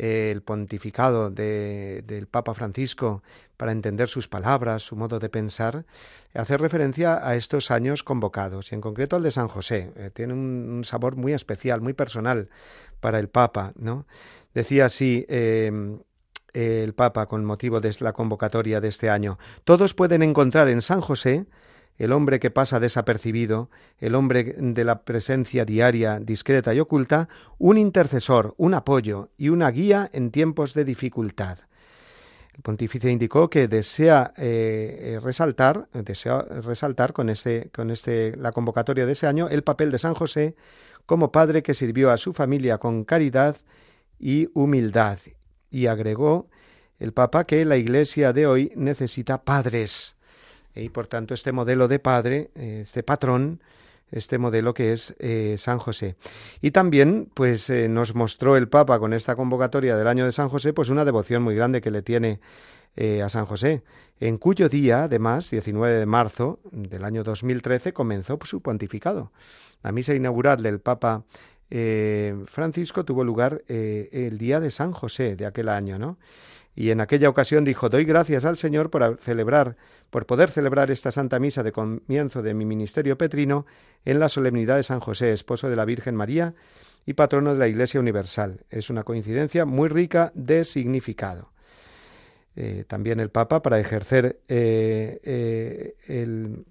el 0.00 0.40
pontificado 0.40 1.30
del 1.30 2.26
Papa 2.26 2.54
Francisco, 2.54 3.22
para 3.58 3.72
entender 3.72 4.08
sus 4.08 4.28
palabras, 4.28 4.80
su 4.80 4.96
modo 4.96 5.18
de 5.18 5.28
pensar, 5.28 5.84
hacer 6.32 6.62
referencia 6.62 7.26
a 7.26 7.36
estos 7.36 7.70
años 7.70 8.02
convocados, 8.02 8.72
y 8.72 8.76
en 8.76 8.80
concreto 8.80 9.16
al 9.16 9.22
de 9.22 9.30
San 9.30 9.48
José. 9.48 9.92
Eh, 9.96 10.10
tiene 10.14 10.32
un, 10.32 10.82
sabor 10.84 11.16
muy 11.16 11.34
especial, 11.34 11.82
muy 11.82 11.92
personal 11.92 12.48
para 13.00 13.18
el 13.18 13.28
Papa, 13.28 13.74
¿no? 13.76 14.06
Decía 14.54 14.86
así 14.86 15.26
em, 15.28 15.98
el 16.54 16.94
Papa 16.94 17.26
con 17.26 17.44
motivo 17.44 17.80
de 17.80 17.94
la 18.00 18.14
convocatoria 18.14 18.80
de 18.80 18.88
este 18.88 19.10
año. 19.10 19.38
Todos 19.64 19.92
pueden 19.92 20.22
encontrar 20.22 20.68
en 20.70 20.80
San 20.80 21.02
José 21.02 21.44
el 22.00 22.12
hombre 22.12 22.40
que 22.40 22.50
pasa 22.50 22.80
desapercibido, 22.80 23.68
el 23.98 24.14
hombre 24.14 24.54
de 24.56 24.84
la 24.84 25.02
presencia 25.02 25.66
diaria, 25.66 26.18
discreta 26.18 26.72
y 26.72 26.80
oculta, 26.80 27.28
un 27.58 27.76
intercesor, 27.76 28.54
un 28.56 28.72
apoyo 28.72 29.28
y 29.36 29.50
una 29.50 29.70
guía 29.70 30.08
en 30.14 30.30
tiempos 30.30 30.72
de 30.72 30.86
dificultad. 30.86 31.58
El 32.54 32.62
pontífice 32.62 33.10
indicó 33.10 33.50
que 33.50 33.68
desea 33.68 34.32
eh, 34.38 35.20
resaltar, 35.22 35.88
desea 35.92 36.40
resaltar 36.40 37.12
con 37.12 37.28
este, 37.28 37.68
con 37.70 37.90
este, 37.90 38.34
la 38.34 38.50
convocatoria 38.52 39.04
de 39.04 39.12
ese 39.12 39.26
año 39.26 39.50
el 39.50 39.62
papel 39.62 39.90
de 39.90 39.98
San 39.98 40.14
José 40.14 40.56
como 41.04 41.30
padre 41.30 41.62
que 41.62 41.74
sirvió 41.74 42.10
a 42.10 42.16
su 42.16 42.32
familia 42.32 42.78
con 42.78 43.04
caridad 43.04 43.58
y 44.18 44.48
humildad. 44.54 45.18
Y 45.70 45.84
agregó 45.84 46.48
el 46.98 47.12
Papa 47.12 47.44
que 47.44 47.62
la 47.66 47.76
Iglesia 47.76 48.32
de 48.32 48.46
hoy 48.46 48.72
necesita 48.74 49.42
padres 49.42 50.16
y 50.74 50.88
por 50.88 51.06
tanto 51.06 51.34
este 51.34 51.52
modelo 51.52 51.88
de 51.88 51.98
padre, 51.98 52.50
eh, 52.54 52.80
este 52.82 53.02
patrón, 53.02 53.60
este 54.10 54.38
modelo 54.38 54.74
que 54.74 54.92
es 54.92 55.14
eh, 55.18 55.56
San 55.58 55.78
José. 55.78 56.16
Y 56.60 56.72
también, 56.72 57.30
pues, 57.32 57.70
eh, 57.70 57.88
nos 57.88 58.14
mostró 58.14 58.56
el 58.56 58.68
Papa 58.68 58.98
con 58.98 59.12
esta 59.12 59.36
convocatoria 59.36 59.96
del 59.96 60.08
año 60.08 60.24
de 60.24 60.32
San 60.32 60.48
José, 60.48 60.72
pues 60.72 60.88
una 60.88 61.04
devoción 61.04 61.42
muy 61.42 61.54
grande 61.54 61.80
que 61.80 61.90
le 61.90 62.02
tiene 62.02 62.40
a 63.24 63.28
San 63.28 63.46
José, 63.46 63.84
en 64.18 64.36
cuyo 64.36 64.68
día, 64.68 65.04
además, 65.04 65.48
19 65.48 65.94
de 65.94 66.06
marzo 66.06 66.58
del 66.72 67.04
año 67.04 67.22
2013, 67.22 67.92
comenzó 67.92 68.36
su 68.42 68.60
pontificado. 68.60 69.30
La 69.84 69.92
misa 69.92 70.12
inaugural 70.12 70.60
del 70.60 70.80
Papa 70.80 71.24
Francisco 72.46 73.04
tuvo 73.04 73.22
lugar 73.22 73.62
el 73.68 74.36
día 74.38 74.58
de 74.58 74.72
San 74.72 74.90
José 74.92 75.36
de 75.36 75.46
aquel 75.46 75.68
año, 75.68 76.00
¿no? 76.00 76.18
Y 76.74 76.90
en 76.90 77.00
aquella 77.00 77.28
ocasión 77.28 77.64
dijo 77.64 77.88
doy 77.88 78.04
gracias 78.04 78.44
al 78.44 78.56
Señor 78.56 78.90
por 78.90 79.18
celebrar, 79.20 79.76
por 80.10 80.26
poder 80.26 80.50
celebrar 80.50 80.90
esta 80.90 81.10
Santa 81.10 81.38
Misa 81.38 81.62
de 81.62 81.72
comienzo 81.72 82.42
de 82.42 82.54
mi 82.54 82.64
ministerio 82.64 83.18
petrino 83.18 83.66
en 84.04 84.20
la 84.20 84.28
solemnidad 84.28 84.76
de 84.76 84.82
San 84.82 85.00
José, 85.00 85.32
esposo 85.32 85.68
de 85.68 85.76
la 85.76 85.84
Virgen 85.84 86.16
María 86.16 86.54
y 87.06 87.14
patrono 87.14 87.52
de 87.52 87.58
la 87.58 87.68
Iglesia 87.68 88.00
Universal. 88.00 88.64
Es 88.70 88.90
una 88.90 89.04
coincidencia 89.04 89.64
muy 89.64 89.88
rica 89.88 90.32
de 90.34 90.64
significado. 90.64 91.52
Eh, 92.56 92.84
también 92.86 93.20
el 93.20 93.30
Papa, 93.30 93.62
para 93.62 93.78
ejercer 93.78 94.40
eh, 94.48 95.20
eh, 95.22 95.94
el, 96.06 96.66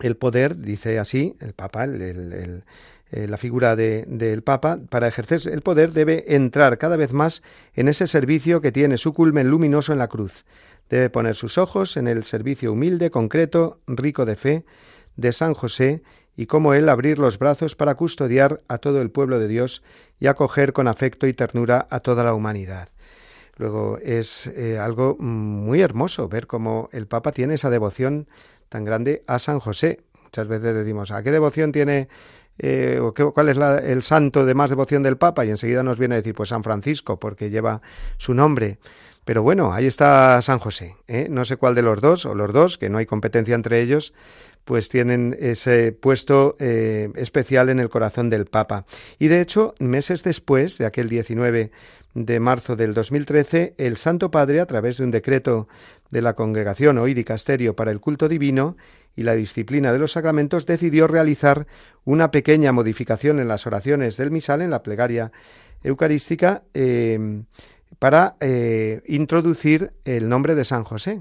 el, 0.00 0.16
poder, 0.16 0.56
dice 0.56 0.98
así, 0.98 1.36
el 1.40 1.54
Papa, 1.54 1.84
el, 1.84 2.64
eh, 3.10 3.26
la 3.28 3.36
figura 3.36 3.76
del 3.76 4.42
Papa, 4.42 4.78
para 4.88 5.08
ejercer 5.08 5.40
el 5.52 5.62
poder 5.62 5.92
debe 5.92 6.34
entrar 6.34 6.78
cada 6.78 6.96
vez 6.96 7.12
más 7.12 7.42
en 7.74 7.88
ese 7.88 8.06
servicio 8.06 8.60
que 8.60 8.72
tiene 8.72 8.98
su 8.98 9.12
culmen 9.12 9.48
luminoso 9.48 9.92
en 9.92 9.98
la 9.98 10.08
cruz. 10.08 10.44
Debe 10.88 11.10
poner 11.10 11.34
sus 11.34 11.58
ojos 11.58 11.96
en 11.96 12.08
el 12.08 12.24
servicio 12.24 12.72
humilde, 12.72 13.10
concreto, 13.10 13.80
rico 13.86 14.26
de 14.26 14.36
fe, 14.36 14.64
de 15.16 15.32
San 15.32 15.54
José, 15.54 16.02
y 16.36 16.46
como 16.46 16.72
él 16.72 16.88
abrir 16.88 17.18
los 17.18 17.38
brazos 17.38 17.76
para 17.76 17.96
custodiar 17.96 18.62
a 18.68 18.78
todo 18.78 19.02
el 19.02 19.10
pueblo 19.10 19.38
de 19.38 19.48
Dios 19.48 19.82
y 20.18 20.26
acoger 20.26 20.72
con 20.72 20.88
afecto 20.88 21.26
y 21.26 21.34
ternura 21.34 21.86
a 21.90 22.00
toda 22.00 22.24
la 22.24 22.34
humanidad. 22.34 22.88
Luego 23.56 23.98
es 23.98 24.46
eh, 24.46 24.78
algo 24.78 25.16
muy 25.18 25.82
hermoso 25.82 26.28
ver 26.28 26.46
cómo 26.46 26.88
el 26.92 27.06
Papa 27.06 27.32
tiene 27.32 27.54
esa 27.54 27.68
devoción 27.68 28.26
tan 28.70 28.84
grande 28.84 29.22
a 29.26 29.38
San 29.38 29.60
José. 29.60 30.00
Muchas 30.22 30.48
veces 30.48 30.74
decimos, 30.74 31.10
¿a 31.10 31.22
qué 31.22 31.30
devoción 31.30 31.72
tiene 31.72 32.08
eh, 32.58 33.00
cuál 33.34 33.48
es 33.48 33.56
el 33.56 34.02
santo 34.02 34.44
de 34.44 34.54
más 34.54 34.70
devoción 34.70 35.02
del 35.02 35.16
Papa 35.16 35.44
y 35.44 35.50
enseguida 35.50 35.82
nos 35.82 35.98
viene 35.98 36.14
a 36.14 36.18
decir 36.18 36.34
pues 36.34 36.50
San 36.50 36.62
Francisco 36.62 37.18
porque 37.18 37.50
lleva 37.50 37.80
su 38.18 38.34
nombre. 38.34 38.78
Pero 39.24 39.42
bueno, 39.42 39.72
ahí 39.72 39.86
está 39.86 40.40
San 40.42 40.58
José. 40.58 40.96
¿eh? 41.06 41.28
No 41.30 41.44
sé 41.44 41.56
cuál 41.56 41.74
de 41.74 41.82
los 41.82 42.00
dos, 42.00 42.26
o 42.26 42.34
los 42.34 42.52
dos, 42.52 42.78
que 42.78 42.88
no 42.88 42.98
hay 42.98 43.06
competencia 43.06 43.54
entre 43.54 43.80
ellos, 43.80 44.14
pues 44.64 44.88
tienen 44.88 45.36
ese 45.38 45.92
puesto 45.92 46.56
eh, 46.58 47.10
especial 47.16 47.68
en 47.68 47.80
el 47.80 47.90
corazón 47.90 48.30
del 48.30 48.46
Papa. 48.46 48.86
Y 49.18 49.28
de 49.28 49.40
hecho, 49.40 49.74
meses 49.78 50.22
después 50.22 50.78
de 50.78 50.86
aquel 50.86 51.08
19 51.08 51.70
de 52.14 52.40
marzo 52.40 52.76
del 52.76 52.94
2013, 52.94 53.74
el 53.78 53.96
Santo 53.96 54.30
Padre, 54.30 54.60
a 54.60 54.66
través 54.66 54.96
de 54.96 55.04
un 55.04 55.10
decreto 55.10 55.68
de 56.10 56.22
la 56.22 56.34
Congregación 56.34 56.98
Hoy 56.98 57.14
Dicasterio 57.14 57.76
para 57.76 57.90
el 57.90 58.00
Culto 58.00 58.28
Divino, 58.28 58.76
y 59.16 59.22
la 59.22 59.34
disciplina 59.34 59.92
de 59.92 59.98
los 59.98 60.12
sacramentos, 60.12 60.66
decidió 60.66 61.06
realizar 61.06 61.66
una 62.04 62.30
pequeña 62.30 62.72
modificación 62.72 63.38
en 63.40 63.48
las 63.48 63.66
oraciones 63.66 64.16
del 64.16 64.30
misal, 64.30 64.62
en 64.62 64.70
la 64.70 64.82
plegaria 64.82 65.32
eucarística, 65.82 66.62
em, 66.74 67.44
para 67.98 68.36
eh, 68.40 69.02
introducir 69.06 69.92
el 70.04 70.28
nombre 70.28 70.54
de 70.54 70.64
San 70.64 70.84
José, 70.84 71.20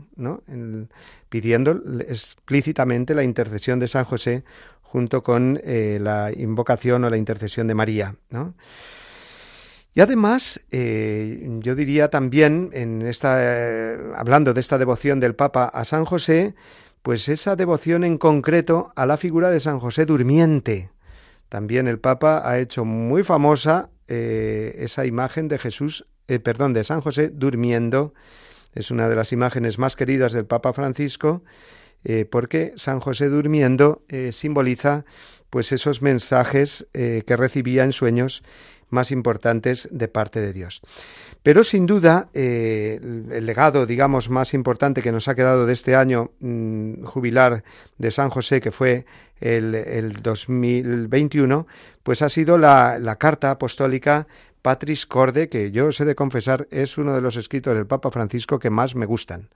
pidiendo 1.29 1.81
explícitamente 2.07 3.13
la 3.13 3.23
intercesión 3.23 3.79
de 3.79 3.87
San 3.87 4.05
José 4.05 4.43
junto 4.81 5.21
con 5.21 5.59
eh, 5.63 5.97
la 5.99 6.31
invocación 6.31 7.03
o 7.03 7.09
la 7.09 7.17
intercesión 7.17 7.67
de 7.67 7.75
María. 7.75 8.15
Y 9.99 10.01
además, 10.01 10.61
eh, 10.71 11.45
yo 11.59 11.75
diría 11.75 12.09
también, 12.09 12.69
en 12.71 13.01
esta, 13.01 14.15
hablando 14.15 14.53
de 14.53 14.61
esta 14.61 14.77
devoción 14.77 15.19
del 15.19 15.35
Papa 15.35 15.65
a 15.65 15.83
San 15.83 16.05
José, 16.05 16.55
pues 17.01 17.27
esa 17.27 17.57
devoción 17.57 18.05
en 18.05 18.17
concreto 18.17 18.93
a 18.95 19.05
la 19.05 19.17
figura 19.17 19.51
de 19.51 19.59
San 19.59 19.77
José 19.81 20.05
durmiente. 20.05 20.89
También 21.49 21.85
el 21.89 21.99
Papa 21.99 22.49
ha 22.49 22.59
hecho 22.59 22.85
muy 22.85 23.23
famosa 23.23 23.89
eh, 24.07 24.73
esa 24.77 25.05
imagen 25.05 25.49
de 25.49 25.59
Jesús, 25.59 26.07
eh, 26.29 26.39
perdón, 26.39 26.71
de 26.71 26.85
San 26.85 27.01
José 27.01 27.27
durmiendo. 27.27 28.13
Es 28.73 28.91
una 28.91 29.09
de 29.09 29.17
las 29.17 29.33
imágenes 29.33 29.79
más 29.79 29.97
queridas 29.97 30.31
del 30.31 30.45
Papa 30.45 30.71
Francisco 30.71 31.43
eh, 32.05 32.23
porque 32.23 32.71
San 32.77 33.01
José 33.01 33.27
durmiendo 33.27 34.03
eh, 34.07 34.31
simboliza 34.31 35.03
pues 35.49 35.73
esos 35.73 36.01
mensajes 36.01 36.87
que 36.93 37.35
recibía 37.35 37.83
en 37.83 37.91
sueños 37.91 38.43
más 38.89 39.11
importantes 39.11 39.87
de 39.91 40.07
parte 40.07 40.39
de 40.41 40.53
Dios. 40.53 40.81
Pero 41.43 41.63
sin 41.63 41.85
duda, 41.85 42.29
el 42.33 43.45
legado, 43.45 43.85
digamos, 43.85 44.29
más 44.29 44.53
importante 44.53 45.01
que 45.01 45.11
nos 45.11 45.27
ha 45.27 45.35
quedado 45.35 45.65
de 45.65 45.73
este 45.73 45.95
año 45.95 46.31
mm, 46.39 47.03
jubilar 47.03 47.63
de 47.97 48.11
San 48.11 48.29
José, 48.29 48.59
que 48.59 48.71
fue 48.71 49.05
el, 49.39 49.73
el 49.73 50.13
2021, 50.21 51.65
pues 52.03 52.21
ha 52.21 52.29
sido 52.29 52.57
la, 52.57 52.99
la 52.99 53.15
carta 53.15 53.51
apostólica 53.51 54.27
Patris 54.61 55.05
Corde, 55.05 55.47
que 55.47 55.71
yo 55.71 55.91
sé 55.91 56.05
de 56.05 56.15
confesar 56.15 56.67
es 56.71 56.97
uno 56.97 57.15
de 57.15 57.21
los 57.21 57.37
escritos 57.37 57.75
del 57.75 57.87
Papa 57.87 58.11
Francisco 58.11 58.59
que 58.59 58.69
más 58.69 58.95
me 58.95 59.05
gustan. 59.05 59.49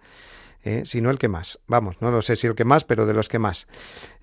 ¿Eh? 0.64 0.84
si 0.86 1.02
no 1.02 1.10
el 1.10 1.18
que 1.18 1.28
más. 1.28 1.60
Vamos, 1.68 1.98
no 2.02 2.12
lo 2.12 2.22
sé 2.22 2.36
si 2.36 2.48
el 2.48 2.56
que 2.56 2.66
más, 2.66 2.84
pero 2.84 3.06
de 3.06 3.14
los 3.14 3.30
que 3.30 3.40
más. 3.40 3.68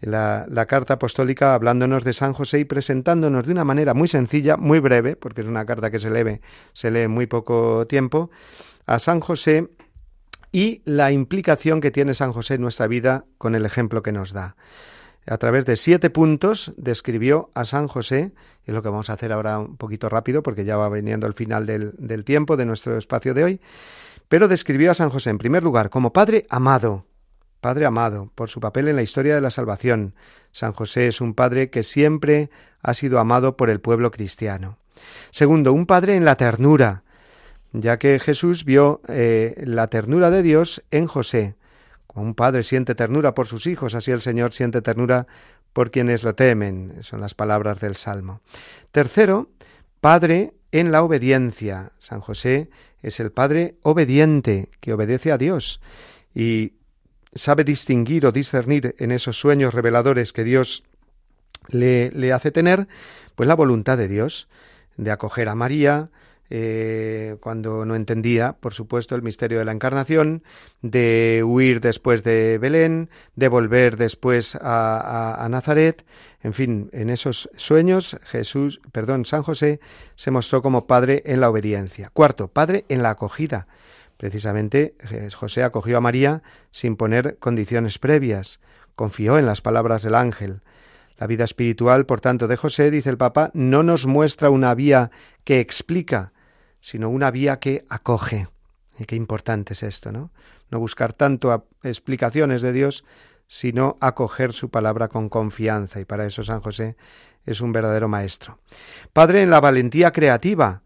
La, 0.00 0.46
la, 0.48 0.66
carta 0.66 0.94
apostólica 0.94 1.54
hablándonos 1.54 2.04
de 2.04 2.12
San 2.12 2.32
José 2.32 2.60
y 2.60 2.64
presentándonos 2.64 3.46
de 3.46 3.52
una 3.52 3.64
manera 3.64 3.94
muy 3.94 4.08
sencilla, 4.08 4.56
muy 4.56 4.80
breve, 4.80 5.16
porque 5.16 5.42
es 5.42 5.46
una 5.46 5.66
carta 5.66 5.90
que 5.90 5.98
se 5.98 6.10
lee, 6.10 6.40
se 6.72 6.90
lee 6.90 7.08
muy 7.08 7.26
poco 7.26 7.86
tiempo, 7.86 8.30
a 8.86 8.98
San 8.98 9.20
José 9.20 9.68
y 10.52 10.82
la 10.84 11.12
implicación 11.12 11.80
que 11.80 11.90
tiene 11.90 12.14
San 12.14 12.32
José 12.32 12.54
en 12.54 12.62
nuestra 12.62 12.86
vida 12.86 13.24
con 13.38 13.54
el 13.54 13.64
ejemplo 13.64 14.02
que 14.02 14.12
nos 14.12 14.32
da 14.32 14.56
a 15.26 15.38
través 15.38 15.64
de 15.64 15.76
siete 15.76 16.10
puntos 16.10 16.72
describió 16.76 17.50
a 17.54 17.64
San 17.64 17.88
José, 17.88 18.32
y 18.66 18.70
es 18.70 18.74
lo 18.74 18.82
que 18.82 18.88
vamos 18.88 19.10
a 19.10 19.14
hacer 19.14 19.32
ahora 19.32 19.58
un 19.58 19.76
poquito 19.76 20.08
rápido 20.08 20.42
porque 20.42 20.64
ya 20.64 20.76
va 20.76 20.88
viniendo 20.88 21.26
el 21.26 21.34
final 21.34 21.66
del, 21.66 21.92
del 21.98 22.24
tiempo 22.24 22.56
de 22.56 22.64
nuestro 22.64 22.96
espacio 22.96 23.34
de 23.34 23.44
hoy, 23.44 23.60
pero 24.30 24.46
describió 24.46 24.92
a 24.92 24.94
San 24.94 25.10
José 25.10 25.30
en 25.30 25.38
primer 25.38 25.64
lugar 25.64 25.90
como 25.90 26.12
Padre 26.12 26.46
amado, 26.50 27.04
Padre 27.60 27.84
amado, 27.84 28.30
por 28.36 28.48
su 28.48 28.60
papel 28.60 28.86
en 28.86 28.94
la 28.94 29.02
historia 29.02 29.34
de 29.34 29.40
la 29.40 29.50
salvación. 29.50 30.14
San 30.52 30.72
José 30.72 31.08
es 31.08 31.20
un 31.20 31.34
Padre 31.34 31.68
que 31.68 31.82
siempre 31.82 32.48
ha 32.80 32.94
sido 32.94 33.18
amado 33.18 33.56
por 33.56 33.70
el 33.70 33.80
pueblo 33.80 34.12
cristiano. 34.12 34.78
Segundo, 35.32 35.72
un 35.72 35.84
Padre 35.84 36.14
en 36.14 36.24
la 36.24 36.36
ternura, 36.36 37.02
ya 37.72 37.98
que 37.98 38.20
Jesús 38.20 38.64
vio 38.64 39.00
eh, 39.08 39.64
la 39.66 39.88
ternura 39.88 40.30
de 40.30 40.44
Dios 40.44 40.84
en 40.92 41.08
José, 41.08 41.56
como 42.06 42.24
un 42.24 42.34
padre 42.34 42.62
siente 42.62 42.94
ternura 42.94 43.34
por 43.34 43.48
sus 43.48 43.66
hijos, 43.66 43.96
así 43.96 44.12
el 44.12 44.20
Señor 44.20 44.52
siente 44.52 44.80
ternura 44.80 45.26
por 45.72 45.90
quienes 45.90 46.22
lo 46.22 46.36
temen. 46.36 47.02
Son 47.02 47.20
las 47.20 47.34
palabras 47.34 47.80
del 47.80 47.96
Salmo. 47.96 48.42
Tercero, 48.92 49.50
Padre 50.00 50.54
en 50.72 50.92
la 50.92 51.02
obediencia. 51.02 51.92
San 51.98 52.20
José 52.20 52.70
es 53.02 53.20
el 53.20 53.32
Padre 53.32 53.76
obediente 53.82 54.68
que 54.80 54.92
obedece 54.92 55.32
a 55.32 55.38
Dios 55.38 55.80
y 56.34 56.74
sabe 57.34 57.64
distinguir 57.64 58.26
o 58.26 58.32
discernir 58.32 58.94
en 58.98 59.12
esos 59.12 59.38
sueños 59.38 59.74
reveladores 59.74 60.32
que 60.32 60.44
Dios 60.44 60.84
le, 61.68 62.10
le 62.10 62.32
hace 62.32 62.50
tener, 62.50 62.88
pues 63.34 63.48
la 63.48 63.54
voluntad 63.54 63.98
de 63.98 64.08
Dios 64.08 64.48
de 64.96 65.10
acoger 65.10 65.48
a 65.48 65.54
María, 65.54 66.10
eh, 66.50 67.36
cuando 67.40 67.86
no 67.86 67.94
entendía, 67.94 68.54
por 68.58 68.74
supuesto, 68.74 69.14
el 69.14 69.22
misterio 69.22 69.60
de 69.60 69.64
la 69.64 69.72
encarnación, 69.72 70.42
de 70.82 71.42
huir 71.46 71.80
después 71.80 72.24
de 72.24 72.58
Belén, 72.58 73.08
de 73.36 73.48
volver 73.48 73.96
después 73.96 74.56
a, 74.56 75.44
a, 75.44 75.48
Nazaret. 75.48 76.04
En 76.42 76.52
fin, 76.52 76.90
en 76.92 77.08
esos 77.08 77.48
sueños, 77.56 78.16
Jesús, 78.24 78.80
perdón, 78.92 79.24
San 79.24 79.42
José 79.44 79.80
se 80.16 80.30
mostró 80.30 80.60
como 80.60 80.86
padre 80.86 81.22
en 81.24 81.40
la 81.40 81.48
obediencia. 81.50 82.10
Cuarto, 82.12 82.48
padre 82.48 82.84
en 82.88 83.02
la 83.02 83.10
acogida. 83.10 83.68
Precisamente 84.20 84.96
José 85.34 85.62
acogió 85.62 85.96
a 85.96 86.02
María 86.02 86.42
sin 86.72 86.96
poner 86.96 87.38
condiciones 87.38 87.98
previas, 87.98 88.60
confió 88.94 89.38
en 89.38 89.46
las 89.46 89.62
palabras 89.62 90.02
del 90.02 90.14
ángel. 90.14 90.60
La 91.16 91.26
vida 91.26 91.44
espiritual, 91.44 92.04
por 92.04 92.20
tanto, 92.20 92.46
de 92.46 92.56
José, 92.56 92.90
dice 92.90 93.08
el 93.08 93.16
Papa, 93.16 93.50
no 93.54 93.82
nos 93.82 94.04
muestra 94.04 94.50
una 94.50 94.74
vía 94.74 95.10
que 95.44 95.60
explica, 95.60 96.32
sino 96.80 97.10
una 97.10 97.30
vía 97.30 97.58
que 97.58 97.84
acoge. 97.88 98.48
Y 98.98 99.04
qué 99.04 99.16
importante 99.16 99.72
es 99.72 99.82
esto, 99.82 100.12
¿no? 100.12 100.30
No 100.70 100.78
buscar 100.78 101.12
tanto 101.12 101.66
explicaciones 101.82 102.62
de 102.62 102.72
Dios, 102.72 103.04
sino 103.46 103.96
acoger 104.00 104.52
su 104.52 104.70
palabra 104.70 105.08
con 105.08 105.28
confianza. 105.28 106.00
Y 106.00 106.04
para 106.04 106.26
eso 106.26 106.44
San 106.44 106.60
José 106.60 106.96
es 107.44 107.60
un 107.60 107.72
verdadero 107.72 108.08
maestro. 108.08 108.58
Padre 109.12 109.42
en 109.42 109.50
la 109.50 109.60
valentía 109.60 110.12
creativa, 110.12 110.82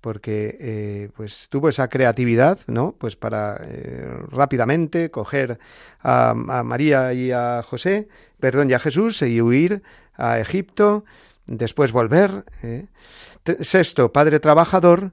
porque 0.00 0.58
eh, 0.60 1.10
pues 1.16 1.48
tuvo 1.48 1.70
esa 1.70 1.88
creatividad, 1.88 2.58
¿no? 2.66 2.94
Pues 2.98 3.16
para 3.16 3.56
eh, 3.62 4.06
rápidamente 4.30 5.10
coger 5.10 5.58
a, 6.02 6.34
María 6.34 7.14
y 7.14 7.32
a 7.32 7.62
José, 7.62 8.08
perdón, 8.38 8.68
y 8.68 8.74
a 8.74 8.78
Jesús 8.78 9.22
y 9.22 9.40
huir 9.40 9.82
a 10.14 10.38
Egipto, 10.40 11.06
después 11.46 11.92
volver. 11.92 12.44
¿eh? 12.62 12.86
Sexto, 13.60 14.12
padre 14.12 14.40
trabajador, 14.40 15.12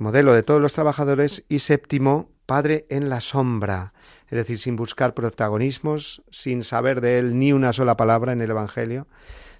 modelo 0.00 0.32
de 0.32 0.42
todos 0.42 0.60
los 0.60 0.72
trabajadores, 0.72 1.44
y 1.48 1.60
séptimo, 1.60 2.30
Padre 2.46 2.86
en 2.88 3.08
la 3.08 3.20
sombra, 3.20 3.92
es 4.28 4.36
decir, 4.36 4.58
sin 4.58 4.74
buscar 4.74 5.14
protagonismos, 5.14 6.22
sin 6.30 6.64
saber 6.64 7.00
de 7.00 7.20
él 7.20 7.38
ni 7.38 7.52
una 7.52 7.72
sola 7.72 7.96
palabra 7.96 8.32
en 8.32 8.40
el 8.40 8.50
Evangelio, 8.50 9.06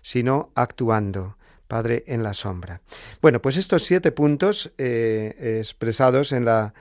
sino 0.03 0.51
actuando. 0.57 1.36
Padre 1.68 2.03
en 2.09 2.24
la 2.24 2.34
sombra. 2.34 2.80
Bueno, 3.22 3.41
pues 3.41 3.57
estos 3.57 3.84
siete 3.84 4.11
puntos 4.11 4.72
eh, 4.76 5.59
expresados 5.61 6.32
en 6.32 6.45
la 6.45 6.74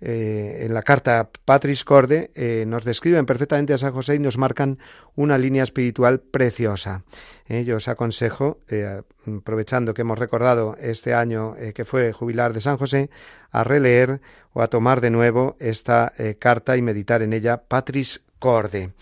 eh, 0.00 0.64
en 0.64 0.72
la 0.72 0.82
carta 0.82 1.28
Patris 1.44 1.84
Corde 1.84 2.30
eh, 2.34 2.64
nos 2.66 2.84
describen 2.84 3.26
perfectamente 3.26 3.74
a 3.74 3.78
San 3.78 3.92
José 3.92 4.14
y 4.14 4.18
nos 4.18 4.38
marcan 4.38 4.78
una 5.14 5.36
línea 5.36 5.62
espiritual 5.62 6.20
preciosa. 6.20 7.04
Eh, 7.46 7.64
yo 7.64 7.76
os 7.76 7.88
aconsejo, 7.88 8.58
aprovechando 9.26 9.92
que 9.92 10.02
hemos 10.02 10.18
recordado 10.18 10.76
este 10.80 11.14
año 11.14 11.54
que 11.74 11.84
fue 11.84 12.12
jubilar 12.12 12.52
de 12.52 12.60
San 12.60 12.78
José, 12.78 13.10
a 13.50 13.64
releer 13.64 14.20
o 14.52 14.62
a 14.62 14.68
tomar 14.68 15.00
de 15.00 15.10
nuevo 15.10 15.56
esta 15.58 16.12
carta 16.38 16.76
y 16.76 16.82
meditar 16.82 17.22
en 17.22 17.32
ella 17.32 17.62
Patris 17.62 18.22
Corde. 18.38 18.92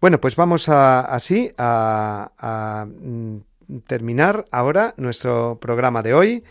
Bueno, 0.00 0.20
pues 0.20 0.34
vamos 0.34 0.68
así 0.68 1.52
a 1.58 2.86
mm, 2.88 3.36
terminar 3.86 4.46
ahora 4.50 4.94
nuestro 4.96 5.58
programa 5.60 6.02
de 6.02 6.14
hoy 6.14 6.44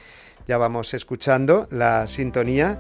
ya 0.48 0.58
vamos 0.58 0.94
escuchando 0.94 1.68
la 1.72 2.08
sintonía 2.08 2.80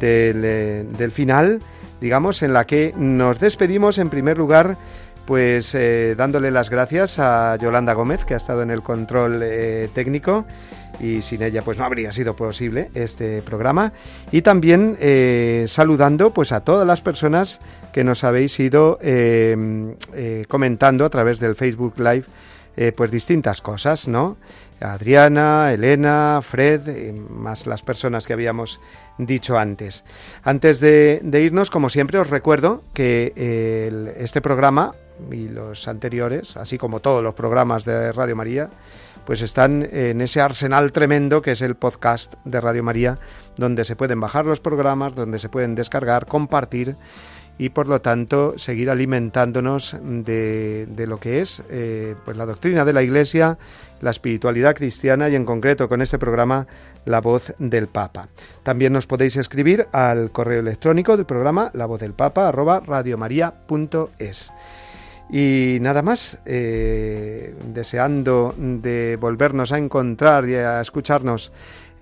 eh, 0.00 0.84
del, 0.96 1.12
final, 1.12 1.60
digamos, 2.00 2.42
en 2.42 2.52
la 2.52 2.66
que 2.66 2.94
nos 2.96 3.40
despedimos 3.40 3.98
en 3.98 4.10
primer 4.10 4.38
lugar 4.38 4.76
pues 5.26 5.74
eh, 5.74 6.14
dándole 6.16 6.50
las 6.50 6.68
gracias 6.68 7.18
a 7.20 7.56
Yolanda 7.56 7.92
Gómez, 7.92 8.24
que 8.24 8.34
ha 8.34 8.36
estado 8.36 8.62
en 8.62 8.70
el 8.72 8.82
control 8.82 9.40
eh, 9.42 9.88
técnico 9.94 10.44
y 10.98 11.22
sin 11.22 11.42
ella 11.42 11.62
pues 11.62 11.78
no 11.78 11.84
habría 11.84 12.10
sido 12.10 12.34
posible 12.34 12.90
este 12.94 13.40
programa. 13.42 13.92
Y 14.32 14.42
también 14.42 14.96
saludando 15.68 16.34
pues 16.34 16.52
a 16.52 16.60
todas 16.60 16.86
las 16.86 17.00
personas 17.00 17.60
que 17.92 18.04
nos 18.04 18.24
habéis 18.24 18.58
ido 18.60 18.98
comentando 20.48 21.04
a 21.04 21.10
través 21.10 21.40
del 21.40 21.56
Facebook 21.56 21.94
Live 21.98 22.24
pues 22.96 23.10
distintas 23.10 23.60
cosas, 23.60 24.08
¿no? 24.08 24.36
Adriana, 24.80 25.72
Elena, 25.72 26.40
Fred, 26.42 27.14
más 27.14 27.66
las 27.66 27.82
personas 27.82 28.26
que 28.26 28.32
habíamos 28.32 28.80
dicho 29.18 29.58
antes. 29.58 30.04
Antes 30.42 30.80
de, 30.80 31.20
irnos, 31.42 31.70
como 31.70 31.88
siempre, 31.88 32.18
os 32.18 32.30
recuerdo 32.30 32.82
que 32.92 33.32
este 34.16 34.40
programa 34.40 34.94
y 35.30 35.48
los 35.48 35.86
anteriores, 35.88 36.56
así 36.56 36.78
como 36.78 37.00
todos 37.00 37.22
los 37.22 37.34
programas 37.34 37.84
de 37.84 38.12
Radio 38.12 38.36
María, 38.36 38.70
pues 39.24 39.40
están 39.40 39.88
en 39.92 40.20
ese 40.20 40.40
arsenal 40.40 40.90
tremendo 40.90 41.42
que 41.42 41.52
es 41.52 41.62
el 41.62 41.76
podcast 41.76 42.34
de 42.44 42.60
Radio 42.60 42.82
María, 42.82 43.18
donde 43.56 43.84
se 43.84 43.94
pueden 43.94 44.20
bajar 44.20 44.46
los 44.46 44.60
programas, 44.60 45.14
donde 45.14 45.38
se 45.38 45.48
pueden 45.48 45.76
descargar, 45.76 46.26
compartir 46.26 46.96
y 47.58 47.68
por 47.68 47.88
lo 47.88 48.00
tanto 48.00 48.54
seguir 48.56 48.90
alimentándonos 48.90 49.96
de, 50.02 50.86
lo 51.06 51.18
que 51.18 51.40
es 51.40 51.62
eh, 51.70 52.14
pues 52.24 52.36
la 52.36 52.46
doctrina 52.46 52.84
de 52.84 52.92
la 52.92 53.02
Iglesia, 53.02 53.58
la 54.00 54.10
espiritualidad 54.10 54.74
cristiana 54.74 55.28
y 55.28 55.36
en 55.36 55.44
concreto 55.44 55.88
con 55.88 56.02
este 56.02 56.18
programa 56.18 56.66
La 57.04 57.20
voz 57.20 57.54
del 57.58 57.88
Papa. 57.88 58.28
También 58.62 58.92
nos 58.92 59.06
podéis 59.06 59.36
escribir 59.36 59.86
al 59.92 60.32
correo 60.32 60.60
electrónico 60.60 61.16
del 61.16 61.26
programa 61.26 61.70
la 61.74 61.86
voz 61.86 62.00
del 62.00 62.14
Papa. 62.14 62.52
Y 65.30 65.78
nada 65.80 66.02
más, 66.02 66.38
eh, 66.44 67.54
deseando 67.72 68.54
de 68.58 69.16
volvernos 69.18 69.72
a 69.72 69.78
encontrar 69.78 70.46
y 70.46 70.54
a 70.56 70.80
escucharnos 70.80 71.52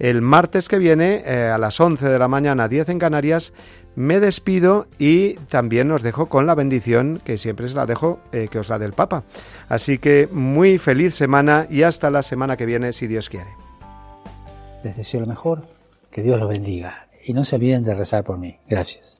el 0.00 0.22
martes 0.22 0.68
que 0.68 0.78
viene 0.78 1.22
eh, 1.24 1.50
a 1.54 1.58
las 1.58 1.78
11 1.78 2.08
de 2.08 2.18
la 2.18 2.26
mañana, 2.26 2.66
10 2.66 2.88
en 2.88 2.98
Canarias, 2.98 3.52
me 3.96 4.20
despido 4.20 4.86
y 4.98 5.34
también 5.48 5.90
os 5.90 6.02
dejo 6.02 6.26
con 6.26 6.46
la 6.46 6.54
bendición 6.54 7.20
que 7.24 7.38
siempre 7.38 7.68
se 7.68 7.74
la 7.74 7.86
dejo 7.86 8.20
eh, 8.32 8.48
que 8.50 8.58
os 8.58 8.68
la 8.68 8.78
del 8.78 8.92
Papa. 8.92 9.24
Así 9.68 9.98
que 9.98 10.28
muy 10.30 10.78
feliz 10.78 11.14
semana 11.14 11.66
y 11.68 11.82
hasta 11.82 12.10
la 12.10 12.22
semana 12.22 12.56
que 12.56 12.66
viene 12.66 12.92
si 12.92 13.06
Dios 13.06 13.28
quiere. 13.28 13.50
Les 14.82 14.96
deseo 14.96 15.20
lo 15.20 15.26
mejor, 15.26 15.68
que 16.10 16.22
Dios 16.22 16.38
los 16.40 16.48
bendiga 16.48 17.08
y 17.24 17.34
no 17.34 17.44
se 17.44 17.56
olviden 17.56 17.82
de 17.82 17.94
rezar 17.94 18.24
por 18.24 18.38
mí. 18.38 18.58
Gracias. 18.68 19.19